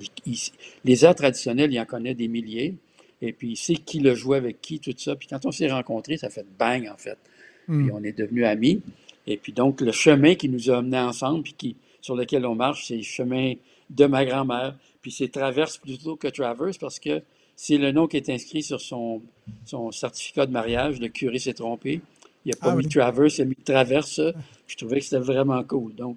les 0.85 1.05
arts 1.05 1.15
traditionnels, 1.17 1.73
il 1.73 1.81
en 1.81 1.87
connaît 1.87 2.15
des 2.15 2.29
milliers. 2.29 2.75
Et 3.23 3.33
puis, 3.33 3.51
il 3.51 3.57
sait 3.57 3.75
qui 3.75 3.99
le 4.01 4.15
jouait 4.15 4.37
avec 4.37 4.61
qui, 4.61 4.79
tout 4.79 4.95
ça. 4.97 5.17
Puis 5.17 5.27
quand 5.27 5.45
on 5.47 5.53
s'est 5.53 5.71
rencontrés, 5.71 6.19
ça 6.19 6.31
fait 6.31 6.47
bang, 6.59 6.89
en 6.89 6.97
fait. 6.97 7.19
Hmm. 7.67 7.85
Puis 7.85 7.93
on 7.93 8.05
est 8.05 8.17
devenus 8.17 8.45
amis. 8.45 8.83
Et 9.27 9.37
puis 9.39 9.53
donc, 9.53 9.81
le 9.81 9.93
chemin 9.93 10.35
qui 10.35 10.49
nous 10.49 10.71
a 10.71 10.79
amenés 10.79 10.99
ensemble, 10.99 11.45
puis 11.45 11.55
qui, 11.55 11.77
sur 12.03 12.15
lequel 12.15 12.45
on 12.45 12.55
marche, 12.55 12.87
c'est 12.87 12.97
le 12.97 13.03
chemin 13.03 13.55
de 13.89 14.07
ma 14.07 14.25
grand-mère. 14.25 14.77
Puis 15.01 15.13
c'est 15.13 15.29
Traverse 15.29 15.79
plutôt 15.79 16.17
que 16.17 16.29
Traverse 16.29 16.77
parce 16.79 17.01
que 17.01 17.23
c'est 17.57 17.79
le 17.79 17.93
nom 17.93 18.07
qui 18.07 18.19
est 18.19 18.29
inscrit 18.29 18.63
sur 18.63 18.81
son, 18.81 19.23
son 19.65 19.93
certificat 19.93 20.47
de 20.47 20.53
mariage. 20.53 21.01
Le 21.01 21.09
curé 21.09 21.39
s'est 21.39 21.55
trompé. 21.55 22.01
Il 22.45 22.51
n'a 22.51 22.57
pas 22.57 22.73
ah 22.73 22.77
mis 22.77 22.89
Traverse, 22.89 23.39
il 23.39 23.43
a 23.43 23.45
mis 23.45 23.57
Traverse. 23.57 24.21
Je 24.67 24.77
trouvais 24.77 25.01
que 25.01 25.05
c'était 25.05 25.19
vraiment 25.19 25.63
cool. 25.65 25.95
Donc, 25.95 26.17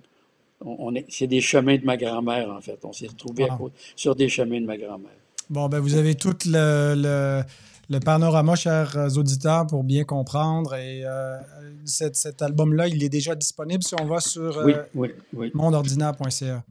on, 0.61 0.95
est, 0.95 1.05
c'est 1.09 1.27
des 1.27 1.41
chemins 1.41 1.77
de 1.77 1.85
ma 1.85 1.97
grand-mère, 1.97 2.49
en 2.49 2.61
fait. 2.61 2.79
On 2.83 2.93
s'est 2.93 3.07
retrouvés 3.07 3.47
sur 3.95 4.15
des 4.15 4.29
chemins 4.29 4.61
de 4.61 4.65
ma 4.65 4.77
grand-mère. 4.77 5.11
Bon, 5.49 5.67
ben 5.67 5.79
vous 5.79 5.95
avez 5.95 6.15
tout 6.15 6.35
le, 6.45 7.43
le, 7.89 7.99
panorama, 7.99 8.55
chers 8.55 8.95
auditeurs, 9.17 9.67
pour 9.67 9.83
bien 9.83 10.05
comprendre. 10.05 10.73
Et 10.75 11.03
euh, 11.05 11.37
cet, 11.85 12.41
album-là, 12.41 12.87
il 12.87 13.03
est 13.03 13.09
déjà 13.09 13.35
disponible 13.35 13.83
si 13.83 13.93
on 13.99 14.05
va 14.05 14.21
sur 14.21 14.57
euh, 14.59 14.73
mondeordinaire.ca. 15.53 16.63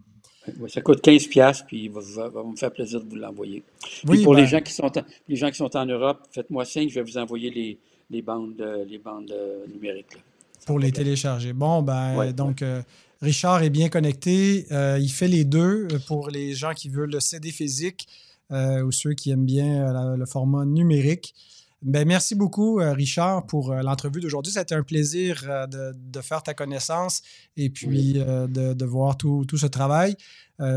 ça 0.68 0.80
coûte 0.80 1.04
15$, 1.04 1.64
puis 1.66 1.84
il 1.84 1.90
va, 1.90 2.00
me 2.42 2.56
faire 2.56 2.72
plaisir 2.72 3.04
de 3.04 3.08
vous 3.10 3.16
l'envoyer. 3.16 3.62
Oui, 4.08 4.24
pour 4.24 4.34
les, 4.34 4.42
ben 4.42 4.48
gens 4.48 4.60
qui 4.60 4.72
sont 4.72 4.90
les 5.28 5.36
gens 5.36 5.50
qui 5.50 5.58
sont 5.58 5.76
en 5.76 5.84
Europe, 5.84 6.20
faites-moi 6.30 6.64
signe, 6.64 6.88
je 6.88 6.94
vais 6.94 7.02
vous 7.02 7.18
envoyer 7.18 7.50
les, 7.50 7.78
les 8.10 8.22
bandes, 8.22 8.60
euh, 8.60 8.84
les 8.84 8.98
bandes 8.98 9.34
numériques. 9.72 10.18
Pour 10.66 10.78
les 10.78 10.92
télécharger. 10.92 11.52
Bon, 11.52 11.82
ben, 11.82 12.32
donc, 12.32 12.64
Richard 13.20 13.64
est 13.64 13.70
bien 13.70 13.88
connecté. 13.88 14.66
il 14.70 15.10
fait 15.10 15.26
les 15.26 15.44
deux 15.44 15.88
pour 16.06 16.30
les 16.30 16.54
gens 16.54 16.72
qui 16.72 16.88
veulent 16.88 17.10
le 17.10 17.18
CD 17.18 17.50
physique. 17.50 18.06
Euh, 18.52 18.82
ou 18.82 18.92
ceux 18.92 19.14
qui 19.14 19.30
aiment 19.30 19.46
bien 19.46 19.86
euh, 19.88 20.16
le 20.16 20.26
format 20.26 20.66
numérique. 20.66 21.34
Ben, 21.80 22.06
merci 22.06 22.34
beaucoup, 22.34 22.80
euh, 22.80 22.92
Richard, 22.92 23.46
pour 23.46 23.74
l'entrevue 23.74 24.20
d'aujourd'hui. 24.20 24.52
C'était 24.52 24.74
un 24.74 24.82
plaisir 24.82 25.42
de, 25.68 26.20
faire 26.20 26.42
ta 26.42 26.52
connaissance 26.52 27.22
et 27.56 27.70
puis 27.70 28.12
de, 28.14 28.84
voir 28.84 29.16
tout, 29.16 29.46
ce 29.56 29.66
travail 29.66 30.16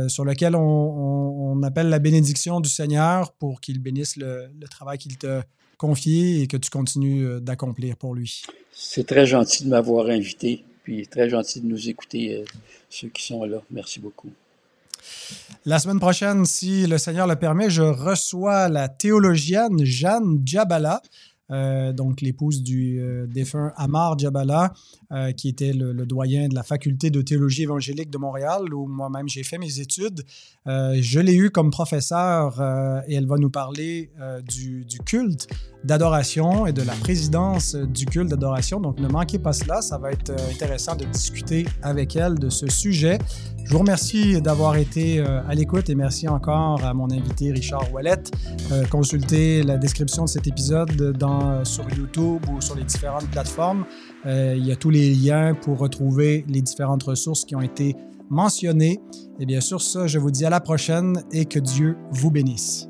sur 0.07 0.25
lequel 0.25 0.55
on, 0.55 1.61
appelle 1.63 1.89
la 1.89 1.99
bénédiction 1.99 2.59
du 2.59 2.69
Seigneur 2.69 3.33
pour 3.33 3.61
qu'il 3.61 3.79
bénisse 3.79 4.15
le, 4.15 4.49
travail 4.69 4.97
qu'il 4.97 5.17
t'a 5.17 5.43
confié 5.77 6.41
et 6.41 6.47
que 6.47 6.57
tu 6.57 6.69
continues 6.69 7.41
d'accomplir 7.41 7.95
pour 7.97 8.15
lui. 8.15 8.43
C'est 8.71 9.07
très 9.07 9.25
gentil 9.25 9.63
de 9.63 9.69
m'avoir 9.69 10.07
invité, 10.07 10.63
puis 10.83 11.07
très 11.07 11.29
gentil 11.29 11.61
de 11.61 11.67
nous 11.67 11.89
écouter, 11.89 12.43
ceux 12.89 13.09
qui 13.09 13.23
sont 13.23 13.43
là. 13.45 13.61
Merci 13.71 13.99
beaucoup. 13.99 14.29
La 15.65 15.79
semaine 15.79 15.99
prochaine, 15.99 16.45
si 16.45 16.87
le 16.87 16.97
Seigneur 16.97 17.27
le 17.27 17.35
permet, 17.35 17.69
je 17.69 17.81
reçois 17.81 18.69
la 18.69 18.89
théologienne 18.89 19.83
Jeanne 19.83 20.41
Djabala. 20.45 21.01
Euh, 21.51 21.93
donc 21.93 22.21
l'épouse 22.21 22.63
du 22.63 22.99
euh, 22.99 23.27
défunt 23.27 23.71
Amar 23.75 24.17
Djabala, 24.17 24.73
euh, 25.11 25.31
qui 25.31 25.49
était 25.49 25.73
le, 25.73 25.93
doyen 26.05 26.47
de 26.47 26.55
la 26.55 26.63
faculté 26.63 27.09
de 27.09 27.21
théologie 27.21 27.63
évangélique 27.63 28.09
de 28.09 28.17
Montréal, 28.17 28.73
où 28.73 28.87
moi-même 28.87 29.27
j'ai 29.27 29.43
fait 29.43 29.57
mes 29.57 29.79
études. 29.79 30.23
je 30.65 31.19
l'ai 31.19 31.35
eu 31.35 31.49
comme 31.49 31.71
professeur 31.71 32.61
et 33.07 33.15
elle 33.15 33.27
va 33.27 33.37
nous 33.37 33.49
parler 33.49 34.11
du, 34.47 34.85
culte 35.05 35.47
d'adoration 35.85 36.65
et 36.65 36.73
de 36.73 36.81
la 36.81 36.93
présidence 36.93 37.75
du 37.75 38.05
culte 38.05 38.29
d'adoration. 38.29 38.79
Donc 38.79 38.99
ne 38.99 39.07
manquez 39.07 39.39
pas 39.39 39.53
cela, 39.53 39.81
ça 39.81 39.97
va 39.97 40.11
être 40.11 40.31
intéressant 40.51 40.95
de 40.95 41.05
discuter 41.05 41.65
avec 41.81 42.15
elle 42.15 42.35
de 42.35 42.49
ce 42.49 42.67
sujet. 42.67 43.19
Je 43.65 43.71
vous 43.71 43.79
remercie 43.79 44.41
d'avoir 44.41 44.75
été 44.75 45.19
euh, 45.19 45.41
à 45.47 45.55
l'écoute 45.55 45.89
et 45.89 45.95
merci 45.95 46.27
encore 46.27 46.83
à 46.85 46.93
mon 46.93 47.09
invité 47.09 47.51
Richard 47.51 47.91
Wallet. 47.91 48.21
Euh, 48.71 48.85
consultez 48.85 49.63
la 49.63 49.77
description 49.77 50.25
de 50.25 50.29
cet 50.29 50.45
épisode 50.45 51.17
sur 51.63 51.83
YouTube 51.97 52.43
ou 52.51 52.61
sur 52.61 52.75
les 52.75 52.83
différentes 52.83 53.27
plateformes. 53.31 53.85
Euh, 54.27 54.53
il 54.55 54.65
y 54.65 54.71
a 54.71 54.75
tous 54.75 54.91
les 54.91 55.15
liens 55.15 55.55
pour 55.55 55.79
retrouver 55.79 56.45
les 56.47 56.61
différentes 56.61 57.03
ressources 57.03 57.43
qui 57.43 57.55
ont 57.55 57.61
été 57.61 57.95
mentionnées. 58.29 58.99
Et 59.39 59.47
bien 59.47 59.61
sûr, 59.61 59.81
ça, 59.81 60.05
je 60.05 60.19
vous 60.19 60.29
dis 60.29 60.45
à 60.45 60.51
la 60.51 60.59
prochaine 60.59 61.23
et 61.31 61.45
que 61.45 61.57
Dieu 61.59 61.97
vous 62.11 62.29
bénisse. 62.29 62.87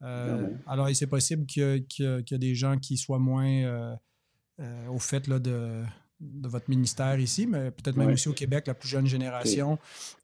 Alors, 0.00 0.88
c'est 0.94 1.06
possible 1.06 1.46
qu'il 1.46 1.86
y, 1.98 2.04
ait 2.04 2.38
des 2.38 2.54
gens 2.54 2.78
qui 2.78 2.96
soient 2.96 3.18
moins 3.18 3.64
euh, 3.64 3.94
euh, 4.60 4.88
au 4.88 4.98
fait 4.98 5.26
là, 5.26 5.38
de, 5.38 5.82
votre 6.20 6.68
ministère 6.68 7.18
ici, 7.18 7.46
mais 7.46 7.70
peut-être 7.70 7.96
même 7.96 8.10
aussi 8.10 8.28
au 8.28 8.32
Québec, 8.32 8.66
la 8.66 8.74
plus 8.74 8.88
jeune 8.88 9.06
génération. 9.06 9.78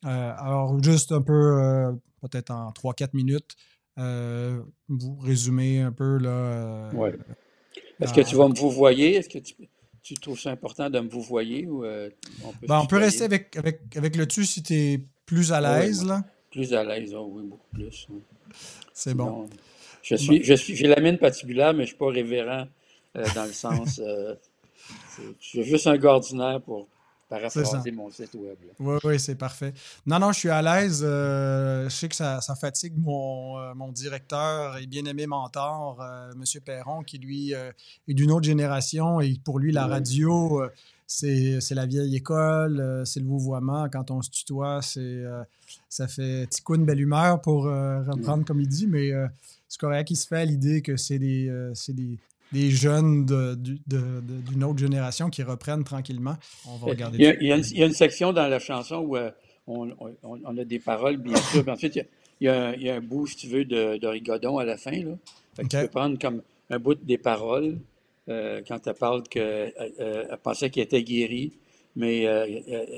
Euh, 0.05 0.33
alors, 0.39 0.83
juste 0.83 1.13
un 1.13 1.23
peu, 1.23 1.93
peut-être 2.21 2.51
en 2.51 2.71
3-4 2.71 3.11
minutes, 3.15 3.57
vous 3.97 5.17
résumez 5.21 5.81
un 5.81 5.93
peu. 5.93 6.19
là. 6.19 6.91
oui. 6.95 7.11
Est-ce 8.01 8.13
que 8.13 8.23
tu 8.23 8.35
vas 8.35 8.49
me 8.49 8.55
vous 8.55 8.71
voyer? 8.71 9.15
Est-ce 9.15 9.29
que 9.29 9.39
tu, 9.39 10.15
trouves 10.15 10.39
ça 10.39 10.51
important 10.51 10.91
de 10.91 10.99
me 10.99 11.09
vous 11.09 11.23
voyer? 11.23 11.67
Ou, 11.67 11.85
on 11.85 12.51
peut, 12.53 12.67
ben, 12.67 12.81
on 12.81 12.87
peut 12.87 12.99
rester 12.99 13.25
avec, 13.25 13.57
avec, 13.57 13.97
avec 13.97 14.17
le 14.17 14.27
tu 14.27 14.45
si 14.45 14.63
tu 14.63 14.75
es 14.75 15.01
plus 15.27 15.53
à 15.53 15.61
l'aise. 15.61 16.05
là. 16.05 16.25
Plus 16.51 16.73
à 16.75 16.85
l'aise, 16.85 17.15
oh 17.15 17.31
oui, 17.33 17.45
beaucoup 17.45 17.69
plus. 17.73 18.09
C'est 18.93 19.15
bon. 19.15 19.49
Je 20.03 20.17
suis, 20.17 20.45
je 20.45 20.55
suis, 20.55 20.77
j'ai 20.77 20.87
la 20.87 21.01
mine 21.01 21.19
patibulaire, 21.19 21.73
mais 21.73 21.81
je 21.81 21.83
ne 21.83 21.87
suis 21.87 21.97
pas 21.97 22.11
révérend 22.11 22.67
euh, 23.17 23.27
dans 23.35 23.45
le 23.45 23.53
sens. 23.53 23.99
Euh, 24.05 24.35
je 25.41 25.47
suis 25.47 25.65
juste 25.65 25.87
un 25.87 25.97
gars 25.97 26.13
ordinaire 26.13 26.61
pour 26.61 26.89
paraphraser 27.29 27.91
mon 27.91 28.11
site 28.11 28.35
web. 28.35 28.57
Oui, 28.79 28.99
oui, 29.03 29.19
c'est 29.19 29.35
parfait. 29.35 29.73
Non, 30.05 30.19
non, 30.19 30.33
je 30.33 30.41
suis 30.41 30.51
à 30.51 30.61
l'aise. 30.61 31.03
Euh, 31.03 31.89
je 31.89 31.95
sais 31.95 32.09
que 32.09 32.15
ça, 32.15 32.43
ça 32.43 32.55
fatigue 32.55 32.93
mon, 32.99 33.75
mon, 33.75 33.91
directeur 33.93 34.77
et 34.77 34.87
bien-aimé 34.87 35.27
mentor, 35.27 36.05
M. 36.35 36.45
Perron, 36.63 37.03
qui 37.03 37.17
lui 37.17 37.53
est 37.53 38.15
d'une 38.15 38.31
autre 38.31 38.45
génération 38.45 39.23
et 39.23 39.39
pour 39.43 39.59
lui, 39.59 39.73
la 39.73 39.87
radio. 39.87 40.63
C'est, 41.07 41.61
c'est 41.61 41.75
la 41.75 41.87
vieille 41.87 42.17
école, 42.17 43.03
c'est 43.05 43.21
le 43.21 43.27
vouvoiement. 43.27 43.89
Quand 43.91 44.11
on 44.11 44.23
se 44.23 44.31
tutoie, 44.31 44.81
c'est, 44.83 45.23
ça 45.89 46.09
fait 46.09 46.47
petit 46.47 46.63
coup 46.63 46.77
de 46.77 46.85
belle 46.85 47.01
humeur 47.01 47.41
pour 47.41 47.65
reprendre 47.65 48.45
comme 48.45 48.61
il 48.61 48.69
dit, 48.69 48.87
mais 48.87 49.13
c'est 49.75 49.81
correct 49.81 50.07
qu'il 50.07 50.17
se 50.17 50.29
fait 50.29 50.37
à 50.37 50.45
l'idée 50.45 50.83
que 50.83 50.97
c'est 50.97 51.19
des, 51.19 51.49
euh, 51.49 51.73
des, 51.89 52.19
des, 52.53 52.71
jeunes 52.71 53.27
d'une 53.27 54.63
autre 54.63 54.79
génération 54.79 55.31
qui 55.31 55.43
reprennent 55.43 55.83
tranquillement. 55.83 56.37
On 56.69 56.77
va 56.77 56.87
regarder. 56.87 57.19
Il 57.19 57.25
y, 57.25 57.27
a, 57.27 57.35
il, 57.41 57.79
y 57.79 57.83
a 57.83 57.87
une, 57.87 57.93
section 57.93 58.33
dans 58.33 58.47
la 58.47 58.61
chanson 58.61 58.99
où 58.99 59.17
euh, 59.17 59.33
on, 59.67 59.91
on, 60.23 60.57
a 60.57 60.65
des 60.65 60.79
paroles, 60.79 61.17
bien 61.17 61.35
sûr. 61.51 61.69
ensuite, 61.69 61.97
il 62.41 62.45
y, 62.45 62.49
a, 62.49 62.77
il 62.77 62.83
y, 62.83 62.89
a, 62.91 62.95
un 62.95 63.01
bout, 63.01 63.27
si 63.27 63.35
tu 63.35 63.49
veux, 63.49 63.65
de, 63.65 63.97
de 63.97 64.07
rigodon 64.07 64.59
à 64.59 64.65
la 64.65 64.77
fin. 64.77 64.93
Là. 64.93 65.17
Tu 65.59 65.67
peux 65.67 65.89
prendre 65.89 66.21
comme 66.21 66.43
un 66.71 66.79
bout 66.79 66.95
des 66.95 67.19
paroles 67.19 67.77
euh, 68.29 68.63
quand 68.67 68.87
elle 68.87 68.95
parle 68.95 69.23
qu'elle 69.25 69.73
pensait 70.43 70.71
qu'elle 70.71 70.85
était 70.85 71.03
guérie, 71.03 71.53
mais 71.97 72.27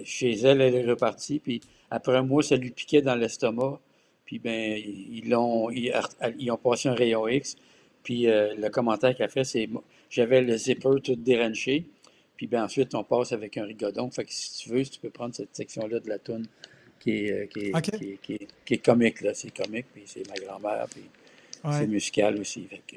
chez 0.04 0.32
elle, 0.32 0.60
elle 0.60 0.74
est 0.74 0.86
repartie. 0.86 1.38
Puis 1.38 1.60
après 1.90 2.16
un 2.16 2.22
mois, 2.22 2.42
ça 2.42 2.56
lui 2.56 2.70
piquait 2.70 3.02
dans 3.02 3.14
l'estomac. 3.14 3.80
Puis 4.24 4.38
ben, 4.40 4.76
ils 4.76 5.28
l'ont, 5.28 5.70
ils, 5.70 5.92
ont 6.50 6.56
passé 6.56 6.88
un 6.88 6.94
rayon 6.94 7.28
X. 7.28 7.56
Puis 8.02 8.28
euh, 8.28 8.54
le 8.56 8.68
commentaire 8.70 9.16
qu'elle 9.16 9.26
a 9.26 9.28
fait, 9.28 9.44
c'est 9.44 9.68
j'avais 10.10 10.42
le 10.42 10.56
zipper 10.56 11.00
tout 11.02 11.16
déranché. 11.16 11.84
Puis 12.36 12.46
ben, 12.46 12.64
ensuite, 12.64 12.94
on 12.94 13.04
passe 13.04 13.32
avec 13.32 13.56
un 13.56 13.64
rigodon. 13.64 14.10
Fait 14.10 14.24
que 14.24 14.32
si 14.32 14.58
tu 14.58 14.70
veux, 14.70 14.84
tu 14.84 14.98
peux 15.00 15.10
prendre 15.10 15.34
cette 15.34 15.54
section-là 15.54 16.00
de 16.00 16.08
la 16.08 16.18
toune 16.18 16.46
qui 17.00 17.26
est, 17.26 17.32
euh, 17.32 17.46
qui, 17.46 17.60
est, 17.60 17.82
qui, 17.82 18.34
est, 18.34 18.48
qui, 18.64 18.74
est, 18.74 18.84
comique. 18.84 19.20
Là. 19.22 19.32
C'est 19.32 19.50
comique, 19.50 19.86
puis 19.92 20.02
c'est 20.06 20.26
ma 20.28 20.34
grand-mère, 20.34 20.86
puis 20.90 21.02
c'est 21.72 21.86
musical 21.86 22.38
aussi. 22.40 22.64
Fait 22.64 22.82
que, 22.86 22.96